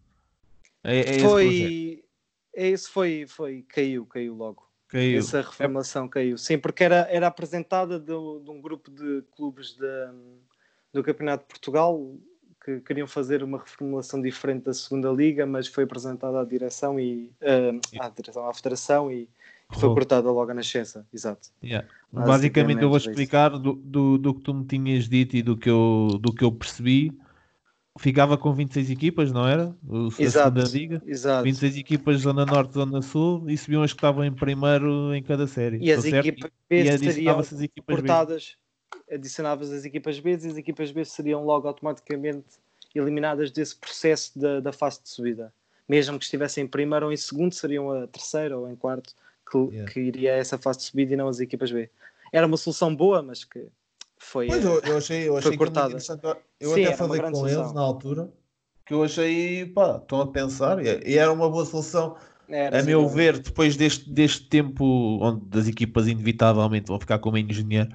É, 0.84 0.96
é 0.96 1.00
esse 1.00 1.20
projeto. 1.20 1.30
foi, 1.30 2.04
é 2.54 2.68
esse 2.68 2.90
foi, 2.90 3.26
foi, 3.26 3.62
caiu, 3.68 4.04
caiu 4.06 4.34
logo. 4.34 4.68
Caiu. 4.92 5.18
Essa 5.20 5.40
reformulação 5.40 6.06
caiu. 6.06 6.36
Sim, 6.36 6.58
porque 6.58 6.84
era, 6.84 7.08
era 7.10 7.26
apresentada 7.26 7.98
do- 7.98 8.40
de, 8.44 8.50
um 8.50 8.60
grupo 8.60 8.90
de 8.90 9.24
clubes 9.34 9.74
de- 9.74 10.12
do 10.92 11.02
Campeonato 11.02 11.44
de 11.44 11.48
Portugal 11.48 12.14
que 12.62 12.78
queriam 12.80 13.06
fazer 13.06 13.42
uma 13.42 13.58
reformulação 13.58 14.20
diferente 14.20 14.64
da 14.64 14.74
segunda 14.74 15.10
liga, 15.10 15.46
mas 15.46 15.66
foi 15.66 15.84
apresentada 15.84 16.40
à 16.40 16.44
direção 16.44 17.00
e 17.00 17.32
eh, 17.40 17.72
à 17.98 18.08
direção 18.10 18.46
à 18.46 18.52
federação 18.52 19.10
e, 19.10 19.22
e 19.22 19.80
foi 19.80 19.88
cortada 19.94 20.30
logo 20.30 20.50
a 20.50 20.54
nascença. 20.54 21.06
Exato. 21.12 21.48
Yeah. 21.64 21.88
Basicamente 22.12 22.28
Basicamente, 22.28 22.82
eu 22.82 22.88
vou 22.90 22.98
isso. 22.98 23.08
explicar 23.08 23.48
do, 23.58 23.72
do, 23.72 24.18
do 24.18 24.34
que 24.34 24.40
tu 24.42 24.52
me 24.52 24.66
tinhas 24.66 25.08
dito 25.08 25.34
e 25.36 25.42
do 25.42 25.56
que 25.56 25.70
eu, 25.70 26.18
do 26.20 26.32
que 26.34 26.44
eu 26.44 26.52
percebi. 26.52 27.10
Ficava 27.98 28.38
com 28.38 28.52
26 28.54 28.90
equipas, 28.90 29.30
não 29.30 29.46
era? 29.46 29.76
O, 29.86 30.06
a 30.06 30.22
Exato. 30.22 30.60
segunda 30.60 30.78
liga. 30.78 31.02
Exato. 31.06 31.44
26 31.44 31.76
equipas, 31.76 32.20
Zona 32.20 32.46
Norte, 32.46 32.72
Zona 32.72 33.02
Sul, 33.02 33.48
e 33.50 33.56
subiam 33.58 33.82
as 33.82 33.92
que 33.92 33.98
estavam 33.98 34.24
em 34.24 34.32
primeiro 34.32 35.14
em 35.14 35.22
cada 35.22 35.46
série. 35.46 35.78
E 35.78 35.92
as 35.92 36.02
certo? 36.02 36.26
equipas 36.26 36.50
B 36.70 36.98
seriam 36.98 37.42
cortadas, 37.86 38.56
adicionavas 39.10 39.70
as 39.70 39.84
equipas 39.84 40.18
B 40.18 40.30
e 40.30 40.34
as 40.34 40.56
equipas 40.56 40.90
B 40.90 41.04
seriam 41.04 41.44
logo 41.44 41.68
automaticamente 41.68 42.46
eliminadas 42.94 43.50
desse 43.50 43.76
processo 43.76 44.38
da, 44.38 44.60
da 44.60 44.72
fase 44.72 45.02
de 45.02 45.10
subida. 45.10 45.52
Mesmo 45.86 46.18
que 46.18 46.24
estivessem 46.24 46.64
em 46.64 46.68
primeiro 46.68 47.06
ou 47.06 47.12
em 47.12 47.16
segundo, 47.16 47.52
seriam 47.54 47.90
a 47.90 48.06
terceira 48.06 48.56
ou 48.56 48.70
em 48.70 48.76
quarto 48.76 49.14
que, 49.50 49.58
Yeah. 49.58 49.92
que 49.92 50.00
iria 50.00 50.32
a 50.32 50.36
essa 50.36 50.56
fase 50.56 50.78
de 50.78 50.84
subida 50.86 51.12
e 51.12 51.16
não 51.16 51.28
as 51.28 51.40
equipas 51.40 51.70
B. 51.70 51.90
Era 52.32 52.46
uma 52.46 52.56
solução 52.56 52.94
boa, 52.94 53.22
mas 53.22 53.44
que 53.44 53.66
foi. 54.22 54.48
Pois 54.48 54.64
eh, 54.64 54.66
eu, 54.66 54.80
eu 54.80 54.96
achei, 54.96 55.28
eu 55.28 55.36
achei 55.36 55.56
cortada. 55.56 55.98
Eu 56.60 56.74
Sim, 56.74 56.84
até 56.86 56.96
falei 56.96 57.20
com 57.20 57.46
eles 57.46 57.56
solução. 57.56 57.74
na 57.74 57.80
altura 57.80 58.32
que 58.86 58.94
eu 58.94 59.02
achei, 59.04 59.66
pá, 59.66 59.98
estão 59.98 60.20
a 60.20 60.26
pensar, 60.32 60.84
e 60.84 61.16
era 61.16 61.32
uma 61.32 61.48
boa 61.50 61.64
solução. 61.64 62.16
era 62.48 62.78
A 62.80 62.82
meu 62.82 63.08
ver, 63.08 63.38
depois 63.38 63.76
deste, 63.76 64.10
deste 64.10 64.48
tempo 64.48 64.84
onde 65.22 65.58
as 65.58 65.68
equipas 65.68 66.06
inevitavelmente 66.08 66.88
vão 66.88 66.98
ficar 67.00 67.18
com 67.18 67.30
menos 67.30 67.56
dinheiro, 67.56 67.90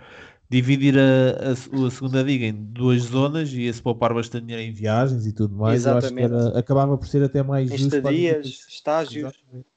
dividir 0.49 0.97
a, 0.97 1.49
a- 1.51 1.87
a 1.87 1.91
segunda 1.91 2.21
liga 2.23 2.45
em 2.45 2.53
duas 2.53 3.03
zonas 3.03 3.51
e 3.53 3.71
se 3.73 3.81
poupar 3.81 4.13
bastante 4.13 4.45
dinheiro 4.45 4.63
em 4.69 4.73
viagens 4.73 5.25
e 5.27 5.33
tudo 5.33 5.55
mais, 5.55 5.85
eu 5.85 5.95
acho 5.95 6.13
que 6.13 6.23
Exatamente. 6.23 6.23
era- 6.23 6.57
acabava 6.59 6.97
por 6.97 7.07
ser 7.07 7.23
até 7.23 7.43
mais 7.43 7.71
justo 7.71 7.95
estadias, 7.97 8.47
equipas. 8.47 8.67
estágios. 8.69 9.33
Exatamente. 9.33 9.67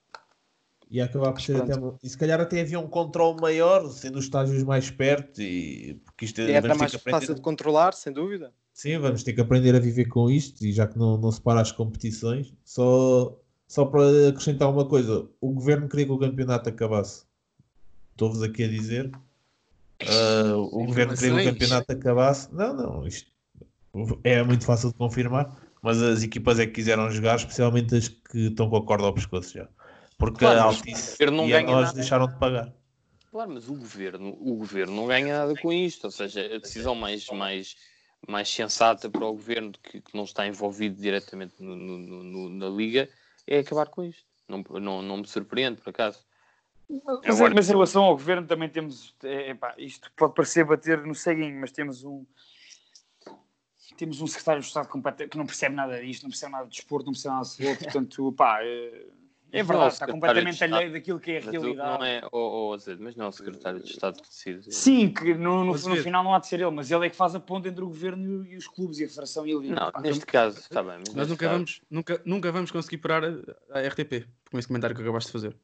E 0.91 1.01
acabar 1.01 1.33
por 1.33 1.41
ser 1.41 1.57
até 1.57 1.73
E 2.03 2.09
se 2.09 2.19
calhar 2.19 2.41
até 2.41 2.61
havia 2.61 2.81
um 2.81 2.89
controle 2.89 3.41
maior, 3.41 3.89
sendo 3.91 4.19
os 4.19 4.25
estágios 4.25 4.63
mais 4.65 4.91
perto 4.91 5.41
e 5.41 5.95
porque 6.05 6.25
isto 6.25 6.43
vamos 6.43 6.63
ter 6.63 6.75
mais 6.75 6.91
que 6.91 6.97
aprender- 6.97 7.21
fácil 7.21 7.35
de 7.37 7.41
controlar, 7.41 7.93
sem 7.95 8.13
dúvida. 8.13 8.53
Sim, 8.75 8.99
vamos 8.99 9.23
ter 9.23 9.33
que 9.33 9.41
aprender 9.41 9.75
a 9.77 9.79
viver 9.79 10.07
com 10.07 10.29
isto 10.31 10.65
e 10.65 10.73
já 10.73 10.87
que 10.87 10.99
não, 10.99 11.17
não 11.17 11.31
se 11.31 11.41
para 11.41 11.61
as 11.61 11.71
competições, 11.71 12.53
só, 12.65 13.39
só 13.69 13.85
para 13.85 14.29
acrescentar 14.31 14.69
uma 14.69 14.85
coisa, 14.85 15.29
o 15.41 15.53
governo 15.53 15.89
queria 15.89 16.07
que 16.07 16.13
o 16.13 16.19
campeonato 16.19 16.69
acabasse. 16.69 17.25
Estou-vos 18.13 18.43
aqui 18.43 18.65
a 18.65 18.69
dizer. 18.69 19.11
ah, 20.01 20.57
o 20.57 20.87
governo 20.87 21.15
queria 21.15 21.35
que 21.35 21.49
o 21.49 21.53
campeonato 21.53 21.93
acabasse. 21.93 22.53
Não, 22.53 22.75
não, 22.75 23.07
isto 23.07 23.31
é 24.25 24.43
muito 24.43 24.65
fácil 24.65 24.89
de 24.89 24.95
confirmar, 24.95 25.57
mas 25.83 26.03
as 26.03 26.23
equipas 26.23 26.59
é 26.59 26.67
que 26.67 26.73
quiseram 26.73 27.11
jogar, 27.11 27.37
especialmente 27.37 27.95
as 27.95 28.09
que 28.09 28.49
estão 28.49 28.69
com 28.69 28.77
a 28.77 28.85
corda 28.85 29.07
ao 29.07 29.15
pescoço 29.15 29.55
já. 29.55 29.69
Porque 30.21 30.39
Claro, 30.41 30.61
a 30.61 30.63
Altice 30.65 31.09
o 31.09 31.11
governo 31.13 31.37
não 31.39 31.49
e 31.49 31.55
a 31.55 31.63
nós 31.63 31.87
nada. 31.87 31.93
deixaram 31.95 32.27
de 32.29 32.39
pagar. 32.39 32.73
Claro, 33.31 33.51
mas 33.55 33.69
o 33.69 33.75
governo, 33.75 34.37
o 34.39 34.55
governo 34.57 34.95
não 34.95 35.07
ganha 35.07 35.39
nada 35.39 35.55
com 35.61 35.73
isto. 35.73 36.05
Ou 36.05 36.11
seja, 36.11 36.45
a 36.55 36.59
decisão 36.59 36.95
mais, 36.95 37.27
mais, 37.29 37.77
mais 38.29 38.49
sensata 38.51 39.09
para 39.09 39.25
o 39.25 39.33
governo 39.33 39.73
que, 39.83 40.01
que 40.01 40.15
não 40.15 40.25
está 40.25 40.47
envolvido 40.47 41.01
diretamente 41.01 41.55
no- 41.59 41.75
no- 41.75 42.23
no- 42.23 42.49
na 42.51 42.69
liga 42.69 43.09
é 43.47 43.61
acabar 43.61 43.87
com 43.87 44.05
isto. 44.05 44.25
Não, 44.47 44.63
não, 44.81 45.01
não 45.01 45.17
me 45.17 45.27
surpreende, 45.27 45.81
por 45.81 45.89
acaso. 45.91 46.19
Mas, 47.25 47.37
Agora- 47.37 47.55
mas 47.55 47.69
em 47.69 47.73
relação 47.73 48.03
ao 48.03 48.15
governo 48.17 48.47
também 48.47 48.69
temos, 48.69 49.15
é, 49.23 49.51
epá, 49.51 49.75
isto 49.79 50.11
pode 50.17 50.35
parecer 50.35 50.65
bater 50.67 50.99
no 51.07 51.15
ceguinho, 51.15 51.59
mas 51.61 51.73
temos 51.73 52.05
um 52.05 52.27
temos 53.97 54.21
um 54.21 54.27
secretário 54.27 54.61
de 54.63 54.67
Estado 54.69 54.89
que 55.29 55.37
não 55.39 55.45
percebe 55.47 55.75
nada 55.75 56.01
disto, 56.01 56.23
não 56.23 56.31
percebe 56.31 56.53
nada 56.53 56.65
de 56.65 56.71
desporto, 56.71 57.07
não 57.07 57.13
percebe 57.13 57.35
nada 57.35 57.45
de 57.47 57.51
futebol, 57.53 57.77
portanto, 57.77 58.33
pá, 58.33 58.59
é, 58.63 59.07
é 59.53 59.63
o 59.63 59.67
verdade, 59.67 59.93
está 59.95 60.07
completamente 60.07 60.63
alheio 60.65 60.93
daquilo 60.93 61.19
que 61.21 61.31
é 61.33 61.39
a 61.39 61.41
o- 61.47 61.51
realidade. 61.51 61.99
não 61.99 62.05
é, 62.05 62.21
oh, 62.33 62.71
oh, 62.73 62.79
Zé, 62.79 62.97
mas 62.99 63.17
não 63.17 63.27
é 63.27 63.29
o 63.29 63.33
secretário 63.33 63.81
de 63.83 63.91
Estado 63.91 64.21
que 64.23 64.29
decide. 64.29 64.75
Sim, 64.75 65.13
que 65.13 65.35
no, 65.35 65.65
no, 65.65 65.73
no 65.73 65.97
final 65.97 66.23
não 66.25 66.35
há 66.35 66.39
de 66.39 66.47
ser 66.49 66.61
ele, 66.61 66.71
mas 66.71 66.91
ele 66.91 67.07
é 67.07 67.11
que 67.11 67.17
faz 67.17 67.35
a 67.35 67.41
ponte 67.41 67.69
entre 67.69 67.83
o 67.83 67.87
governo 67.89 68.47
e 68.47 68.57
os 68.57 68.67
clubes 68.67 68.99
e 68.99 69.05
a 69.05 69.09
federação 69.09 69.47
e 69.47 69.53
a 69.55 69.59
liga. 69.59 69.75
Não, 69.75 69.91
Pá, 69.93 70.01
neste 70.01 70.27
caso, 70.27 70.59
está 70.61 70.83
bem. 70.83 70.99
Mas 71.07 71.15
Nós 71.15 71.29
nunca 71.29 71.47
caso- 71.47 71.53
vamos, 71.55 71.81
nunca, 71.91 72.21
nunca 72.25 72.53
vamos 72.53 72.71
conseguir 72.71 72.99
parar 72.99 73.25
a, 73.25 73.79
a 73.79 73.87
RTP 73.89 74.27
com 74.51 74.59
esse 74.59 74.69
comentário 74.69 74.95
que 74.95 75.03
acabaste 75.03 75.29
de 75.29 75.33
fazer. 75.33 75.57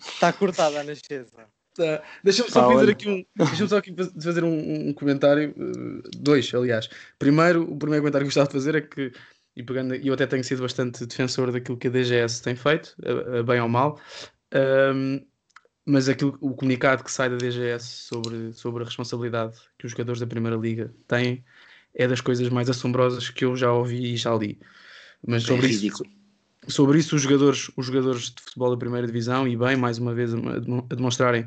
Está 0.00 0.32
cortada 0.38 0.80
a 0.80 0.84
nascença. 0.84 1.46
Tá, 1.74 2.02
Deixa-me 2.24 2.50
só 2.50 2.62
fazer 2.70 2.74
olha. 2.84 2.92
aqui 2.92 3.06
um, 3.08 3.22
deixa-me 3.44 3.68
só 3.68 3.76
aqui 3.76 3.94
faz- 3.94 4.10
fazer 4.24 4.42
um, 4.44 4.88
um 4.88 4.92
comentário, 4.94 5.54
eh, 5.54 6.08
dois, 6.16 6.52
aliás. 6.54 6.88
Primeiro, 7.18 7.64
o 7.70 7.76
primeiro 7.76 8.02
comentário 8.02 8.24
que 8.24 8.28
gostava 8.28 8.46
de 8.46 8.52
fazer 8.54 8.74
é 8.76 8.80
que, 8.80 9.12
e 9.56 9.62
pegando, 9.62 9.94
eu 9.94 10.12
até 10.14 10.26
tenho 10.26 10.44
sido 10.44 10.62
bastante 10.62 11.06
defensor 11.06 11.50
daquilo 11.50 11.76
que 11.78 11.88
a 11.88 11.90
DGS 11.90 12.42
tem 12.42 12.54
feito, 12.54 12.94
a- 13.04 13.38
a 13.38 13.42
bem 13.42 13.60
ou 13.60 13.68
mal, 13.68 13.98
ahm, 14.52 15.20
mas 15.84 16.08
aquilo, 16.08 16.36
o 16.40 16.54
comunicado 16.54 17.02
que 17.04 17.10
sai 17.10 17.30
da 17.30 17.36
DGS 17.36 17.84
sobre, 17.84 18.52
sobre 18.52 18.82
a 18.82 18.86
responsabilidade 18.86 19.56
que 19.78 19.86
os 19.86 19.92
jogadores 19.92 20.20
da 20.20 20.26
Primeira 20.26 20.56
Liga 20.56 20.92
têm 21.08 21.44
é 21.94 22.06
das 22.06 22.20
coisas 22.20 22.48
mais 22.50 22.68
assombrosas 22.68 23.30
que 23.30 23.44
eu 23.44 23.56
já 23.56 23.72
ouvi 23.72 24.12
e 24.12 24.16
já 24.16 24.34
li. 24.34 24.58
Mas 25.26 25.44
sobre 25.44 25.68
isso, 25.68 25.80
ridículo. 25.80 26.10
sobre 26.68 26.98
isso 26.98 27.16
os 27.16 27.22
jogadores, 27.22 27.70
os 27.76 27.86
jogadores 27.86 28.30
de 28.34 28.42
futebol 28.42 28.70
da 28.70 28.76
primeira 28.76 29.06
divisão 29.06 29.46
e 29.48 29.56
bem 29.56 29.76
mais 29.76 29.96
uma 29.98 30.12
vez 30.12 30.34
a, 30.34 30.38
demonstrarem 30.94 31.46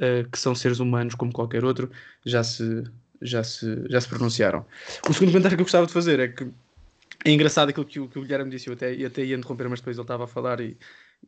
eh, 0.00 0.26
que 0.30 0.38
são 0.38 0.54
seres 0.54 0.80
humanos 0.80 1.14
como 1.14 1.32
qualquer 1.32 1.64
outro 1.64 1.90
já 2.26 2.42
se 2.44 2.84
já 3.22 3.42
se 3.42 3.84
já 3.88 4.00
se 4.00 4.08
pronunciaram 4.08 4.64
o 5.08 5.12
segundo 5.12 5.30
comentário 5.30 5.56
que 5.56 5.62
eu 5.62 5.64
gostava 5.64 5.86
de 5.86 5.92
fazer 5.92 6.20
é 6.20 6.28
que 6.28 6.46
é 7.24 7.30
engraçado 7.30 7.70
aquilo 7.70 7.86
que 7.86 8.00
o, 8.00 8.08
que 8.08 8.18
o 8.18 8.22
Guilherme 8.22 8.50
disse 8.50 8.68
eu 8.68 8.74
até, 8.74 8.94
eu 8.94 9.06
até 9.08 9.24
ia 9.24 9.36
interromper 9.36 9.68
mas 9.68 9.80
depois 9.80 9.96
ele 9.96 10.04
estava 10.04 10.24
a 10.24 10.28
falar 10.28 10.60
e, 10.60 10.78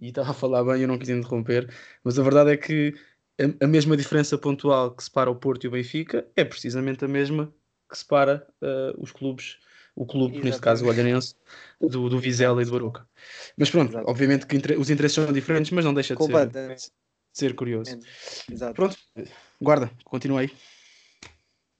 e 0.00 0.08
estava 0.08 0.30
a 0.30 0.34
falar 0.34 0.64
bem 0.64 0.78
e 0.78 0.82
eu 0.82 0.88
não 0.88 0.98
quis 0.98 1.08
interromper 1.08 1.72
mas 2.04 2.18
a 2.18 2.22
verdade 2.22 2.50
é 2.52 2.56
que 2.56 2.94
a, 3.40 3.64
a 3.64 3.68
mesma 3.68 3.96
diferença 3.96 4.36
pontual 4.38 4.94
que 4.94 5.02
separa 5.04 5.30
o 5.30 5.36
Porto 5.36 5.64
e 5.64 5.68
o 5.68 5.70
Benfica 5.70 6.26
é 6.36 6.44
precisamente 6.44 7.04
a 7.04 7.08
mesma 7.08 7.52
que 7.90 7.98
separa 7.98 8.46
eh, 8.62 8.94
os 8.98 9.10
clubes 9.10 9.58
o 9.96 10.06
clube, 10.06 10.40
neste 10.42 10.60
caso 10.62 10.84
o 10.84 10.88
Olhanense, 10.88 11.34
do, 11.80 12.08
do 12.08 12.18
Vizela 12.18 12.62
e 12.62 12.64
do 12.64 12.70
Baruca. 12.70 13.06
Mas 13.56 13.70
pronto, 13.70 13.90
Exato. 13.92 14.08
obviamente 14.08 14.46
que 14.46 14.56
inter- 14.56 14.78
os 14.78 14.88
interesses 14.88 15.14
são 15.16 15.32
diferentes, 15.32 15.70
mas 15.72 15.84
não 15.84 15.92
deixa 15.92 16.14
de 16.14 16.24
ser, 16.24 16.46
de 16.48 16.76
ser 17.32 17.54
curioso. 17.54 17.98
Exato. 18.50 18.74
Pronto, 18.74 18.96
guarda, 19.60 19.90
continua 20.04 20.40
aí. 20.40 20.50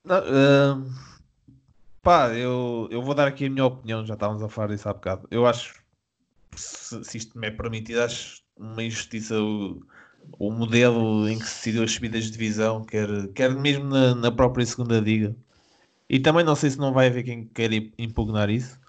Não, 0.04 0.16
ahm, 0.16 0.90
pá, 2.02 2.28
eu, 2.34 2.88
eu 2.90 3.02
vou 3.02 3.14
dar 3.14 3.28
aqui 3.28 3.46
a 3.46 3.50
minha 3.50 3.64
opinião, 3.64 4.04
já 4.04 4.14
estávamos 4.14 4.42
a 4.42 4.48
falar 4.48 4.68
disso 4.68 4.88
há 4.88 4.94
bocado. 4.94 5.26
Eu 5.30 5.46
acho, 5.46 5.74
se, 6.56 7.04
se 7.04 7.18
isto 7.18 7.38
me 7.38 7.48
é 7.48 7.50
permitido, 7.52 8.00
acho 8.02 8.42
uma 8.56 8.82
injustiça 8.84 9.40
o- 9.42 9.82
o 10.38 10.50
modelo 10.52 11.28
em 11.28 11.38
que 11.38 11.46
se 11.46 11.56
decidiu 11.56 11.84
as 11.84 11.92
subidas 11.92 12.24
de 12.26 12.32
divisão, 12.32 12.84
quer, 12.84 13.08
quer 13.34 13.50
mesmo 13.54 13.84
na, 13.86 14.14
na 14.14 14.32
própria 14.32 14.66
segunda 14.66 15.00
liga. 15.00 15.36
E 16.10 16.20
também 16.20 16.44
não 16.44 16.56
sei 16.56 16.70
se 16.70 16.78
não 16.78 16.92
vai 16.92 17.08
haver 17.08 17.24
quem 17.24 17.46
queira 17.46 17.74
impugnar 17.98 18.50
isso, 18.50 18.80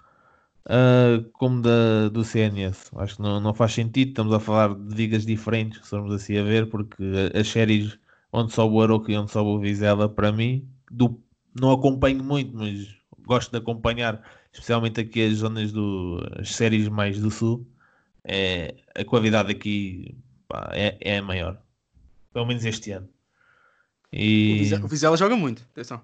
uh, 0.68 1.28
como 1.32 1.62
da, 1.62 2.08
do 2.08 2.24
CNS. 2.24 2.90
Acho 2.96 3.16
que 3.16 3.22
não, 3.22 3.40
não 3.40 3.54
faz 3.54 3.72
sentido, 3.72 4.10
estamos 4.10 4.32
a 4.34 4.40
falar 4.40 4.74
de 4.74 4.94
ligas 4.94 5.26
diferentes, 5.26 5.82
se 5.84 5.90
formos 5.90 6.12
assim 6.14 6.36
a 6.38 6.42
ver, 6.42 6.68
porque 6.68 7.02
as 7.34 7.48
séries 7.48 7.98
onde 8.32 8.52
sobe 8.52 8.74
o 8.76 8.82
Aroca 8.82 9.12
e 9.12 9.16
onde 9.16 9.30
sobe 9.30 9.50
o 9.50 9.60
Vizela, 9.60 10.08
para 10.08 10.32
mim, 10.32 10.68
do, 10.90 11.20
não 11.58 11.70
acompanho 11.72 12.22
muito, 12.24 12.56
mas 12.56 12.96
gosto 13.32 13.50
de 13.50 13.58
acompanhar, 13.58 14.22
especialmente 14.52 15.00
aqui 15.00 15.26
as 15.26 15.38
zonas 15.38 15.72
do 15.72 16.20
as 16.38 16.54
séries 16.54 16.88
mais 16.88 17.18
do 17.20 17.30
sul. 17.30 17.66
É, 18.24 18.74
a 18.94 19.04
qualidade 19.04 19.50
aqui 19.50 20.14
pá, 20.46 20.70
é, 20.72 20.96
é 21.00 21.20
maior. 21.20 21.60
Pelo 22.32 22.46
menos 22.46 22.64
este 22.64 22.92
ano. 22.92 23.08
E... 24.12 24.70
O 24.82 24.88
Vizela 24.88 25.16
joga 25.16 25.34
muito, 25.34 25.62
atenção. 25.72 26.00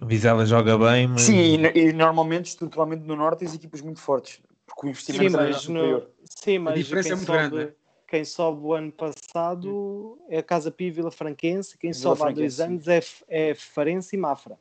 O 0.00 0.06
Vizela 0.06 0.44
joga 0.44 0.76
bem, 0.78 1.08
mas... 1.08 1.22
Sim, 1.22 1.56
e, 1.74 1.78
e, 1.78 1.92
normalmente, 1.92 2.46
estruturalmente 2.46 3.02
no 3.04 3.16
Norte, 3.16 3.40
tens 3.40 3.54
equipas 3.54 3.80
muito 3.80 4.00
fortes. 4.00 4.40
Porque 4.66 4.86
o 4.86 4.90
investimento 4.90 5.30
sim, 5.30 5.36
mas 5.36 5.66
é 5.66 5.72
no... 5.72 6.06
Sim, 6.24 6.58
mas 6.58 6.74
a 6.74 6.76
diferença 6.76 7.08
é 7.08 7.14
muito 7.16 7.26
sobe, 7.26 7.38
grande. 7.38 7.56
Né? 7.56 7.72
Quem 8.06 8.24
sobe 8.24 8.60
o 8.62 8.74
ano 8.74 8.92
passado 8.92 10.18
é 10.28 10.38
a 10.38 10.42
Casa 10.42 10.70
Pia 10.70 10.92
Vila 10.92 11.10
Franquense. 11.10 11.78
Quem 11.78 11.92
Vila 11.92 12.02
sobe 12.02 12.22
há 12.22 12.30
dois 12.30 12.60
anos 12.60 12.86
é, 12.88 13.00
é 13.28 13.54
Farense 13.54 14.16
e 14.16 14.18
Mafra. 14.18 14.58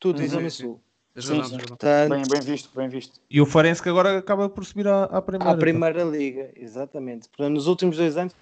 Tudo 0.00 0.18
uhum. 0.18 0.24
em 0.24 0.28
Zona 0.28 0.50
Sul. 0.50 0.80
Sim, 1.16 1.44
sim. 1.44 1.58
Portanto, 1.58 2.10
bem, 2.10 2.22
bem 2.30 2.40
visto, 2.40 2.70
bem 2.74 2.88
visto. 2.88 3.20
E 3.30 3.40
o 3.40 3.46
Farense 3.46 3.82
que 3.82 3.88
agora 3.88 4.18
acaba 4.18 4.48
por 4.48 4.64
subir 4.64 4.88
à, 4.88 5.04
à 5.04 5.20
primeira. 5.20 5.52
À 5.52 5.56
primeira 5.56 6.04
liga, 6.04 6.50
exatamente. 6.56 7.28
Portanto, 7.28 7.54
nos 7.54 7.66
últimos 7.66 7.98
dois 7.98 8.16
anos 8.16 8.34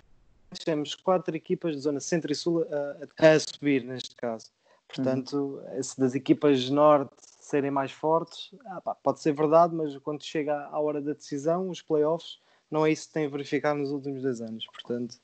temos 0.65 0.95
quatro 0.95 1.35
equipas 1.37 1.75
de 1.75 1.83
zona 1.83 2.01
centro 2.01 2.31
e 2.31 2.35
sul 2.35 2.65
a, 2.71 3.27
a, 3.27 3.35
a 3.35 3.41
subir, 3.41 3.85
neste 3.85 4.15
caso. 4.15 4.47
Portanto, 4.87 5.63
uhum. 5.65 5.83
se 5.83 5.99
das 5.99 6.15
equipas 6.15 6.69
norte 6.71 7.15
serem 7.19 7.71
mais 7.71 7.93
fortes, 7.93 8.51
ah, 8.67 8.81
pá, 8.81 8.95
pode 8.95 9.21
ser 9.21 9.33
verdade, 9.33 9.75
mas 9.75 9.97
quando 9.99 10.23
chega 10.23 10.67
à 10.67 10.79
hora 10.79 11.01
da 11.01 11.13
decisão, 11.13 11.69
os 11.69 11.83
playoffs, 11.83 12.39
não 12.71 12.87
é 12.87 12.93
isso 12.93 13.09
que 13.09 13.15
tem 13.15 13.29
verificado 13.29 13.79
nos 13.79 13.91
últimos 13.91 14.23
dois 14.23 14.41
anos. 14.41 14.67
Portanto, 14.67 15.17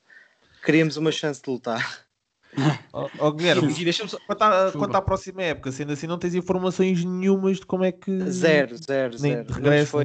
queríamos 0.64 0.97
uma 0.97 1.12
chance 1.12 1.40
de 1.42 1.51
lutar. 1.51 2.06
Oh, 2.93 3.09
oh, 3.19 3.33
Guilherme, 3.33 3.93
só... 3.93 4.19
quanto, 4.27 4.43
à, 4.43 4.73
quanto 4.73 4.95
à 4.97 5.03
próxima 5.03 5.43
época, 5.43 5.73
sendo 5.73 5.93
assim, 5.93 6.07
não 6.07 6.19
tens 6.19 6.35
informações 6.35 7.05
nenhumas 7.05 7.59
de 7.59 7.67
como 7.67 7.85
é 7.85 7.93
que. 7.93 8.19
Zero, 8.31 8.77
zero, 8.77 9.19
zero. 9.19 9.53
Regresso, 9.53 9.91
foi... 9.91 10.05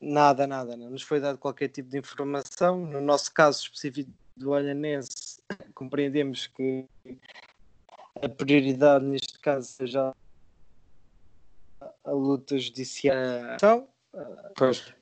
Nada, 0.00 0.46
nada, 0.46 0.76
não 0.76 0.90
nos 0.90 1.02
foi 1.02 1.18
dado 1.18 1.38
qualquer 1.38 1.68
tipo 1.68 1.90
de 1.90 1.98
informação. 1.98 2.86
No 2.86 3.00
nosso 3.00 3.32
caso 3.32 3.62
específico 3.62 4.10
do 4.36 4.50
Olhanense, 4.50 5.40
compreendemos 5.74 6.46
que 6.46 6.84
a 8.22 8.28
prioridade 8.28 9.04
neste 9.04 9.38
caso 9.40 9.66
seja 9.68 10.14
a 12.04 12.10
luta 12.10 12.58
judicial 12.58 13.88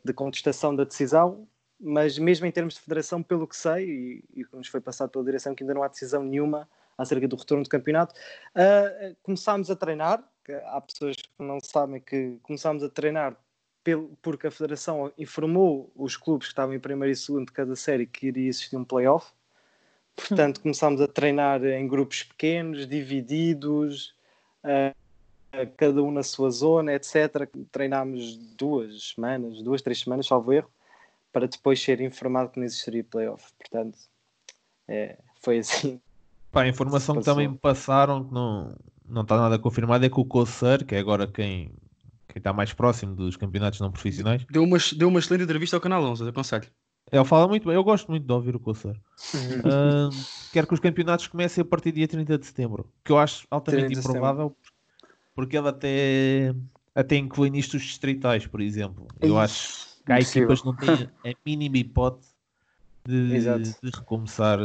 de 0.04 0.12
contestação 0.12 0.74
da 0.74 0.84
decisão, 0.84 1.46
mas 1.80 2.18
mesmo 2.18 2.46
em 2.46 2.50
termos 2.50 2.74
de 2.74 2.80
federação, 2.80 3.22
pelo 3.22 3.46
que 3.46 3.56
sei, 3.56 4.22
e, 4.34 4.44
que 4.44 4.56
nos 4.56 4.68
foi 4.68 4.80
passado 4.80 5.10
pela 5.10 5.24
direção, 5.24 5.54
que 5.54 5.62
ainda 5.62 5.74
não 5.74 5.82
há 5.82 5.88
decisão 5.88 6.22
nenhuma 6.22 6.68
acerca 6.96 7.28
do 7.28 7.36
retorno 7.36 7.62
do 7.62 7.68
campeonato, 7.68 8.14
uh, 8.14 9.16
começámos 9.22 9.70
a 9.70 9.76
treinar, 9.76 10.24
há 10.66 10.80
pessoas 10.80 11.16
que 11.16 11.28
não 11.38 11.58
sabem 11.60 12.00
que 12.00 12.38
começámos 12.42 12.82
a 12.82 12.88
treinar 12.88 13.36
porque 14.20 14.48
a 14.48 14.50
federação 14.50 15.12
informou 15.16 15.92
os 15.94 16.16
clubes 16.16 16.48
que 16.48 16.52
estavam 16.52 16.74
em 16.74 16.80
primeiro 16.80 17.12
e 17.12 17.16
segundo 17.16 17.46
de 17.46 17.52
cada 17.52 17.76
série 17.76 18.04
que 18.04 18.26
iria 18.26 18.48
existir 18.48 18.76
um 18.76 18.84
playoff, 18.84 19.30
Portanto, 20.16 20.62
começámos 20.62 21.00
a 21.02 21.06
treinar 21.06 21.62
em 21.62 21.86
grupos 21.86 22.22
pequenos, 22.22 22.88
divididos, 22.88 24.14
uh, 24.64 24.96
cada 25.76 26.02
um 26.02 26.10
na 26.10 26.22
sua 26.22 26.50
zona, 26.50 26.94
etc. 26.94 27.48
Treinámos 27.70 28.36
duas 28.56 29.10
semanas, 29.14 29.62
duas, 29.62 29.82
três 29.82 30.00
semanas, 30.00 30.26
salvo 30.26 30.54
erro, 30.54 30.70
para 31.36 31.46
depois 31.46 31.78
ser 31.82 32.00
informado 32.00 32.48
que 32.48 32.58
não 32.58 32.64
existiria 32.64 33.04
playoff. 33.04 33.44
Portanto, 33.58 33.98
é, 34.88 35.18
foi 35.42 35.58
assim. 35.58 36.00
Pá, 36.50 36.62
a 36.62 36.68
informação 36.68 37.14
que 37.16 37.24
também 37.24 37.46
me 37.46 37.58
passaram, 37.58 38.24
que 38.24 38.32
não, 38.32 38.74
não 39.06 39.20
está 39.20 39.36
nada 39.36 39.58
confirmada, 39.58 40.06
é 40.06 40.08
que 40.08 40.18
o 40.18 40.24
Cocer, 40.24 40.86
que 40.86 40.94
é 40.94 40.98
agora 40.98 41.26
quem, 41.26 41.74
quem 42.26 42.38
está 42.38 42.54
mais 42.54 42.72
próximo 42.72 43.14
dos 43.14 43.36
campeonatos 43.36 43.80
não 43.80 43.92
profissionais, 43.92 44.46
deu 44.50 44.64
uma, 44.64 44.78
deu 44.96 45.08
uma 45.08 45.18
excelente 45.18 45.44
entrevista 45.44 45.76
ao 45.76 45.80
Canal 45.82 46.02
11, 46.04 46.26
aconselho. 46.26 46.70
Ele 47.12 47.24
fala 47.26 47.46
muito 47.46 47.66
bem, 47.66 47.74
eu 47.74 47.84
gosto 47.84 48.10
muito 48.10 48.26
de 48.26 48.32
ouvir 48.32 48.56
o 48.56 48.58
Coçar. 48.58 48.96
uh, 48.96 50.08
quero 50.54 50.66
que 50.66 50.72
os 50.72 50.80
campeonatos 50.80 51.26
comecem 51.26 51.60
a 51.60 51.66
partir 51.66 51.92
do 51.92 51.96
dia 51.96 52.08
30 52.08 52.38
de 52.38 52.46
setembro, 52.46 52.90
que 53.04 53.12
eu 53.12 53.18
acho 53.18 53.46
altamente 53.50 53.98
improvável, 53.98 54.56
porque 55.34 55.58
ele 55.58 55.68
até, 55.68 56.54
até 56.94 57.14
inclui 57.14 57.50
nisto 57.50 57.74
os 57.74 57.82
distritais, 57.82 58.46
por 58.46 58.62
exemplo. 58.62 59.06
Eu 59.20 59.38
acho 59.38 59.95
há 60.12 60.20
equipas 60.20 60.60
que 60.60 60.66
não 60.66 60.76
têm 60.76 61.08
a 61.24 61.34
mínima 61.44 61.78
hipótese 61.78 62.34
de, 63.04 63.38
de 63.38 63.90
recomeçar, 63.94 64.58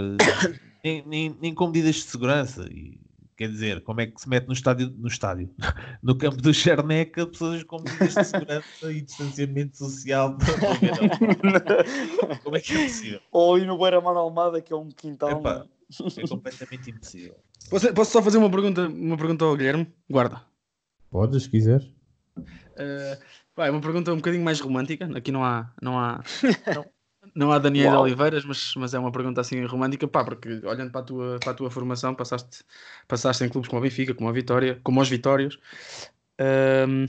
nem, 0.83 1.03
nem, 1.05 1.37
nem 1.41 1.53
com 1.53 1.67
medidas 1.67 1.95
de 1.95 2.01
segurança. 2.01 2.67
E 2.71 2.99
Quer 3.41 3.49
dizer, 3.49 3.81
como 3.81 4.01
é 4.01 4.05
que 4.05 4.21
se 4.21 4.29
mete 4.29 4.45
no 4.45 4.53
estádio, 4.53 4.93
no 4.99 5.07
estádio, 5.07 5.49
no 6.03 6.15
campo 6.15 6.37
do 6.37 6.53
Cherneca, 6.53 7.25
pessoas 7.25 7.63
com 7.63 7.81
medidas 7.81 8.13
de 8.13 8.23
segurança 8.23 8.91
e 8.91 9.01
distanciamento 9.01 9.77
social 9.77 10.37
Como 12.43 12.55
é 12.55 12.59
que 12.59 12.73
é 12.73 12.83
possível? 12.83 13.19
Ou 13.31 13.57
ir 13.57 13.65
no 13.65 13.79
Beira-Mar 13.79 14.15
Almada, 14.15 14.61
que 14.61 14.71
é 14.71 14.75
um 14.75 14.89
quintal. 14.89 15.39
Epá, 15.39 15.65
é 16.17 16.27
completamente 16.27 16.91
impossível. 16.91 17.35
Posso, 17.67 17.91
posso, 17.95 18.11
só 18.11 18.21
fazer 18.21 18.37
uma 18.37 18.51
pergunta, 18.51 18.87
uma 18.87 19.17
pergunta 19.17 19.43
ao 19.43 19.57
Guilherme? 19.57 19.91
Guarda. 20.07 20.43
Podes, 21.09 21.41
se 21.41 21.49
quiseres. 21.49 21.85
Uh, 22.37 23.17
é 23.65 23.71
uma 23.71 23.81
pergunta 23.81 24.13
um 24.13 24.17
bocadinho 24.17 24.43
mais 24.43 24.59
romântica. 24.59 25.09
Aqui 25.17 25.31
não 25.31 25.43
há, 25.43 25.71
não 25.81 25.99
há, 25.99 26.23
não, 26.75 26.85
não 27.35 27.51
há 27.51 27.59
Daniel 27.59 27.93
Uau. 27.93 28.03
Oliveiras, 28.03 28.43
mas, 28.45 28.73
mas 28.75 28.93
é 28.93 28.99
uma 28.99 29.11
pergunta 29.11 29.41
assim 29.41 29.63
romântica, 29.65 30.07
pá, 30.07 30.23
porque 30.23 30.61
olhando 30.65 30.91
para 30.91 31.01
a 31.01 31.03
tua, 31.03 31.39
para 31.39 31.51
a 31.51 31.55
tua 31.55 31.71
formação, 31.71 32.15
passaste, 32.15 32.63
passaste 33.07 33.43
em 33.43 33.49
clubes 33.49 33.69
como 33.69 33.79
a 33.79 33.83
Benfica, 33.83 34.13
como 34.13 34.29
a 34.29 34.33
Vitória, 34.33 34.79
como 34.83 35.01
os 35.01 35.09
Vitórios. 35.09 35.59
Um, 36.39 37.05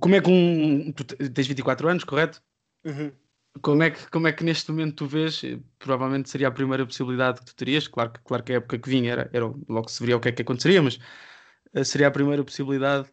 como 0.00 0.14
é 0.14 0.20
que 0.20 0.30
um. 0.30 0.92
Tu 0.92 1.04
tens 1.30 1.46
24 1.46 1.88
anos, 1.88 2.04
correto? 2.04 2.42
Uhum. 2.84 3.12
Como, 3.62 3.82
é 3.82 3.90
que, 3.90 4.10
como 4.10 4.28
é 4.28 4.32
que 4.32 4.44
neste 4.44 4.70
momento 4.70 4.96
tu 4.96 5.06
vês? 5.06 5.42
Provavelmente 5.78 6.30
seria 6.30 6.48
a 6.48 6.50
primeira 6.50 6.86
possibilidade 6.86 7.40
que 7.40 7.46
tu 7.46 7.56
terias. 7.56 7.88
Claro 7.88 8.12
que, 8.12 8.20
claro 8.20 8.42
que 8.44 8.52
a 8.52 8.56
época 8.56 8.78
que 8.78 8.88
vinha 8.88 9.12
era, 9.12 9.30
era 9.32 9.46
logo 9.68 9.88
se 9.88 10.00
veria 10.00 10.16
o 10.16 10.20
que 10.20 10.28
é 10.28 10.32
que 10.32 10.42
aconteceria, 10.42 10.82
mas 10.82 10.98
uh, 11.74 11.84
seria 11.84 12.08
a 12.08 12.10
primeira 12.10 12.44
possibilidade 12.44 13.10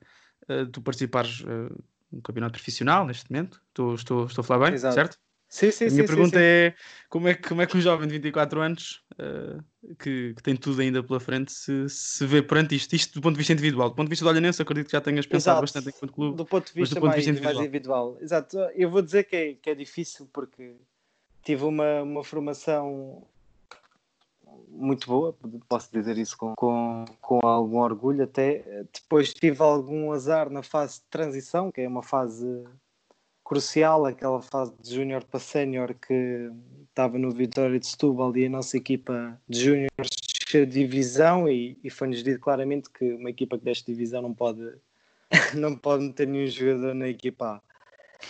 uh, 0.49 0.65
de 0.65 0.71
tu 0.71 0.81
participares 0.81 1.41
uh, 1.41 2.21
campeonato 2.23 2.53
profissional 2.53 3.05
neste 3.05 3.31
momento. 3.31 3.61
Estou, 3.69 3.95
estou, 3.95 4.25
estou 4.25 4.41
a 4.41 4.45
falar 4.45 4.65
bem, 4.67 4.75
Exato. 4.75 4.95
certo? 4.95 5.17
Sim, 5.47 5.71
sim, 5.71 5.85
a 5.85 5.89
minha 5.89 6.01
sim, 6.01 6.07
pergunta 6.07 6.37
sim, 6.37 6.43
é 6.43 6.75
como, 7.07 7.27
é 7.27 7.33
como 7.35 7.61
é 7.61 7.67
que 7.67 7.77
um 7.77 7.81
jovem 7.81 8.07
de 8.07 8.13
24 8.13 8.61
anos 8.61 9.03
uh, 9.13 9.63
que, 9.99 10.33
que, 10.33 10.43
tem 10.43 10.55
tudo 10.55 10.81
ainda 10.81 11.03
pela 11.03 11.19
frente 11.19 11.51
se, 11.53 11.87
se 11.87 12.25
vê 12.25 12.41
perante 12.41 12.75
isto, 12.75 12.93
isto 12.93 13.13
do 13.13 13.21
ponto 13.21 13.33
de 13.33 13.37
vista 13.37 13.53
individual. 13.53 13.89
Do 13.89 13.95
ponto 13.95 14.07
de 14.07 14.09
vista 14.09 14.25
do 14.25 14.31
Olhanense, 14.31 14.61
acredito 14.61 14.87
que 14.87 14.91
já 14.93 15.01
tenhas 15.01 15.25
pensado 15.25 15.57
Exato. 15.57 15.61
bastante 15.61 15.89
enquanto 15.89 16.13
clube. 16.13 16.35
Do 16.35 16.45
ponto 16.45 16.67
de 16.67 16.73
vista, 16.73 16.95
do 16.95 17.01
ponto 17.01 17.11
mais, 17.11 17.23
de 17.23 17.31
vista 17.31 17.31
individual. 17.31 17.55
mais, 17.55 17.67
individual. 17.67 18.17
Exato. 18.19 18.57
Eu 18.73 18.89
vou 18.89 19.01
dizer 19.01 19.23
que 19.25 19.35
é, 19.35 19.53
que 19.53 19.69
é 19.69 19.75
difícil 19.75 20.27
porque 20.33 20.75
tive 21.43 21.63
uma, 21.63 22.01
uma 22.01 22.23
formação 22.23 23.25
muito 24.85 25.07
boa, 25.07 25.35
posso 25.67 25.91
dizer 25.91 26.17
isso 26.17 26.37
com, 26.37 26.53
com, 26.55 27.05
com 27.21 27.39
algum 27.45 27.79
orgulho 27.79 28.23
até. 28.23 28.85
Depois 28.93 29.33
tive 29.33 29.61
algum 29.61 30.11
azar 30.11 30.49
na 30.49 30.63
fase 30.63 30.99
de 30.99 31.05
transição, 31.09 31.71
que 31.71 31.81
é 31.81 31.87
uma 31.87 32.03
fase 32.03 32.63
crucial, 33.43 34.05
aquela 34.05 34.41
fase 34.41 34.73
de 34.81 34.95
júnior 34.95 35.23
para 35.23 35.39
sénior 35.39 35.93
que 35.93 36.49
estava 36.89 37.17
no 37.17 37.31
Vitória 37.31 37.79
de 37.79 37.85
Setúbal 37.85 38.35
e 38.35 38.45
a 38.45 38.49
nossa 38.49 38.75
equipa 38.75 39.39
de 39.47 39.59
júniores 39.59 40.09
desceu 40.55 40.65
de 40.65 40.71
divisão 40.71 41.47
e, 41.47 41.77
e 41.83 41.89
foi-nos 41.89 42.23
dito 42.23 42.39
claramente 42.39 42.89
que 42.89 43.13
uma 43.13 43.29
equipa 43.29 43.57
que 43.57 43.65
desce 43.65 43.85
divisão 43.85 44.21
não 44.21 44.33
pode, 44.33 44.73
não 45.53 45.75
pode 45.75 46.05
meter 46.05 46.27
nenhum 46.27 46.47
jogador 46.47 46.95
na 46.95 47.07
equipa. 47.07 47.61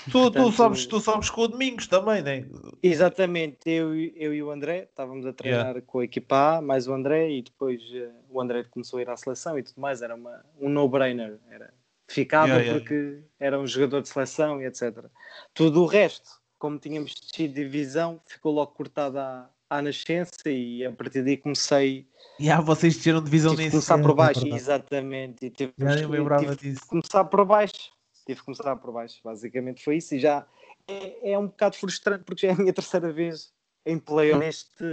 Tu, 0.06 0.12
Portanto, 0.12 0.46
tu, 0.46 0.52
sabes, 0.52 0.86
tu 0.86 1.00
sabes 1.00 1.30
com 1.30 1.42
o 1.42 1.48
Domingos 1.48 1.88
também, 1.88 2.22
né? 2.22 2.46
Exatamente, 2.82 3.70
eu, 3.70 3.96
eu 3.96 4.34
e 4.34 4.44
o 4.44 4.52
André 4.52 4.84
estávamos 4.90 5.26
a 5.26 5.34
treinar 5.34 5.66
yeah. 5.66 5.82
com 5.82 6.00
a 6.00 6.04
equipa 6.04 6.58
A, 6.58 6.62
mais 6.62 6.88
o 6.88 6.94
André, 6.94 7.32
e 7.32 7.42
depois 7.42 7.82
uh, 7.82 8.12
o 8.30 8.40
André 8.40 8.64
começou 8.66 9.00
a 9.00 9.02
ir 9.02 9.10
à 9.10 9.18
seleção 9.18 9.58
e 9.58 9.64
tudo 9.64 9.80
mais, 9.80 10.02
era 10.02 10.16
uma, 10.16 10.46
um 10.60 10.70
no-brainer, 10.70 11.40
era, 11.50 11.74
ficava 12.08 12.48
yeah, 12.48 12.64
yeah. 12.64 12.80
porque 12.80 13.24
era 13.40 13.60
um 13.60 13.66
jogador 13.66 14.02
de 14.02 14.10
seleção 14.10 14.62
e 14.62 14.66
etc. 14.66 15.06
Tudo 15.54 15.82
o 15.82 15.86
resto, 15.86 16.30
como 16.60 16.78
tínhamos 16.78 17.14
de 17.36 17.48
divisão, 17.48 18.22
ficou 18.28 18.54
logo 18.54 18.74
cortado 18.74 19.18
à, 19.18 19.50
à 19.70 19.82
nascença 19.82 20.48
e 20.48 20.86
a 20.86 20.92
partir 20.92 21.24
daí 21.24 21.38
comecei. 21.38 22.08
E 22.40 22.44
yeah, 22.44 22.64
vocês 22.64 22.98
tiveram 22.98 23.24
divisão 23.24 23.56
tive 23.56 23.72
começar 23.72 23.98
por 23.98 24.14
baixo, 24.14 24.46
exatamente. 24.54 25.48
E 25.48 25.50
tive, 25.50 25.74
já 25.80 25.96
tive, 25.96 26.38
tive 26.40 26.56
disso. 26.56 26.88
começar 26.88 27.26
por 27.26 27.44
baixo 27.44 27.95
tive 28.26 28.40
que 28.40 28.46
começar 28.46 28.76
por 28.76 28.92
baixo, 28.92 29.20
basicamente 29.24 29.84
foi 29.84 29.98
isso, 29.98 30.16
e 30.16 30.20
já 30.20 30.46
é, 30.88 31.32
é, 31.32 31.40
um 31.40 31.48
bocado 31.48 31.76
frustrante 31.76 32.24
porque 32.24 32.46
já 32.46 32.54
é 32.54 32.56
a 32.56 32.58
minha 32.58 32.74
terceira 32.74 33.12
vez 33.12 33.54
em 33.86 34.00
playoff 34.00 34.40
neste, 34.40 34.86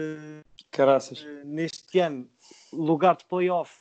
Caraças. 0.71 1.25
neste 1.45 1.99
ano, 1.99 2.29
lugar 2.73 3.17
de 3.17 3.25
playoff, 3.25 3.75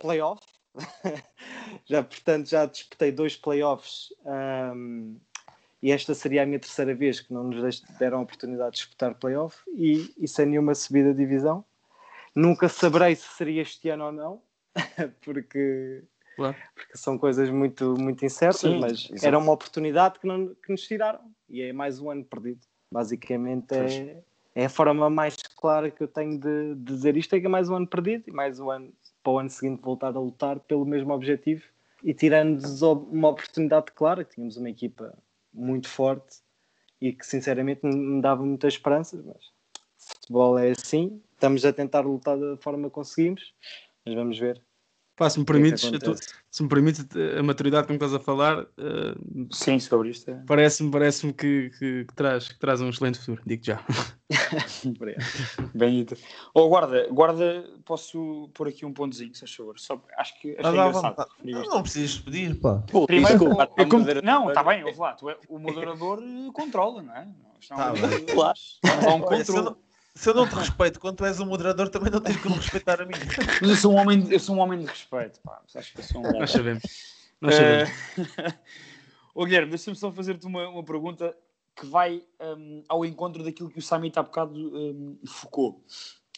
playoff. 0.00 0.42
já, 1.86 2.02
portanto, 2.02 2.48
já 2.48 2.66
disputei 2.66 3.10
dois 3.10 3.36
playoffs 3.36 4.12
um, 4.24 5.18
e 5.82 5.92
esta 5.92 6.14
seria 6.14 6.42
a 6.42 6.46
minha 6.46 6.58
terceira 6.58 6.94
vez 6.94 7.20
que 7.20 7.32
não 7.32 7.44
nos 7.44 7.80
deram 7.98 8.18
a 8.18 8.22
oportunidade 8.22 8.72
de 8.72 8.76
disputar 8.78 9.14
playoff 9.14 9.58
e, 9.68 10.12
e 10.18 10.26
sem 10.26 10.46
nenhuma 10.46 10.74
subida 10.74 11.12
de 11.12 11.18
divisão. 11.18 11.64
Nunca 12.34 12.68
saberei 12.68 13.14
se 13.14 13.28
seria 13.36 13.62
este 13.62 13.88
ano 13.88 14.06
ou 14.06 14.12
não, 14.12 14.42
porque, 15.22 16.04
Claro. 16.38 16.56
porque 16.72 16.96
são 16.96 17.18
coisas 17.18 17.50
muito, 17.50 17.96
muito 17.98 18.24
incertas, 18.24 18.60
Sim, 18.60 18.78
mas 18.78 19.10
exato. 19.10 19.26
era 19.26 19.36
uma 19.38 19.52
oportunidade 19.52 20.20
que, 20.20 20.26
não, 20.26 20.54
que 20.54 20.70
nos 20.70 20.82
tiraram 20.82 21.20
e 21.48 21.60
é 21.62 21.72
mais 21.72 22.00
um 22.00 22.08
ano 22.12 22.24
perdido. 22.24 22.60
Basicamente 22.92 23.74
é, 23.74 24.22
é 24.54 24.64
a 24.66 24.68
forma 24.68 25.10
mais 25.10 25.34
clara 25.56 25.90
que 25.90 26.00
eu 26.00 26.06
tenho 26.06 26.38
de, 26.38 26.76
de 26.76 26.84
dizer 26.94 27.16
isto: 27.16 27.34
é 27.34 27.40
que 27.40 27.46
é 27.46 27.48
mais 27.48 27.68
um 27.68 27.74
ano 27.74 27.88
perdido 27.88 28.24
e 28.28 28.30
mais 28.30 28.60
um 28.60 28.70
ano 28.70 28.92
para 29.20 29.32
o 29.32 29.38
ano 29.40 29.50
seguinte 29.50 29.82
voltar 29.82 30.14
a 30.16 30.20
lutar 30.20 30.60
pelo 30.60 30.86
mesmo 30.86 31.12
objetivo 31.12 31.64
e 32.04 32.14
tirando-nos 32.14 32.80
uma 32.82 33.30
oportunidade 33.30 33.90
clara, 33.90 34.22
que 34.24 34.36
tínhamos 34.36 34.56
uma 34.56 34.70
equipa 34.70 35.12
muito 35.52 35.88
forte 35.88 36.36
e 37.00 37.12
que 37.12 37.26
sinceramente 37.26 37.84
me- 37.84 37.96
me 37.96 38.22
dava 38.22 38.44
muitas 38.44 38.74
esperanças, 38.74 39.24
mas 39.24 39.52
futebol 39.96 40.56
é 40.56 40.70
assim, 40.70 41.20
estamos 41.34 41.64
a 41.64 41.72
tentar 41.72 42.02
lutar 42.02 42.38
da 42.38 42.56
forma 42.58 42.84
que 42.88 42.94
conseguimos, 42.94 43.52
mas 44.06 44.14
vamos 44.14 44.38
ver. 44.38 44.62
Pá, 45.18 45.28
se 45.28 45.38
me 45.38 45.42
é 45.42 45.46
permites, 45.46 45.80
tô- 45.82 45.88
acontece. 45.88 46.28
se 46.48 46.62
me 46.62 46.68
permites 46.68 47.06
a 47.38 47.42
maturidade 47.42 47.88
com 47.88 47.98
que 47.98 48.04
estás 48.04 48.14
a 48.14 48.20
falar, 48.24 48.60
eh, 48.78 49.14
Sim, 49.52 49.78
sobre 49.80 50.10
isto. 50.10 50.30
É... 50.30 50.42
parece-me 50.46 50.90
parece 50.92 51.32
que, 51.32 51.70
que, 51.78 52.04
que 52.04 52.14
traz, 52.14 52.48
que 52.48 52.58
traz 52.58 52.80
um 52.80 52.88
excelente 52.88 53.18
futuro, 53.18 53.42
digo 53.44 53.64
já. 53.64 53.84
Obrigado. 54.86 55.24
Bem 55.74 55.96
dito. 56.04 56.16
Oh, 56.54 56.68
guarda, 56.68 57.08
guarda, 57.10 57.64
posso 57.84 58.48
pôr 58.54 58.68
aqui 58.68 58.86
um 58.86 58.92
pontozinho, 58.92 59.34
se 59.34 59.46
favor. 59.46 59.78
Só, 59.78 60.00
acho 60.16 60.38
que 60.40 60.50
achei 60.52 60.62
Mas 60.62 60.74
à 60.74 60.88
engraçado. 60.88 61.26
referir 61.36 61.52
Não, 61.52 61.62
não 61.64 61.82
precisas 61.82 62.18
pedir, 62.18 62.54
pá. 62.60 62.82
Pô, 62.90 63.06
Primeiro, 63.06 63.38
desculpa, 63.38 63.68
é 63.76 63.84
como- 63.84 64.06
não, 64.22 64.48
está 64.48 64.62
bem, 64.62 64.84
ouve 64.84 64.98
lá, 65.00 65.14
tu 65.14 65.28
é, 65.28 65.36
o 65.48 65.58
moderador 65.58 66.22
controla, 66.52 67.02
não 67.02 67.14
é? 67.16 67.22
É 67.70 67.74
um 67.74 67.76
Tá 67.76 67.92
bem. 67.92 68.24
Claro. 68.26 68.58
A 68.84 69.14
um 69.14 69.18
eu 69.18 69.24
controle. 69.24 69.76
Se 70.18 70.28
eu 70.28 70.34
não 70.34 70.48
te 70.48 70.54
respeito 70.54 70.98
quando 70.98 71.16
tu 71.16 71.24
és 71.24 71.38
o 71.40 71.46
moderador, 71.46 71.88
também 71.88 72.10
não 72.10 72.20
tens 72.20 72.36
como 72.38 72.56
respeitar 72.56 73.00
a 73.00 73.06
mim. 73.06 73.14
Mas 73.60 73.70
eu 73.70 73.76
sou 73.76 73.92
um 73.92 73.96
homem, 73.98 74.20
de- 74.20 74.34
eu 74.34 74.40
sou 74.40 74.56
um 74.56 74.58
homem 74.58 74.80
de 74.80 74.86
respeito, 74.86 75.40
pá. 75.40 75.60
Mas 75.62 75.76
Acho 75.76 75.92
que 75.92 76.00
eu 76.00 76.04
sou 76.04 76.20
um. 76.26 76.38
Nós 76.40 76.50
sabemos. 76.50 76.82
Nós 77.40 77.54
sabemos. 77.54 77.88
Eh, 78.18 78.54
Ô 79.34 79.44
Guilherme, 79.44 79.70
deixa-me 79.70 79.96
só 79.96 80.10
fazer-te 80.10 80.44
uma, 80.46 80.68
uma 80.68 80.82
pergunta 80.84 81.36
que 81.76 81.86
vai 81.86 82.22
hum, 82.40 82.82
ao 82.88 83.04
encontro 83.04 83.44
daquilo 83.44 83.70
que 83.70 83.78
o 83.78 83.82
Samit 83.82 84.18
há 84.18 84.22
bocado 84.22 84.54
hum, 84.54 85.16
focou. 85.26 85.84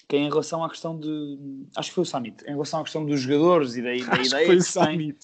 Que 0.06 0.16
é 0.16 0.18
em 0.18 0.28
relação 0.28 0.62
à 0.62 0.68
questão 0.68 0.98
de. 0.98 1.38
Acho 1.76 1.88
que 1.90 1.94
foi 1.94 2.02
o 2.02 2.06
Samit, 2.06 2.44
em 2.44 2.50
relação 2.50 2.80
à 2.80 2.82
questão 2.82 3.06
dos 3.06 3.20
jogadores 3.20 3.76
e 3.76 3.82
da, 3.82 3.88
da 3.88 4.12
Acho 4.20 4.26
ideia 4.26 4.40
que 4.40 4.46
foi 4.46 4.56
o 4.56 4.58
que 4.58 4.64
se 4.64 4.72
tem. 4.78 4.84
Summit. 4.84 5.18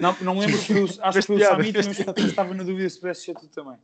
Não, 0.00 0.16
não 0.20 0.38
lembro, 0.38 0.56
o- 0.56 0.84
acho 1.02 1.18
que 1.18 1.26
foi 1.26 1.36
o 1.36 1.38
fez 1.72 1.86
mas 1.86 1.98
estava 2.28 2.54
na 2.54 2.62
dúvida 2.62 2.88
se 2.88 3.00
pudesse 3.00 3.24
ser 3.24 3.34
tu 3.34 3.48
também. 3.48 3.76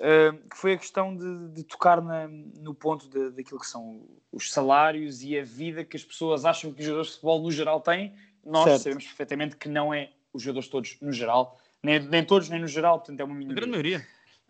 Uh, 0.00 0.48
que 0.48 0.56
foi 0.56 0.72
a 0.72 0.78
questão 0.78 1.14
de, 1.14 1.48
de 1.50 1.62
tocar 1.62 2.00
na- 2.00 2.26
no 2.26 2.74
ponto 2.74 3.06
de- 3.06 3.32
daquilo 3.32 3.60
que 3.60 3.66
são 3.66 4.08
os 4.32 4.50
salários 4.50 5.22
e 5.22 5.38
a 5.38 5.44
vida 5.44 5.84
que 5.84 5.94
as 5.94 6.02
pessoas 6.02 6.46
acham 6.46 6.72
que 6.72 6.80
os 6.80 6.86
jogadores 6.86 7.08
de 7.10 7.14
futebol 7.16 7.42
no 7.42 7.50
geral 7.50 7.82
têm. 7.82 8.14
Nós 8.42 8.64
Certo. 8.64 8.82
sabemos 8.84 9.04
perfeitamente 9.04 9.56
que 9.56 9.68
não 9.68 9.92
é 9.92 10.10
os 10.32 10.42
jogadores 10.42 10.68
todos 10.70 10.96
no 11.02 11.12
geral, 11.12 11.60
nem, 11.82 12.00
nem 12.00 12.24
todos 12.24 12.48
nem 12.48 12.58
no 12.58 12.66
geral, 12.66 12.98
portanto 12.98 13.20
é 13.20 13.24
uma 13.24 13.34
A 13.34 13.36
minoria. 13.36 13.54
grande 13.56 13.70
maioria. 13.72 14.06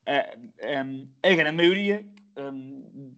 Eh, 0.07 0.39
em, 0.61 1.11
a 1.21 1.35
grande 1.35 1.57
maioria, 1.57 2.07
em, 2.37 3.17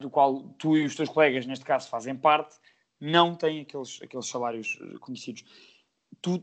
do 0.00 0.10
qual 0.10 0.40
tu 0.58 0.76
e 0.76 0.84
os 0.84 0.96
teus 0.96 1.08
colegas, 1.08 1.46
neste 1.46 1.64
caso, 1.64 1.88
fazem 1.88 2.16
parte, 2.16 2.56
não 3.00 3.36
têm 3.36 3.60
aqueles, 3.60 4.00
aqueles 4.02 4.26
salários 4.26 4.76
conhecidos. 4.98 5.44
Tu, 6.20 6.42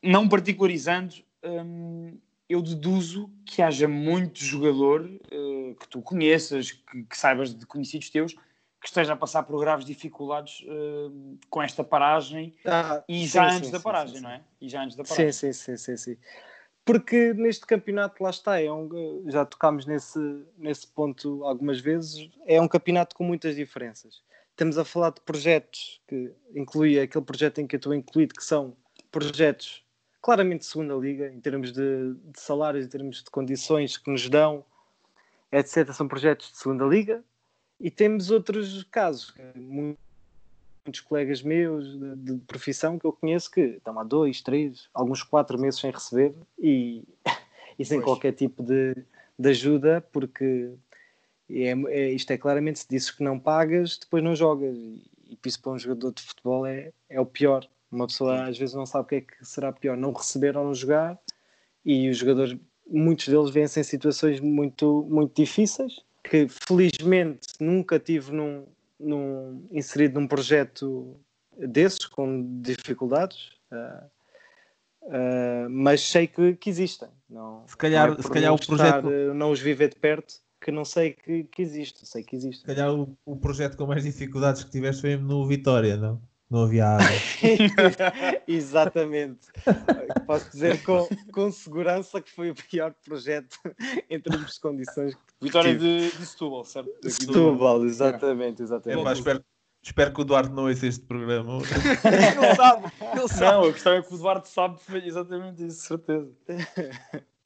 não 0.00 0.28
particularizando, 0.28 1.16
hum, 1.42 2.16
eu 2.50 2.60
deduzo 2.60 3.30
que 3.46 3.62
haja 3.62 3.86
muito 3.86 4.42
jogador 4.42 5.08
eh, 5.30 5.74
que 5.78 5.88
tu 5.88 6.02
conheças, 6.02 6.72
que, 6.72 7.04
que 7.04 7.16
saibas 7.16 7.54
de 7.54 7.64
conhecidos 7.64 8.10
teus, 8.10 8.32
que 8.32 8.88
esteja 8.88 9.12
a 9.12 9.16
passar 9.16 9.44
por 9.44 9.60
graves 9.60 9.86
dificuldades 9.86 10.64
eh, 10.66 11.38
com 11.48 11.62
esta 11.62 11.84
paragem 11.84 12.52
Ah, 12.66 13.04
e 13.08 13.24
já 13.24 13.48
sim, 13.48 13.56
antes 13.56 13.66
sim, 13.68 13.72
da 13.72 13.78
paragem, 13.78 14.16
sim. 14.16 14.22
não 14.22 14.30
é? 14.30 14.42
E 14.60 14.68
já 14.68 14.82
antes 14.82 14.96
da 14.96 15.04
paragem. 15.04 15.32
sim, 15.32 15.52
sim, 15.52 15.76
sim, 15.76 15.96
sim. 15.96 16.16
Porque 16.84 17.32
neste 17.34 17.64
campeonato, 17.66 18.20
lá 18.20 18.30
está, 18.30 18.60
é 18.60 18.70
um, 18.72 19.22
já 19.28 19.44
tocámos 19.44 19.86
nesse, 19.86 20.18
nesse 20.58 20.88
ponto 20.88 21.44
algumas 21.44 21.78
vezes, 21.78 22.28
é 22.46 22.60
um 22.60 22.66
campeonato 22.66 23.14
com 23.14 23.22
muitas 23.22 23.54
diferenças. 23.54 24.24
Estamos 24.50 24.76
a 24.76 24.84
falar 24.84 25.10
de 25.10 25.20
projetos 25.20 26.02
que 26.08 26.32
inclui 26.52 26.98
aquele 26.98 27.24
projeto 27.24 27.60
em 27.60 27.66
que 27.66 27.76
eu 27.76 27.78
estou 27.78 27.94
incluído, 27.94 28.34
que 28.34 28.42
são 28.42 28.76
projetos 29.12 29.84
claramente 30.20 30.66
segunda 30.66 30.94
liga, 30.94 31.32
em 31.32 31.40
termos 31.40 31.72
de, 31.72 32.14
de 32.14 32.40
salários, 32.40 32.84
em 32.86 32.88
termos 32.88 33.22
de 33.22 33.30
condições 33.30 33.96
que 33.96 34.10
nos 34.10 34.28
dão, 34.28 34.64
etc. 35.50 35.92
São 35.92 36.06
projetos 36.06 36.52
de 36.52 36.58
segunda 36.58 36.84
liga. 36.84 37.24
E 37.78 37.90
temos 37.90 38.30
outros 38.30 38.84
casos, 38.84 39.34
muitos 39.54 41.00
colegas 41.00 41.40
meus 41.42 41.98
de, 41.98 42.16
de 42.16 42.36
profissão 42.46 42.98
que 42.98 43.06
eu 43.06 43.12
conheço 43.12 43.50
que 43.50 43.60
estão 43.60 43.98
há 43.98 44.04
dois, 44.04 44.42
três, 44.42 44.88
alguns 44.92 45.22
quatro 45.22 45.58
meses 45.58 45.80
sem 45.80 45.90
receber 45.90 46.34
e, 46.58 47.02
e 47.78 47.84
sem 47.84 47.98
Pois. 47.98 48.04
qualquer 48.04 48.32
tipo 48.32 48.62
de, 48.62 48.94
de 49.38 49.48
ajuda, 49.48 50.06
porque 50.12 50.74
é, 51.48 51.70
é- 51.88 52.10
isto 52.12 52.30
é 52.32 52.36
claramente 52.36 52.80
se 52.80 52.86
dizes 52.88 53.10
que 53.10 53.22
não 53.22 53.38
pagas, 53.38 53.96
depois 53.98 54.22
não 54.22 54.36
jogas. 54.36 54.76
E, 54.76 55.02
e 55.30 55.38
isso 55.46 55.62
para 55.62 55.72
um 55.72 55.78
jogador 55.78 56.12
de 56.12 56.22
futebol 56.22 56.66
é, 56.66 56.92
é 57.08 57.18
o 57.18 57.24
pior. 57.24 57.66
Uma 57.90 58.06
pessoa 58.06 58.44
às 58.44 58.56
vezes 58.56 58.74
não 58.74 58.86
sabe 58.86 59.04
o 59.04 59.08
que 59.08 59.14
é 59.16 59.20
que 59.22 59.44
será 59.44 59.72
pior, 59.72 59.96
não 59.96 60.12
receber 60.12 60.56
ou 60.56 60.64
não 60.64 60.74
jogar, 60.74 61.18
e 61.84 62.08
os 62.08 62.16
jogadores, 62.18 62.56
muitos 62.88 63.26
deles 63.28 63.50
vêm-se 63.50 63.80
em 63.80 63.82
situações 63.82 64.40
muito, 64.40 65.06
muito 65.10 65.34
difíceis, 65.34 66.00
que 66.22 66.46
felizmente 66.48 67.48
nunca 67.58 67.98
tive 67.98 68.32
num, 68.32 68.64
num, 68.98 69.66
inserido 69.72 70.20
num 70.20 70.26
projeto 70.28 71.16
desses, 71.56 72.06
com 72.06 72.60
dificuldades, 72.62 73.50
ah, 73.72 74.04
ah, 75.08 75.66
mas 75.70 76.00
sei 76.02 76.26
que, 76.26 76.54
que 76.54 76.70
existem. 76.70 77.08
Não, 77.28 77.66
Se 77.66 77.76
calhar- 77.76 78.12
é 78.18 78.22
se 78.22 78.30
calhar 78.30 78.52
o 78.54 78.58
projeto- 78.66 79.08
estar, 79.10 79.34
não 79.34 79.50
os 79.50 79.58
viver 79.60 79.88
de 79.88 79.96
perto, 79.96 80.34
que 80.60 80.70
não 80.70 80.84
sei 80.84 81.12
que, 81.14 81.44
que 81.44 81.62
existe, 81.62 82.06
sei 82.06 82.22
que 82.22 82.36
existe. 82.36 82.60
Se 82.60 82.66
calhar 82.66 82.92
o, 82.94 83.16
o 83.24 83.36
projeto 83.36 83.76
com 83.76 83.86
mais 83.86 84.04
dificuldades 84.04 84.62
que 84.62 84.70
tiveste 84.70 85.00
foi 85.00 85.16
no 85.16 85.46
Vitória, 85.46 85.96
não? 85.96 86.20
Não 86.50 86.64
havia 86.64 86.86
água. 86.88 87.06
Exatamente. 88.48 89.46
Posso 90.26 90.50
dizer 90.50 90.82
com, 90.82 91.08
com 91.32 91.52
segurança 91.52 92.20
que 92.20 92.30
foi 92.30 92.50
o 92.50 92.54
pior 92.54 92.92
projeto 93.04 93.56
em 94.10 94.18
termos 94.20 94.54
de 94.54 94.60
condições. 94.60 95.14
Vitória 95.40 95.76
de, 95.78 96.10
de 96.10 96.26
Setúbal, 96.26 96.64
certo? 96.64 96.90
Do- 97.00 97.10
Setúbal, 97.10 97.84
exatamente, 97.84 98.60
É, 98.62 98.64
exatamente. 98.64 99.04
pá, 99.04 99.12
espero, 99.12 99.44
espero 99.82 100.12
que 100.12 100.20
o 100.20 100.24
Duarte 100.24 100.50
não 100.52 100.64
ouça 100.64 100.86
este 100.86 101.04
programa. 101.04 101.58
Ele 102.04 102.54
sabe, 102.56 102.92
ele 103.14 103.28
sabe. 103.28 103.40
Não, 103.52 103.64
a 103.68 103.72
questão 103.72 103.92
é 103.92 104.02
que 104.02 104.12
o 104.12 104.16
Eduardo 104.16 104.48
sabe 104.48 104.78
exatamente 105.04 105.64
isso, 105.66 105.86
certeza. 105.86 106.28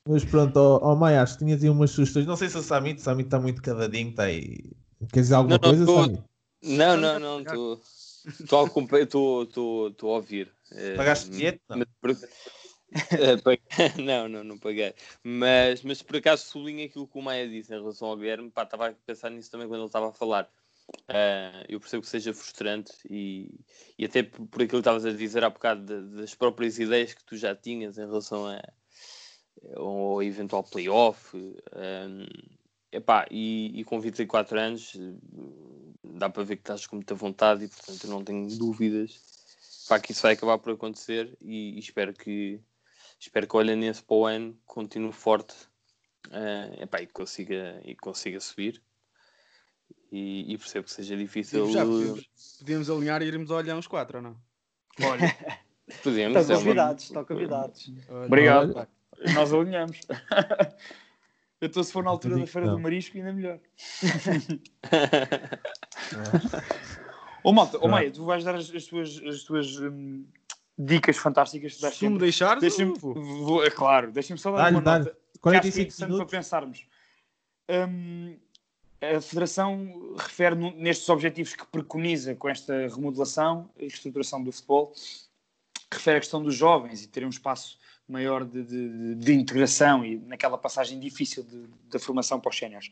Mas 0.08 0.24
pronto, 0.24 0.56
ó 0.56 0.80
ó, 0.82 0.96
Maia, 0.96 1.22
acho 1.22 1.34
que 1.38 1.44
tinhas 1.44 1.62
aí 1.62 1.68
umas 1.68 1.90
sugestões. 1.90 2.26
Não 2.26 2.36
sei 2.36 2.48
se 2.48 2.56
o 2.58 2.62
Samit, 2.62 3.00
o 3.00 3.02
Samit 3.04 3.26
está 3.26 3.38
muito 3.38 3.62
caladinho, 3.62 4.10
está 4.10 4.24
aí. 4.24 4.58
Quer 5.12 5.20
dizer 5.20 5.34
alguma 5.34 5.58
Não, 5.62 5.68
não, 5.70 5.76
coisa, 5.76 5.86
tô- 5.86 6.04
Samit? 6.04 6.22
Não, 6.62 6.96
não, 6.96 7.20
não, 7.20 7.40
estou 7.40 7.80
estou 8.26 10.12
a 10.12 10.16
ouvir. 10.16 10.52
Eh, 10.72 10.96
Pagaste 10.96 11.30
bilhete? 11.30 11.60
Não. 11.68 11.78
Eh, 11.80 13.36
não, 14.02 14.28
não, 14.28 14.44
não 14.44 14.58
paguei. 14.58 14.94
Mas, 15.22 15.82
mas 15.82 16.02
por 16.02 16.16
acaso 16.16 16.46
sublinho 16.46 16.86
aquilo 16.86 17.08
que 17.08 17.18
o 17.18 17.22
Maia 17.22 17.48
disse 17.48 17.72
em 17.74 17.78
relação 17.78 18.08
ao 18.08 18.16
Guilherme. 18.16 18.50
Pá, 18.50 18.62
estava 18.62 18.88
a 18.88 18.92
pensar 18.92 19.30
nisso 19.30 19.50
também 19.50 19.66
quando 19.66 19.80
ele 19.80 19.86
estava 19.86 20.08
a 20.08 20.12
falar. 20.12 20.48
Ah, 21.08 21.64
eu 21.68 21.80
percebo 21.80 22.02
que 22.02 22.08
seja 22.08 22.34
frustrante 22.34 22.92
e, 23.08 23.50
e 23.98 24.04
até 24.04 24.22
por, 24.22 24.46
por 24.46 24.62
aquilo 24.62 24.82
que 24.82 24.88
estavas 24.88 25.04
a 25.06 25.12
dizer 25.12 25.42
há 25.42 25.50
bocado 25.50 25.82
de- 25.84 26.16
das 26.16 26.34
próprias 26.34 26.78
ideias 26.78 27.14
que 27.14 27.24
tu 27.24 27.36
já 27.36 27.54
tinhas 27.54 27.96
em 27.98 28.06
relação 28.06 28.46
a, 28.46 28.62
ao 29.76 30.22
eventual 30.22 30.62
playoff. 30.62 31.36
Um, 31.36 32.26
epá, 32.92 33.26
e, 33.30 33.72
e 33.80 33.84
com 33.84 33.98
24 33.98 34.58
anos 34.58 34.92
dá 36.04 36.28
para 36.28 36.42
ver 36.44 36.56
que 36.56 36.62
estás 36.62 36.86
com 36.86 36.96
muita 36.96 37.14
vontade 37.14 37.64
e 37.64 37.68
portanto 37.68 38.04
eu 38.04 38.10
não 38.10 38.22
tenho 38.24 38.46
dúvidas 38.58 39.20
pá, 39.88 39.98
que 39.98 40.12
isso 40.12 40.22
vai 40.22 40.34
acabar 40.34 40.58
por 40.58 40.72
acontecer 40.72 41.36
e, 41.40 41.74
e 41.76 41.78
espero 41.78 42.12
que 42.12 42.60
espero 43.18 43.46
que 43.46 43.56
o 43.56 43.58
Olhanense 43.58 44.02
para 44.02 44.16
o 44.16 44.26
ano 44.26 44.58
continue 44.66 45.12
forte 45.12 45.54
eh, 46.30 46.82
epá, 46.82 47.00
e, 47.00 47.06
consiga, 47.06 47.80
e 47.84 47.94
consiga 47.94 48.38
subir 48.40 48.82
e, 50.12 50.52
e 50.52 50.58
percebo 50.58 50.84
que 50.84 50.92
seja 50.92 51.16
difícil 51.16 51.70
Já 51.72 51.84
podíamos, 51.84 52.28
podíamos 52.58 52.90
alinhar 52.90 53.22
e 53.22 53.26
irmos 53.26 53.50
olhar 53.50 53.76
uns 53.76 53.86
quatro, 53.86 54.18
ou 54.18 54.22
não? 54.22 54.36
Olha, 55.02 55.20
podemos 56.04 56.38
Estão 56.38 56.54
é 56.54 56.58
uma- 56.58 56.64
convidados, 56.64 57.04
estão 57.04 57.24
convidados. 57.24 57.92
Olha, 58.08 58.26
Obrigado. 58.26 58.76
olha. 58.76 58.88
nós 59.34 59.52
alinhamos. 59.52 60.00
Então, 61.64 61.82
se 61.82 61.92
for 61.92 62.04
na 62.04 62.10
altura 62.10 62.36
da 62.36 62.40
que 62.44 62.50
Feira 62.50 62.68
do 62.68 62.74
não. 62.74 62.80
Marisco, 62.80 63.16
ainda 63.16 63.32
melhor. 63.32 63.58
Ô 67.42 67.52
malta, 67.52 67.78
ô. 67.78 67.88
Maia, 67.88 68.10
tu 68.10 68.24
vais 68.24 68.42
dar 68.44 68.54
as, 68.54 68.70
as 68.74 68.84
tuas, 68.86 69.20
as 69.26 69.42
tuas 69.42 69.76
hum, 69.78 70.24
dicas 70.78 71.16
fantásticas. 71.16 71.78
dás 71.78 71.94
Se 71.94 72.00
tu 72.00 72.10
me 72.10 72.18
deixares, 72.18 72.60
Deixa-me, 72.60 72.94
vou. 72.98 73.14
vou- 73.14 73.64
é 73.64 73.70
claro, 73.70 74.10
deixa-me 74.12 74.38
só 74.38 74.50
dar 74.50 74.58
Dá-lhe, 74.64 74.76
uma 74.76 74.98
nota. 74.98 75.10
que 75.10 75.10
acho 75.10 75.12
que 75.12 75.36
é 75.36 75.40
45 75.40 75.80
interessante 75.82 76.08
minutos. 76.10 76.30
para 76.30 76.38
pensarmos. 76.38 76.86
Hum, 77.68 78.36
a 79.16 79.20
Federação 79.20 80.14
refere 80.16 80.54
no- 80.54 80.74
nestes 80.74 81.08
objetivos 81.10 81.54
que 81.54 81.66
preconiza 81.66 82.34
com 82.34 82.48
esta 82.48 82.72
remodelação 82.88 83.68
e 83.76 83.82
reestruturação 83.82 84.42
do 84.42 84.50
futebol, 84.50 84.94
refere 85.92 86.16
a 86.16 86.20
questão 86.20 86.42
dos 86.42 86.54
jovens 86.54 87.04
e 87.04 87.08
terem 87.08 87.26
um 87.26 87.30
espaço 87.30 87.78
maior 88.08 88.44
de, 88.44 88.62
de- 88.62 89.14
de 89.14 89.32
integração 89.32 90.04
e 90.04 90.16
naquela 90.18 90.58
passagem 90.58 91.00
difícil 91.00 91.44
da 91.90 91.98
formação 91.98 92.38
para 92.40 92.50
os 92.50 92.56
séniores. 92.58 92.90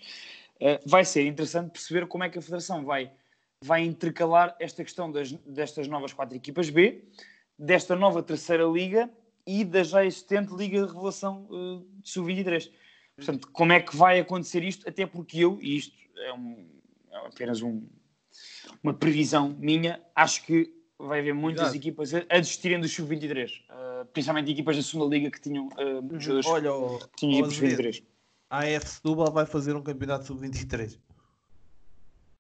Eh, 0.61 0.81
vai 0.87 1.05
ser 1.05 1.27
interessante 1.27 1.71
perceber 1.71 2.07
como 2.07 2.25
é 2.25 2.29
que 2.31 2.39
a 2.39 2.43
Federação 2.43 2.85
vai, 2.85 3.11
vai 3.63 3.83
intercalar 3.85 4.57
esta 4.59 4.83
questão 4.83 5.11
das- 5.13 5.33
destas 5.33 5.87
novas 5.89 6.13
quatro 6.13 6.37
equipas 6.37 6.71
B, 6.71 7.05
desta 7.59 7.95
nova 7.95 8.23
terceira 8.23 8.65
liga 8.65 9.11
e 9.47 9.65
da 9.65 9.83
já 9.83 10.05
existente 10.05 10.55
Liga 10.55 10.81
de 10.81 10.87
Revelação 10.93 11.47
eh, 11.53 11.85
de 12.03 12.09
Sub-23. 12.11 12.71
Portanto, 13.17 13.49
como 13.53 13.73
é 13.73 13.81
que 13.81 13.95
vai 13.95 14.19
acontecer 14.19 14.63
isto? 14.65 14.89
Até 14.89 15.05
porque 15.05 15.39
eu, 15.41 15.59
e 15.61 15.77
isto 15.77 15.95
é, 16.17 16.33
um- 16.33 16.67
é 17.11 17.17
apenas 17.27 17.61
um- 17.61 17.87
uma 18.83 18.95
previsão 18.95 19.51
minha, 19.59 20.01
acho 20.15 20.43
que 20.47 20.73
vai 20.99 21.19
haver 21.21 21.35
muitas 21.35 21.71
equipas 21.77 22.15
a, 22.15 22.19
a 22.31 22.39
desistirem 22.39 22.81
do 22.81 22.89
Sub-23, 22.89 23.51
eh, 23.69 23.92
principalmente 24.05 24.51
equipas 24.53 24.77
da 24.77 24.83
segunda 24.83 25.15
liga 25.17 25.31
que 25.31 25.41
tinham 25.41 25.69
eh, 25.79 26.01
jogadores 26.19 26.47
Olha, 26.47 26.73
o, 26.73 26.99
que 26.99 27.17
tinham 27.17 27.33
equipas 27.41 27.53
Azevedo, 27.57 27.95
Sub-23. 27.95 28.05
a 28.51 28.59
AF 28.77 28.89
Setúbal 28.89 29.33
vai 29.33 29.47
fazer 29.47 29.75
um 29.77 29.83
campeonato 29.83 30.27
sub-23. 30.27 30.99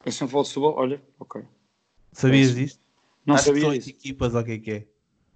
Esse 0.04 0.20
não 0.20 0.28
falou 0.28 0.42
de 0.42 0.48
futebol? 0.50 0.74
Olha, 0.76 1.02
ok. 1.18 1.42
Sabias 2.12 2.48
Pois. 2.52 2.58
disto? 2.60 2.80
Não 3.24 3.34
Acho 3.36 3.44
que 3.44 3.48
sabia 3.50 3.62
são 3.62 3.72
disso. 3.72 3.90
equipas, 3.90 4.34
ou 4.34 4.40
o 4.40 4.44
que 4.44 4.70
é 4.70 4.74
é? 4.76 4.86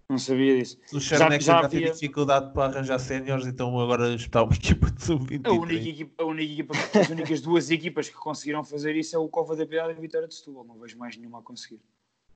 Não 0.09 0.19
sabia 0.19 0.57
disso. 0.57 0.79
Se 0.87 0.97
o 0.97 1.01
Charneca 1.01 1.43
já 1.43 1.63
já, 1.63 1.69
teve 1.69 1.85
havia- 1.85 1.93
dificuldade 1.95 2.53
para 2.53 2.65
arranjar 2.73 2.99
séniores, 3.01 3.47
então 3.47 3.79
agora 3.81 4.15
está 4.15 4.43
uma 4.43 4.55
equipa 4.55 4.91
de 4.91 5.03
sub-23. 5.05 5.47
A 5.49 5.53
única 5.53 5.89
equipa, 5.89 6.23
a 6.23 6.27
única 6.27 6.53
equipa, 6.53 6.75
as 7.01 7.09
únicas 7.11 7.41
duas 7.41 7.71
equipas 7.71 8.09
que 8.09 8.15
conseguiram 8.17 8.63
fazer 8.65 8.95
isso 8.97 9.17
é 9.17 9.19
o 9.19 9.29
Cova 9.29 9.57
da 9.57 9.67
Piedade 9.67 9.95
e 9.95 9.97
a 9.97 10.01
Vitória 10.01 10.29
de 10.29 10.35
Setúbal. 10.35 10.65
Não 10.65 10.79
vejo 10.79 10.97
mais 10.99 11.17
nenhuma 11.17 11.39
a 11.39 11.43
conseguir. 11.43 11.81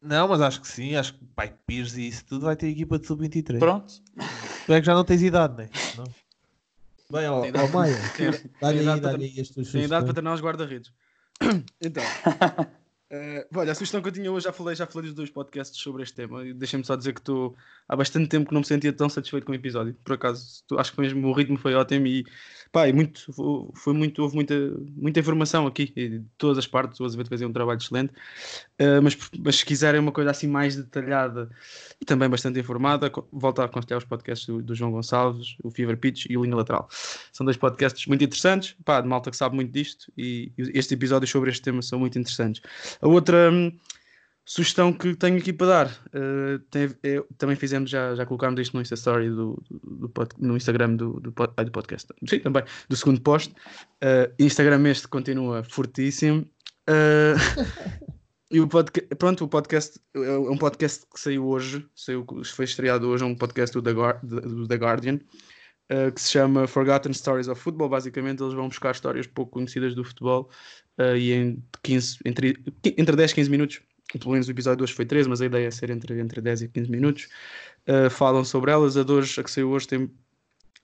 Não, 0.02 0.26
mas 0.28 0.40
acho 0.40 0.60
que 0.60 0.68
sim, 0.68 0.96
acho 0.96 1.14
que 1.14 1.24
Pai 1.36 1.54
Pires 1.66 1.96
e 1.96 2.08
isso 2.08 2.24
tudo 2.24 2.46
vai 2.46 2.56
ter 2.56 2.68
equipa 2.68 2.98
de 2.98 3.06
sub-23. 3.06 3.58
Pronto. 3.58 3.92
Tu 4.66 4.72
é 4.72 4.80
que 4.80 4.86
já 4.86 4.94
não 4.94 5.04
tens 5.04 5.22
idade, 5.22 5.54
né? 5.56 5.68
não 5.96 6.04
é? 6.04 6.08
Bem, 7.12 7.28
ó, 7.28 7.42
Tem 7.42 7.52
ó 7.54 7.66
Maia, 7.68 7.96
Tem- 8.16 8.30
dá-lhe 8.60 8.78
aí, 8.88 9.00
para- 9.00 9.16
aí 9.18 9.40
as 9.40 9.48
tuas 9.50 9.72
Tem 9.72 9.82
idade 9.84 10.04
para 10.04 10.14
treinar 10.14 10.34
os 10.34 10.40
guarda-redes. 10.40 10.92
Então, 11.80 12.02
eh, 13.10 13.46
olha, 13.54 13.72
a 13.72 13.74
sugestão 13.74 14.00
que 14.00 14.08
eu 14.08 14.12
tinha 14.12 14.30
hoje, 14.30 14.44
já 14.44 14.52
falei, 14.52 14.74
já 14.76 14.86
falei 14.86 15.08
dos 15.08 15.14
dois 15.16 15.30
podcasts 15.30 15.80
sobre 15.80 16.02
este 16.02 16.14
tema. 16.14 16.44
Deixem-me 16.54 16.84
só 16.84 16.94
dizer 16.96 17.12
que 17.12 17.20
estou 17.20 17.56
há 17.88 17.96
bastante 17.96 18.28
tempo 18.28 18.46
que 18.48 18.54
não 18.54 18.60
me 18.60 18.66
sentia 18.66 18.92
tão 18.92 19.08
satisfeito 19.08 19.44
com 19.44 19.52
o 19.52 19.54
episódio. 19.54 19.94
Por 20.04 20.12
acaso, 20.14 20.62
tu- 20.66 20.78
acho 20.78 20.92
que 20.92 21.00
mesmo 21.00 21.26
o 21.28 21.32
ritmo 21.32 21.58
foi 21.58 21.74
ótimo 21.74 22.06
e, 22.06 22.24
pá, 22.70 22.88
e 22.88 22.92
muito, 22.92 23.32
fo- 23.32 23.72
foi 23.74 23.92
muito, 23.94 24.22
houve 24.22 24.34
muita, 24.36 24.54
muita 24.96 25.20
informação 25.20 25.66
aqui, 25.66 25.86
de 25.94 26.22
todas 26.38 26.58
as 26.58 26.66
partes. 26.66 27.00
O 27.00 27.04
Azevedo 27.04 27.28
fazia 27.28 27.48
um 27.48 27.52
trabalho 27.52 27.78
excelente. 27.78 28.12
Eh, 28.78 29.00
mas, 29.00 29.16
mas 29.38 29.56
se 29.56 29.64
quiserem 29.66 30.00
uma 30.00 30.12
coisa 30.12 30.30
assim 30.30 30.46
mais 30.46 30.76
detalhada 30.76 31.50
e 32.00 32.04
também 32.04 32.28
bastante 32.28 32.58
informada, 32.58 33.10
volto 33.32 33.60
a 33.60 33.64
aconselhar 33.66 33.98
os 33.98 34.04
podcasts 34.04 34.46
do, 34.46 34.62
do 34.62 34.74
João 34.74 34.90
Gonçalves, 34.92 35.56
o 35.62 35.70
Fever 35.70 35.96
Pitch 35.98 36.26
e 36.30 36.36
o 36.36 36.42
Linha 36.44 36.56
Lateral. 36.56 36.88
São 37.32 37.44
dois 37.44 37.56
podcasts 37.56 38.06
muito 38.06 38.24
interessantes, 38.24 38.74
pá, 38.84 39.00
de 39.00 39.08
malta 39.08 39.30
que 39.30 39.36
sabe 39.36 39.54
muito 39.54 39.72
disto 39.72 40.12
e 40.16 40.52
e 40.58 40.62
estes 40.78 40.92
episódios 40.92 41.30
sobre 41.30 41.50
este 41.50 41.62
tema 41.62 41.82
são 41.82 41.98
muito 41.98 42.18
interessantes. 42.18 42.60
A 43.00 43.08
outra 43.08 43.50
hum, 43.50 43.72
sugestão 44.44 44.92
que 44.92 45.14
tenho 45.14 45.38
aqui 45.38 45.52
para 45.52 45.66
dar, 45.66 46.00
eh, 46.12 46.58
tem- 46.70 46.94
é- 47.02 47.22
também 47.38 47.56
fizemos, 47.56 47.88
já, 47.90 48.14
já 48.14 48.26
colocámos 48.26 48.60
isto 48.60 48.74
no 48.74 48.80
Insta 48.82 48.94
Story 48.94 49.28
do, 49.30 49.62
do- 49.70 50.08
do 50.08 50.12
no 50.38 50.56
Instagram 50.56 50.96
do, 50.96 51.20
do, 51.20 51.30
do 51.30 51.70
podcast, 51.72 52.12
sim, 52.28 52.40
também, 52.40 52.64
do 52.88 52.96
segundo 52.96 53.20
post. 53.20 53.54
Eh, 54.00 54.30
Instagram 54.38 54.88
este 54.88 55.06
continua 55.08 55.62
fortíssimo. 55.62 56.46
Eh, 56.88 57.34
e 58.50 58.60
o 58.60 58.66
podcast, 58.66 59.14
pronto, 59.14 59.44
o 59.44 59.48
podcast 59.48 60.00
é 60.14 60.36
um 60.38 60.56
podcast 60.58 61.06
que 61.12 61.20
saiu 61.20 61.46
hoje, 61.46 61.86
saiu, 61.94 62.26
foi 62.44 62.64
estreado 62.64 63.08
hoje, 63.08 63.22
é 63.22 63.26
um 63.26 63.36
podcast 63.36 63.72
do 63.72 63.82
The, 63.82 63.92
do 64.24 64.66
The 64.66 64.74
Guardian, 64.74 65.20
uh, 65.90 66.12
que 66.12 66.20
se 66.20 66.32
chama 66.32 66.66
Forgotten 66.66 67.12
Stories 67.12 67.48
of 67.48 67.60
Football. 67.60 67.88
Basicamente, 67.88 68.42
eles 68.42 68.54
vão 68.54 68.68
buscar 68.68 68.92
histórias 68.92 69.26
pouco 69.26 69.52
conhecidas 69.52 69.94
do 69.94 70.04
futebol 70.04 70.48
uh, 70.98 71.16
e 71.16 71.32
em 71.32 71.62
15, 71.82 72.18
entre, 72.24 72.56
entre 72.96 73.16
10 73.16 73.30
e 73.30 73.34
15 73.34 73.50
minutos, 73.50 73.80
pelo 74.18 74.32
menos 74.32 74.48
o 74.48 74.50
episódio 74.50 74.78
de 74.78 74.82
hoje 74.84 74.94
foi 74.94 75.06
13, 75.06 75.28
mas 75.28 75.40
a 75.40 75.46
ideia 75.46 75.66
é 75.66 75.70
ser 75.70 75.90
entre, 75.90 76.18
entre 76.20 76.40
10 76.40 76.62
e 76.62 76.68
15 76.68 76.90
minutos, 76.90 77.28
uh, 77.88 78.10
falam 78.10 78.44
sobre 78.44 78.70
elas. 78.70 78.96
A 78.96 79.02
hoje, 79.02 79.40
a 79.40 79.44
que 79.44 79.50
saiu 79.50 79.70
hoje, 79.70 79.88
tem, 79.88 80.10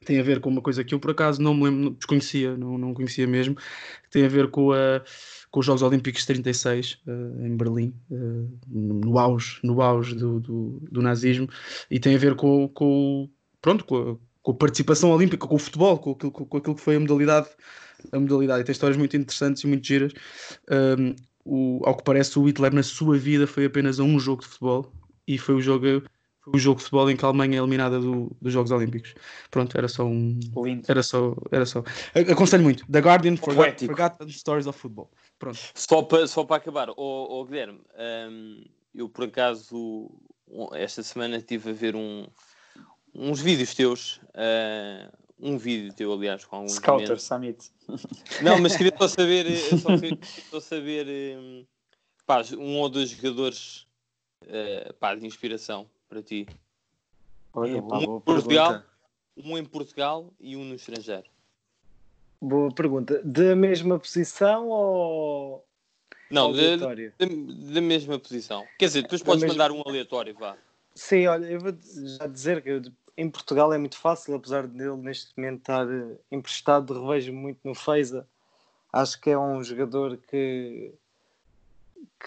tem 0.05 0.21
a 0.21 0.23
ver 0.23 0.41
com 0.41 0.51
uma 0.51 0.63
coisa 0.63 0.85
que 0.85 0.95
eu 0.95 1.01
por 1.01 1.11
acaso 1.11 1.41
não 1.41 1.55
me 1.55 1.65
lembro, 1.65 1.91
desconhecia, 1.91 2.57
não, 2.57 2.77
não 2.77 2.95
conhecia 2.95 3.27
mesmo, 3.27 3.57
tem 4.11 4.25
a 4.25 4.29
ver 4.29 4.51
com 4.51 4.73
a 4.73 5.03
com 5.57 5.61
os 5.61 5.67
Jogos 5.67 5.81
Olímpicos 5.81 6.21
de 6.21 6.27
36 6.27 7.01
eh, 7.07 7.47
em 7.47 7.57
Berlim, 7.57 7.95
eh, 8.11 8.45
no 8.69 9.19
auge, 9.19 9.59
no 9.63 9.81
auge 9.81 10.15
do, 10.15 10.39
do, 10.39 10.83
do 10.91 11.01
nazismo, 11.01 11.49
e 11.91 11.99
tem 11.99 12.15
a 12.15 12.19
ver 12.19 12.35
com, 12.35 12.69
com, 12.69 13.27
pronto, 13.63 13.87
com, 13.87 14.19
com 14.47 14.53
a 14.53 14.55
participação 14.55 15.11
olímpica, 15.11 15.45
com 15.45 15.57
o 15.57 15.59
futebol, 15.59 15.99
com 15.99 16.13
aquilo, 16.13 16.31
com 16.31 16.57
aquilo 16.57 16.77
que 16.77 16.81
foi 16.81 16.95
a 16.95 17.01
modalidade, 17.01 17.49
a 18.13 18.21
modalidade. 18.21 18.61
E 18.61 18.65
tem 18.65 18.73
histórias 18.73 18.97
muito 18.97 19.17
interessantes 19.17 19.65
e 19.65 19.67
muito 19.67 19.85
giras. 19.85 20.13
Um, 20.71 21.17
o, 21.45 21.83
ao 21.85 21.97
que 21.97 22.05
parece, 22.05 22.39
o 22.39 22.45
Hitler 22.45 22.73
na 22.73 22.85
sua 22.85 23.19
vida 23.19 23.45
foi 23.49 23.65
apenas 23.65 23.99
a 23.99 24.05
um 24.05 24.21
jogo 24.21 24.43
de 24.43 24.47
futebol 24.47 24.93
e 25.27 25.37
foi 25.37 25.57
o 25.57 25.61
jogo, 25.61 26.01
foi 26.45 26.53
o 26.55 26.59
jogo 26.59 26.79
de 26.79 26.85
futebol 26.85 27.11
em 27.11 27.17
que 27.17 27.25
a 27.25 27.29
Alemanha 27.29 27.57
é 27.57 27.59
eliminada 27.59 27.99
do, 27.99 28.31
dos 28.41 28.53
Jogos 28.53 28.71
Olímpicos. 28.71 29.17
Pronto, 29.51 29.77
era 29.77 29.89
só 29.89 30.05
um. 30.05 30.39
Lindo. 30.65 30.85
Era 30.87 31.03
só. 31.03 31.35
Era 31.51 31.67
só. 31.67 31.83
Aconselho 32.15 32.63
muito. 32.63 32.87
The 32.89 33.01
Guardian 33.01 33.37
Forgot, 33.37 33.57
Poético. 33.57 33.97
Forgotten 33.97 34.29
Stories 34.29 34.69
of 34.69 34.79
Football. 34.79 35.11
Pronto. 35.41 35.59
Só 35.75 36.03
para, 36.03 36.25
só 36.29 36.45
para 36.45 36.57
acabar, 36.59 36.89
o 36.97 37.45
Guilherme, 37.47 37.81
hum, 38.31 38.65
eu 38.95 39.09
por 39.09 39.25
acaso 39.25 40.09
um, 40.47 40.73
esta 40.73 41.03
semana 41.03 41.39
estive 41.39 41.71
a 41.71 41.73
ver 41.73 41.97
um, 41.97 42.29
uns 43.19 43.41
vídeos 43.41 43.75
teus, 43.75 44.21
ah, 44.35 45.11
um 45.39 45.57
vídeo 45.59 45.93
teu, 45.95 46.13
aliás, 46.13 46.45
com 46.45 46.57
alguns 46.57 46.75
Scouter. 46.75 47.21
Summit. 47.21 47.71
Não, 48.43 48.59
mas 48.59 48.77
queria 48.77 48.93
só 48.99 49.09
saber, 49.09 49.47
eh, 49.51 49.77
só 49.79 49.97
queria 49.99 50.19
só 50.51 50.61
saber 50.61 51.07
hum, 51.39 51.67
pá, 52.27 52.43
um 52.59 52.79
ou 52.79 52.89
dois 52.89 53.11
jogadores 53.11 53.87
eh, 54.47 54.93
pá, 54.99 55.15
de 55.15 55.27
inspiração 55.27 55.89
para 56.09 56.23
ti. 56.23 56.47
Olha, 57.53 57.83
Um 57.83 58.01
em 58.01 58.21
Portugal, 58.21 58.81
pergunta. 58.81 58.87
um 59.37 59.59
em 59.59 59.65
Portugal 59.65 60.35
e 60.41 60.57
um 60.57 60.65
no 60.65 60.75
estrangeiro. 60.75 61.25
Boa 62.41 62.71
pergunta. 62.73 63.23
Da 63.25 63.57
mesma 63.57 63.99
posição 63.99 64.69
ou 64.69 65.67
Não, 66.31 66.53
da, 66.53 66.59
aleatório? 66.59 67.13
da, 67.19 67.27
da 67.75 67.81
mesma 67.81 68.19
posição. 68.19 68.67
Quer 68.79 68.87
dizer, 68.87 69.03
depois 69.03 69.23
Da 69.23 69.27
podes 69.27 69.43
mesma- 69.43 69.55
mandar 69.55 69.73
um 69.75 69.83
aleatório, 69.87 70.35
vá. 70.35 70.57
Sim, 70.95 71.27
olha, 71.27 71.47
eu 71.47 71.61
vou 71.61 71.73
já 72.19 72.27
dizer 72.27 72.63
que 72.63 72.71
eu- 72.71 72.83
em 73.17 73.31
Portugal 73.31 73.73
é 73.73 73.79
muito 73.79 73.97
fácil, 73.97 74.35
apesar 74.35 74.67
dele 74.67 74.97
neste 74.97 75.33
momento 75.37 75.61
estar 75.61 75.91
eh, 75.91 76.19
emprestado, 76.31 77.01
revejo 77.01 77.33
muito 77.33 77.59
no 77.65 77.75
Feiza. 77.75 78.29
Acho 78.93 79.21
que 79.21 79.31
é 79.31 79.39
um 79.39 79.63
jogador 79.65 80.19
que, 80.19 80.93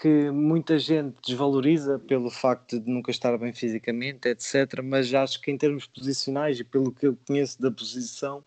que 0.00 0.30
muita 0.30 0.78
gente 0.78 1.16
desvaloriza 1.24 1.98
pelo 1.98 2.30
facto 2.30 2.80
de 2.80 2.90
nunca 2.90 3.10
estar 3.10 3.36
bem 3.38 3.52
fisicamente, 3.52 4.28
etc. 4.28 4.82
Mas 4.82 5.12
acho 5.14 5.40
que 5.40 5.50
em 5.50 5.58
termos 5.58 5.86
posicionais 5.86 6.58
e 6.58 6.64
pelo 6.64 6.92
que 6.92 7.06
eu 7.06 7.16
conheço 7.26 7.60
da 7.62 7.70
posição, 7.70 8.44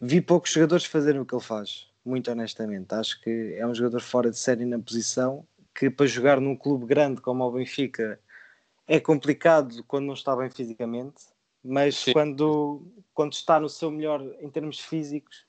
vi 0.00 0.20
poucos 0.20 0.52
jogadores 0.52 0.84
fazerem 0.84 1.20
o 1.20 1.26
que 1.26 1.34
ele 1.34 1.42
faz, 1.42 1.88
muito 2.04 2.30
honestamente. 2.30 2.94
Acho 2.94 3.20
que 3.22 3.54
é 3.58 3.66
um 3.66 3.74
jogador 3.74 4.00
fora 4.00 4.30
de 4.30 4.38
série 4.38 4.64
na 4.66 4.78
posição, 4.78 5.46
que 5.74 5.88
para 5.88 6.06
jogar 6.06 6.40
num 6.40 6.56
clube 6.56 6.86
grande 6.86 7.20
como 7.20 7.44
o 7.44 7.52
Benfica 7.52 8.20
é 8.86 9.00
complicado 9.00 9.82
quando 9.84 10.06
não 10.06 10.14
está 10.14 10.34
bem 10.36 10.48
fisicamente, 10.48 11.35
mas 11.66 11.96
Sim. 11.96 12.12
quando, 12.12 12.82
quando 13.12 13.32
está 13.32 13.58
no 13.60 13.68
seu 13.68 13.90
melhor 13.90 14.22
em 14.40 14.48
termos 14.48 14.78
físicos, 14.80 15.44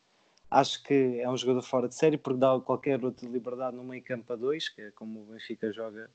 acho 0.50 0.82
que 0.84 1.20
é 1.20 1.30
um 1.30 1.38
jogador 1.38 1.62
fora 1.62 1.88
de 1.88 1.96
série 1.96 2.18
porque 2.18 2.40
dá 2.40 2.60
qualquer 2.60 3.04
outra 3.04 3.28
liberdade 3.28 3.76
no 3.76 3.84
meio 3.84 4.04
campo 4.04 4.32
a 4.34 4.36
dois, 4.36 4.70
que 4.70 4.82
é 4.82 4.92
como 4.92 5.22
o 5.22 5.26
Benfica 5.34 5.72
joga 5.72 6.10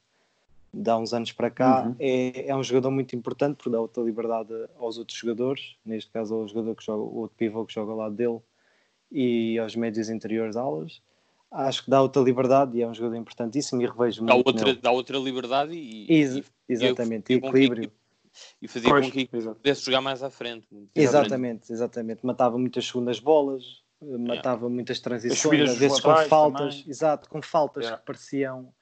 de 0.74 0.90
há 0.90 0.96
uns 0.96 1.12
anos 1.12 1.32
para 1.32 1.50
cá. 1.50 1.84
Uhum. 1.86 1.96
É, 1.98 2.48
é 2.48 2.57
um 2.57 2.62
jogador 2.62 2.90
muito 2.90 3.14
importante 3.14 3.57
porque 3.57 3.70
dá 3.70 3.80
outra 3.80 4.03
liberdade 4.03 4.53
aos 4.78 4.96
outros 4.98 5.18
jogadores, 5.18 5.76
neste 5.84 6.11
caso 6.11 6.34
ao 6.34 6.48
jogador 6.48 6.74
que 6.74 6.84
joga, 6.84 7.03
o 7.03 7.16
outro 7.18 7.36
pivô 7.36 7.64
que 7.66 7.74
joga 7.74 7.92
ao 7.92 7.98
lado 7.98 8.14
dele 8.14 8.40
e 9.11 9.59
aos 9.59 9.76
médios 9.76 10.09
interiores 10.09 10.57
alas. 10.57 11.03
Acho 11.50 11.84
que 11.84 11.90
dá 11.90 12.00
outra 12.00 12.22
liberdade 12.22 12.78
e 12.78 12.82
é 12.82 12.88
um 12.88 12.94
jogador 12.94 13.16
importantíssimo 13.16 13.82
e 13.82 13.86
revejo 13.86 14.24
Dá 14.24 14.32
muito 14.32 14.46
outra, 14.46 14.64
nele. 14.64 14.78
dá 14.80 14.90
outra 14.90 15.18
liberdade 15.18 15.74
e, 15.74 16.11
Ex- 16.11 16.36
e, 16.36 16.44
exatamente, 16.66 17.30
e 17.34 17.38
que- 17.38 17.46
equilíbrio. 17.46 17.92
E 18.61 18.68
fazia 18.68 18.91
Pois, 18.91 19.07
com 19.07 19.12
que 19.12 19.28
exato. 19.33 19.57
pudesse 19.57 19.85
jogar 19.85 20.01
mais 20.01 20.22
à 20.22 20.30
frente. 20.30 20.66
Exatamente, 20.95 21.72
exatamente. 21.72 22.24
Matava 22.24 22.59
muitas 22.59 22.87
segundas 22.87 23.20
bolas, 23.20 23.83
matava 24.01 24.68
muitas 24.68 25.01
transições, 25.01 25.70
às 25.70 25.76
vezes 25.78 26.01
com 26.01 26.14
faltas, 26.28 26.76
também. 26.76 26.91
exato, 26.91 27.28
com 27.28 27.43
faltas 27.43 27.85
Yeah. 27.85 27.99
que 28.01 28.07
pareciam, 28.07 28.72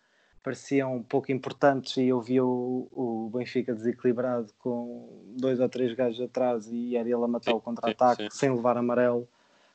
pareciam 0.43 0.97
um 0.97 1.03
pouco 1.03 1.31
importantes 1.33 1.97
e 1.97 2.05
eu 2.09 2.21
via 2.21 2.45
o, 2.45 2.89
o 2.93 3.31
Benfica 3.37 3.75
desequilibrado 3.75 4.53
com 4.59 5.23
dois 5.39 5.61
ou 5.61 5.69
três 5.69 5.93
gajos 5.95 6.21
atrás 6.21 6.67
e 6.71 6.97
era 6.97 7.07
ele 7.09 7.23
a 7.23 7.29
matar 7.29 7.51
Sim, 7.53 7.57
o 7.57 7.61
contra-ataque 7.61 8.23
sim, 8.25 8.31
sim. 8.31 8.37
sem 8.39 8.55
levar 8.55 8.77
amarelo. 8.77 9.29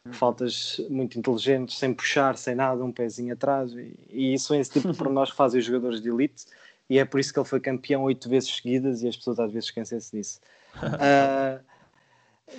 Uhum. 0.05 0.13
Faltas 0.13 0.79
muito 0.87 1.17
inteligentes, 1.17 1.77
sem 1.79 1.91
puxar, 1.91 2.37
sem 2.37 2.53
nada, 2.53 2.83
um 2.83 2.91
pezinho 2.91 3.33
atrás, 3.33 3.73
e, 3.73 3.97
e 4.09 4.33
isso 4.35 4.53
é 4.53 4.59
esse 4.59 4.71
tipo 4.71 4.91
de 4.91 4.97
pormenores 4.99 5.31
que 5.31 5.37
fazem 5.37 5.59
os 5.59 5.65
jogadores 5.65 5.99
de 5.99 6.09
elite, 6.09 6.45
e 6.89 6.99
é 6.99 7.05
por 7.05 7.19
isso 7.19 7.33
que 7.33 7.39
ele 7.39 7.47
foi 7.47 7.59
campeão 7.59 8.03
oito 8.03 8.29
vezes 8.29 8.49
seguidas, 8.55 9.01
e 9.01 9.07
as 9.07 9.15
pessoas 9.17 9.39
às 9.39 9.51
vezes 9.51 9.69
esquecem-se 9.69 10.11
disso. 10.15 10.39
Ah, 10.99 11.59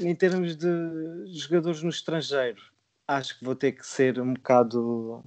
em 0.01 0.15
termos 0.15 0.57
de 0.57 0.67
jogadores 1.27 1.83
no 1.83 1.91
estrangeiro, 1.91 2.61
acho 3.07 3.39
que 3.39 3.45
vou 3.45 3.55
ter 3.55 3.73
que 3.73 3.87
ser 3.87 4.19
um 4.21 4.35
bocado 4.35 5.23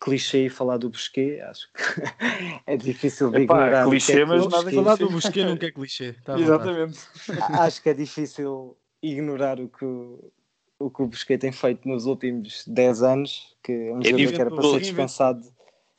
clichê 0.00 0.46
e 0.46 0.48
falar 0.48 0.78
do 0.78 0.88
Busquet. 0.88 1.40
Acho 1.42 1.68
que 1.72 1.82
é 2.66 2.76
difícil 2.76 3.30
de 3.30 3.42
Epá, 3.42 3.54
ignorar. 3.66 3.86
o 3.86 3.90
que 3.90 3.96
clichê, 3.96 4.20
é 4.20 4.24
mas 4.24 4.46
o 4.46 4.48
nada 4.48 4.62
Busquet- 4.62 4.74
Falar 4.74 4.96
do 4.96 5.10
Busquets 5.10 5.44
nunca 5.50 5.66
é 5.66 5.70
clichê. 5.70 6.12
Tá. 6.24 6.38
Exatamente. 6.38 6.98
Acho 7.60 7.82
que 7.82 7.88
é 7.90 7.94
difícil 7.94 8.76
ignorar 9.02 9.60
o 9.60 9.68
que 9.68 9.84
o, 9.84 10.32
o 10.78 10.90
que 10.90 11.02
o 11.02 11.06
Busquet 11.06 11.38
tem 11.38 11.52
feito 11.52 11.86
nos 11.86 12.06
últimos 12.06 12.64
10 12.66 13.02
anos, 13.02 13.54
que 13.62 13.72
é 13.72 13.92
um 13.92 14.00
É 14.00 14.04
jogador 14.04 14.32
que 14.32 14.40
era 14.40 14.50
para 14.50 14.56
difícil- 14.56 14.72
ser 14.74 14.80
dispensado, 14.80 15.44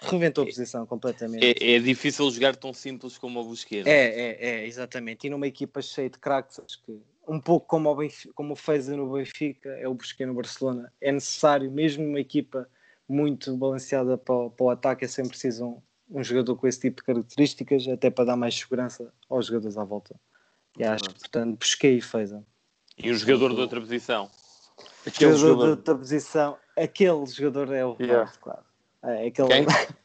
reventou 0.09 0.43
a 0.43 0.47
posição 0.47 0.85
completamente. 0.85 1.63
É, 1.63 1.75
é 1.75 1.79
difícil 1.79 2.29
jogar 2.31 2.55
tão 2.55 2.73
simples 2.73 3.17
como 3.17 3.39
o 3.39 3.43
Busquets. 3.45 3.87
É, 3.87 4.05
é, 4.07 4.45
é, 4.49 4.67
exatamente. 4.67 5.27
E 5.27 5.29
numa 5.29 5.47
equipa 5.47 5.81
cheia 5.81 6.09
de 6.09 6.17
craques, 6.19 6.59
acho 6.59 6.81
que 6.83 6.99
um 7.27 7.39
pouco 7.39 7.65
como 7.67 7.89
o, 7.89 7.95
Benfica, 7.95 8.33
como 8.33 8.53
o 8.53 8.55
Feza 8.55 8.95
no 8.95 9.11
Benfica, 9.13 9.69
é 9.69 9.87
o 9.87 9.93
Busquets 9.93 10.27
no 10.27 10.33
Barcelona. 10.33 10.91
É 10.99 11.11
necessário, 11.11 11.71
mesmo 11.71 12.03
uma 12.05 12.19
equipa 12.19 12.69
muito 13.07 13.55
balanceada 13.57 14.17
para, 14.17 14.33
o- 14.35 14.49
para 14.51 14.65
o 14.65 14.69
ataque, 14.69 15.05
é 15.05 15.07
sempre 15.07 15.31
preciso 15.31 15.65
um, 15.65 15.81
um 16.19 16.23
jogador 16.23 16.55
com 16.55 16.67
esse 16.67 16.79
tipo 16.81 16.97
de 17.01 17.05
características, 17.05 17.87
até 17.87 18.09
para 18.09 18.25
dar 18.25 18.35
mais 18.35 18.55
segurança 18.57 19.13
aos 19.29 19.47
jogadores 19.47 19.77
à 19.77 19.83
volta. 19.83 20.15
E 20.77 20.83
acho 20.83 21.03
que, 21.09 21.19
portanto, 21.19 21.59
Busquets 21.59 22.03
e 22.03 22.07
Feza. 22.07 22.45
E 22.97 23.11
um 23.11 23.15
jogador 23.15 23.53
de 23.53 23.61
outra 23.61 23.79
posição. 23.79 24.29
Aquele 25.05 25.31
jogador, 25.31 25.35
de 25.35 25.39
jogador. 25.39 25.69
outra 25.69 25.95
posição, 25.95 26.57
aquele 26.77 27.25
jogador 27.27 27.73
é 27.73 27.85
o 27.85 27.91
Ronaldo, 27.91 28.03
Yeah. 28.03 28.31
claro. 28.41 28.63
É 29.03 29.27
aquele 29.27 29.47
Quem? 29.47 29.65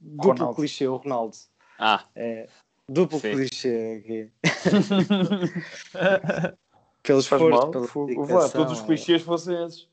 duplo 0.00 0.32
Ronaldo. 0.32 0.54
clichê, 0.54 0.86
o 0.86 0.96
Ronaldo. 0.96 1.36
Ah, 1.78 2.04
É, 2.14 2.48
duplo 2.88 3.18
Sim. 3.18 3.32
clichê 3.32 4.02
aqui. 4.02 4.30
Pelo 7.02 7.20
esforço, 7.20 7.70
pela 7.70 7.86
dedicação, 8.06 8.60
Todos 8.62 8.78
os 8.78 8.82
é. 8.82 8.86
clichês 8.86 9.22
fossem 9.22 9.62
esses. 9.66 9.86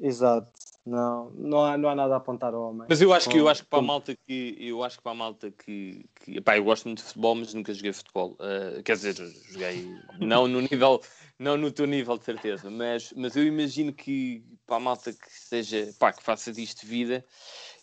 Exato. 0.00 0.50
Não, 0.84 1.30
não, 1.30 1.64
há, 1.64 1.78
não 1.78 1.88
há 1.88 1.94
nada 1.94 2.14
a 2.14 2.16
apontar 2.18 2.54
ao 2.54 2.70
homem. 2.70 2.86
mas 2.88 3.00
eu 3.00 3.12
acho 3.12 3.28
que 3.28 3.38
eu 3.38 3.48
acho 3.48 3.64
que 3.64 3.68
para 3.68 3.80
a 3.80 3.82
malta 3.82 4.16
que 4.26 4.56
eu 4.60 4.84
acho 4.84 4.96
que 4.98 5.02
para 5.02 5.12
a 5.12 5.16
malta 5.16 5.50
que, 5.50 6.04
que 6.14 6.36
epá, 6.36 6.56
eu 6.56 6.62
gosto 6.64 6.84
muito 6.86 6.98
de 6.98 7.04
futebol, 7.04 7.34
mas 7.34 7.52
nunca 7.54 7.74
joguei 7.74 7.92
futebol. 7.92 8.36
Uh, 8.40 8.82
quer 8.84 8.94
dizer, 8.94 9.14
joguei 9.50 9.84
não 10.20 10.46
no 10.46 10.60
nível, 10.60 11.00
não 11.38 11.56
no 11.56 11.72
teu 11.72 11.86
nível 11.86 12.16
de 12.16 12.24
certeza, 12.24 12.70
mas, 12.70 13.12
mas 13.16 13.34
eu 13.34 13.44
imagino 13.44 13.92
que 13.92 14.44
para 14.64 14.76
a 14.76 14.80
malta 14.80 15.12
que 15.12 15.26
seja, 15.28 15.92
pá, 15.98 16.12
que 16.12 16.22
faça 16.22 16.52
disto 16.52 16.86
vida, 16.86 17.24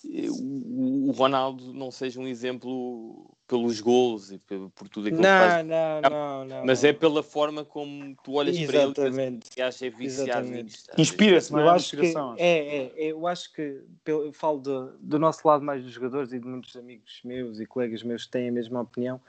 o, 0.06 1.10
o 1.10 1.12
Ronaldo 1.12 1.74
não 1.74 1.89
seja 1.91 2.20
um 2.20 2.28
exemplo 2.28 3.36
pelos 3.47 3.80
gols 3.80 4.32
e 4.32 4.38
por, 4.38 4.70
por 4.72 4.89
tudo 4.89 5.08
aquilo 5.08 5.24
que 5.24 5.28
faz. 5.28 5.66
Não, 5.66 6.01
não, 6.01 6.10
não, 6.10 6.45
não. 6.45 6.66
Mas 6.66 6.84
não. 6.84 6.89
é 6.89 6.93
pela 6.93 7.24
forma 7.24 7.64
como 7.64 8.16
tu 8.24 8.34
olhas 8.34 8.58
para 8.60 8.78
ele 8.78 8.91
Exatamente. 8.91 9.49
e 9.56 9.62
achas 9.62 9.82
é 9.82 9.89
viciado 9.89 10.26
Exatamente. 10.26 10.64
nisto. 10.66 11.01
Inspira-se, 11.01 11.51
não 11.51 11.60
Eu 11.60 11.70
é? 11.70 11.72
acho 11.72 11.97
que 11.97 12.14
é, 12.38 12.43
é, 12.47 12.93
é, 12.95 13.12
eu 13.12 13.28
acho 13.28 13.54
que 13.54 13.82
eu 14.06 14.34
falo 14.34 14.60
do, 14.60 14.97
do 14.99 15.20
nosso 15.20 15.47
lado 15.47 15.64
mais 15.64 15.84
dos 15.84 15.91
jogadores 15.91 16.32
e 16.34 16.39
de 16.39 16.45
muitos 16.47 16.76
amigos 16.76 17.22
meus 17.24 17.60
e 17.60 17.66
colegas 17.66 18.04
meus 18.04 18.26
que 18.26 18.32
têm 18.32 18.49
a 18.49 18.51
mesma 18.51 18.82
opinião. 18.82 19.22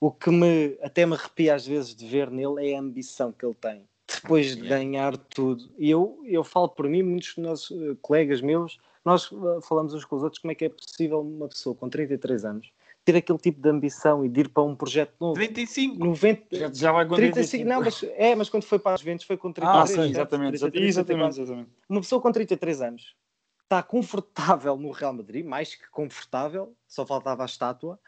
O 0.00 0.10
que 0.10 0.30
me 0.30 0.76
até 0.82 1.06
me 1.06 1.14
arrepia 1.14 1.54
às 1.54 1.66
vezes 1.66 1.94
de 1.94 2.06
ver 2.06 2.30
nele 2.30 2.70
é 2.70 2.76
a 2.76 2.80
ambição 2.80 3.32
que 3.32 3.44
ele 3.44 3.54
tem 3.54 3.86
depois 4.06 4.56
de 4.56 4.62
Yeah. 4.62 4.76
ganhar 4.76 5.16
tudo. 5.16 5.70
E 5.78 5.90
eu, 5.90 6.20
eu 6.24 6.44
falo 6.44 6.68
por 6.68 6.88
mim, 6.88 7.02
muitos 7.02 7.34
dos 7.34 7.44
nossos 7.44 7.70
eh, 7.70 7.96
colegas 8.02 8.40
meus, 8.40 8.78
nós 9.04 9.30
eh, 9.32 9.60
falamos 9.62 9.94
uns 9.94 10.04
com 10.04 10.16
os 10.16 10.22
outros 10.22 10.40
como 10.40 10.52
é 10.52 10.54
que 10.54 10.64
é 10.64 10.68
possível 10.68 11.20
uma 11.20 11.48
pessoa 11.48 11.74
com 11.74 11.88
33 11.88 12.44
anos 12.44 12.70
ter 13.04 13.16
aquele 13.16 13.38
tipo 13.38 13.60
de 13.60 13.68
ambição 13.68 14.24
e 14.24 14.28
de 14.28 14.40
ir 14.42 14.48
para 14.48 14.62
um 14.62 14.76
projeto 14.76 15.12
novo. 15.20 15.34
35. 15.34 15.98
90, 15.98 16.56
Já, 16.56 16.72
já 16.72 16.92
vai 16.92 17.06
com 17.06 17.16
35, 17.16 17.64
não, 17.68 17.80
mas, 17.80 18.02
é, 18.16 18.34
mas 18.36 18.48
quando 18.48 18.62
foi 18.62 18.78
para 18.78 18.94
as 18.94 19.00
Juventus 19.00 19.26
foi 19.26 19.36
com 19.36 19.52
33. 19.52 19.82
Ah, 19.82 19.86
sim, 20.04 20.10
exatamente. 20.10 20.58
33, 20.60 20.88
Exatamente, 20.88 21.40
exatamente. 21.40 21.70
uma 21.88 22.00
pessoa 22.00 22.22
com 22.22 22.30
33 22.30 22.80
anos 22.80 23.16
está 23.64 23.82
confortável 23.82 24.76
no 24.76 24.90
Real 24.90 25.12
Madrid, 25.12 25.44
mais 25.44 25.74
que 25.74 25.88
confortável, 25.90 26.74
só 26.86 27.06
faltava 27.06 27.42
a 27.42 27.46
estátua. 27.46 27.98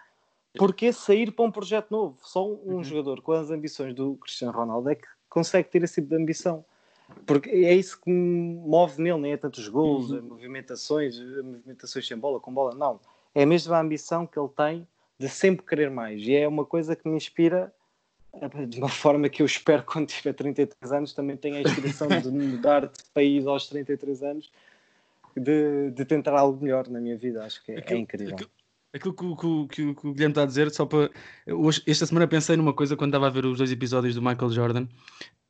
Porque 0.57 0.93
sair 0.93 1.33
para 1.33 1.45
um 1.45 1.51
projeto 1.51 1.91
novo? 1.91 2.19
Só 2.23 2.47
um 2.47 2.75
Uhum. 2.77 2.85
jogador 2.85 3.21
com 3.21 3.33
as 3.33 3.51
ambições 3.51 3.95
do 3.95 4.15
Cristiano 4.17 4.53
Ronaldo 4.57 4.91
é 4.91 4.95
que 4.95 5.09
consegue 5.29 5.69
ter 5.69 5.83
esse 5.83 5.97
tipo 5.97 6.09
de 6.15 6.23
ambição. 6.23 6.65
Porque 7.27 7.49
é 7.51 7.75
isso 7.75 8.01
que 8.01 8.11
me 8.11 8.55
move 8.57 9.01
nele, 9.01 9.19
nem 9.19 9.33
é 9.33 9.37
tantos 9.37 9.69
gols, 9.69 10.11
Uhum. 10.11 10.19
é 10.19 10.21
movimentações, 10.21 11.19
é 11.19 11.43
movimentações 11.43 12.07
sem 12.07 12.17
bola, 12.17 12.41
com 12.41 12.53
bola, 12.53 12.75
não. 12.75 13.01
É 13.35 13.45
mesmo 13.47 13.73
a 13.75 13.81
ambição 13.81 14.27
que 14.27 14.39
ele 14.39 14.49
tem 14.49 14.87
de 15.19 15.29
sempre 15.29 15.65
querer 15.67 15.91
mais. 15.91 16.23
E 16.27 16.35
é 16.35 16.47
uma 16.49 16.65
coisa 16.65 16.95
que 16.97 17.09
me 17.09 17.17
inspira 17.17 17.73
de 18.69 18.79
uma 18.79 18.89
forma 18.89 19.29
que 19.29 19.43
eu 19.43 19.47
espero 19.47 19.83
quando 19.85 20.09
tiver 20.09 20.33
33 20.33 20.93
anos 20.93 21.13
também 21.13 21.37
tenha 21.37 21.59
a 21.59 21.63
inspiração 21.63 22.09
de 22.09 22.29
mudar 22.33 22.87
de 22.87 23.05
país 23.13 23.47
aos 23.47 23.69
33 23.69 24.23
anos, 24.23 24.51
de, 25.37 25.91
de 25.91 26.05
tentar 26.05 26.39
algo 26.39 26.63
melhor 26.63 26.89
na 26.89 27.01
minha 27.01 27.17
vida. 27.17 27.45
Acho 27.45 27.63
que 27.65 27.73
é, 27.73 27.77
é 27.77 27.79
Aquilo- 27.79 28.01
incrível. 28.01 28.35
aquilo- 28.35 28.51
Aquilo 28.95 29.13
que, 29.15 29.25
o- 29.25 29.37
que 29.69 29.95
que 29.95 30.07
o- 30.07 30.13
Guilherme 30.15 30.31
está 30.33 30.43
a 30.45 30.47
dizer, 30.47 30.71
só 30.71 30.87
para. 30.87 31.11
Hoje, 31.49 31.83
esta 31.87 32.07
semana 32.07 32.29
pensei 32.29 32.57
numa 32.57 32.73
coisa 32.73 32.97
quando 32.97 33.11
estava 33.11 33.27
a 33.27 33.31
ver 33.31 33.45
os 33.45 33.59
dois 33.59 33.73
episódios 33.73 34.15
do 34.15 34.23
Michael 34.23 34.51
Jordan 34.51 34.87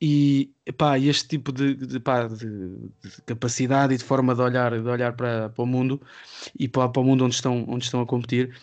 e 0.01 0.53
pá, 0.79 0.99
este 0.99 1.29
tipo 1.29 1.53
de, 1.53 1.75
de, 1.75 2.01
pá, 2.01 2.27
de- 2.27 2.39
de 2.39 3.23
capacidade 3.27 3.95
e 3.95 3.99
de 3.99 4.05
forma 4.05 4.35
de 4.35 4.41
olhar, 4.43 4.73
de 4.81 4.89
olhar 4.89 5.15
para, 5.15 5.51
para 5.51 5.63
o 5.63 5.67
mundo 5.67 6.01
e 6.59 6.69
para, 6.69 6.89
para 6.89 7.03
o 7.03 7.05
mundo 7.05 7.25
onde 7.25 7.35
estão, 7.35 7.65
onde 7.69 7.85
estão 7.85 8.01
a 8.01 8.07
competir 8.07 8.57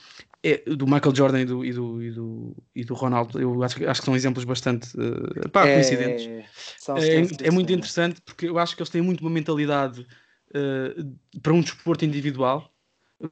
é, 0.44 0.58
do 0.76 0.86
Michael 0.88 1.16
Jordan 1.16 1.42
e 1.42 1.46
do, 1.46 1.66
e 1.66 1.74
do, 1.74 2.02
e 2.04 2.12
do, 2.12 2.56
e 2.76 2.84
do 2.84 2.94
Ronaldo. 2.96 3.40
Eu 3.40 3.64
acho, 3.64 3.88
acho 3.90 4.02
que 4.02 4.06
são 4.06 4.16
exemplos 4.16 4.46
bastante 4.46 4.90
eh, 5.00 5.48
pá, 5.50 5.68
coincidentes. 5.68 6.26
É, 6.28 6.46
são 6.78 6.98
É, 6.98 7.48
é 7.48 7.52
muito 7.52 7.72
interessante 7.72 8.22
porque 8.22 8.48
eu 8.48 8.58
acho 8.58 8.76
que 8.76 8.82
eles 8.82 8.90
têm 8.90 9.02
muito 9.02 9.22
uma 9.22 9.30
mentalidade 9.30 10.06
eh, 10.54 10.96
para 11.42 11.54
um 11.54 11.62
desporto 11.62 12.04
individual, 12.06 12.72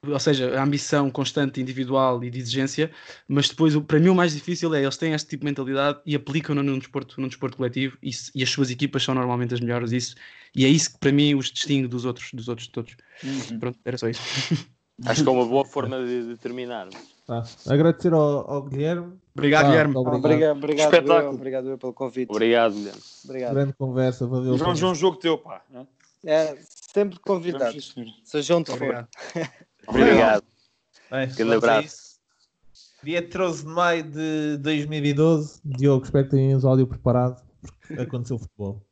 ou 0.08 0.20
seja, 0.20 0.60
a 0.60 0.64
ambição 0.64 1.10
constante 1.10 1.62
individual 1.62 2.24
e 2.24 2.30
de 2.30 2.40
exigência, 2.40 2.92
mas 3.28 3.50
depois, 3.50 3.76
para 3.76 4.00
mim, 4.00 4.10
o 4.10 4.16
mais 4.16 4.34
difícil 4.34 4.74
é 4.74 4.82
eles 4.82 4.98
têm 4.98 5.14
este 5.14 5.30
tipo 5.30 5.42
de 5.42 5.46
mentalidade 5.46 6.00
e 6.06 6.16
aplicam-no 6.16 6.62
num 6.64 6.78
desporto, 6.78 7.20
num 7.20 7.28
desporto 7.28 7.58
coletivo 7.58 7.98
e, 8.02 8.12
e 8.36 8.44
as 8.44 8.50
suas 8.50 8.70
equipas 8.70 9.04
são 9.04 9.16
normalmente 9.16 9.54
as 9.54 9.60
melhores, 9.60 9.92
isso, 9.92 10.16
e 10.56 10.66
é 10.66 10.68
isso 10.68 10.94
que 10.94 11.00
para 11.00 11.12
mim 11.12 11.36
os 11.36 11.52
distingue 11.52 11.88
dos 11.88 12.06
outros, 12.06 12.32
dos 12.34 12.48
outros 12.48 12.68
todos. 12.68 12.96
Uhum. 13.24 13.60
Pronto, 13.60 13.80
era 13.86 13.98
só 13.98 14.08
isso. 14.08 14.22
Acho 15.06 15.24
que 15.24 15.30
é 15.30 15.32
uma 15.32 15.46
boa 15.46 15.64
forma 15.66 16.04
de, 16.06 16.28
de 16.28 16.38
terminar. 16.38 16.90
Tá. 17.26 17.44
Agradecer 17.68 18.12
ao, 18.12 18.50
ao 18.52 18.64
Guilherme. 18.64 19.14
Obrigado, 19.34 19.64
Tá, 19.64 19.70
Guilherme. 19.70 19.96
Obrigado. 19.96 20.26
Obrigado, 20.26 20.58
obrigado, 20.58 20.94
Espetáculo. 20.94 21.28
eu, 21.28 21.34
obrigado 21.36 21.70
eu 21.70 21.78
pelo 21.78 21.94
convite. 21.94 22.30
Obrigado, 22.30 22.74
Guilherme. 22.74 23.02
Obrigado. 23.24 23.54
Grande 23.54 23.74
conversa. 23.74 24.28
Valeu. 24.28 24.56
E 24.56 24.58
vamos 24.58 24.80
ver 24.80 24.86
um 24.88 24.96
jogo 24.96 25.18
teu, 25.18 25.38
pá. 25.38 25.62
né? 25.70 25.88
É, 26.26 26.58
sempre 26.94 27.18
senhor. 27.82 28.08
seja 28.24 28.56
onde 28.58 28.72
for. 28.76 29.08
Obrigado. 29.90 30.10
Obrigado. 30.10 30.44
Bem, 31.12 31.28
Grande 31.28 31.44
vamos 31.44 31.64
a 31.64 31.72
abraço. 31.72 32.20
Dia 33.04 33.28
13 33.28 33.66
de 33.66 33.70
maio 33.70 34.04
de 34.04 34.58
2012. 34.58 34.82
2012. 34.84 35.62
Diogo, 35.66 36.04
espero 36.06 36.26
que 36.26 36.32
tenhas 36.32 36.66
áudio 36.66 36.88
preparado. 36.88 37.42
porque 37.62 38.02
Aconteceu 38.02 38.38
futebol. 38.38 38.86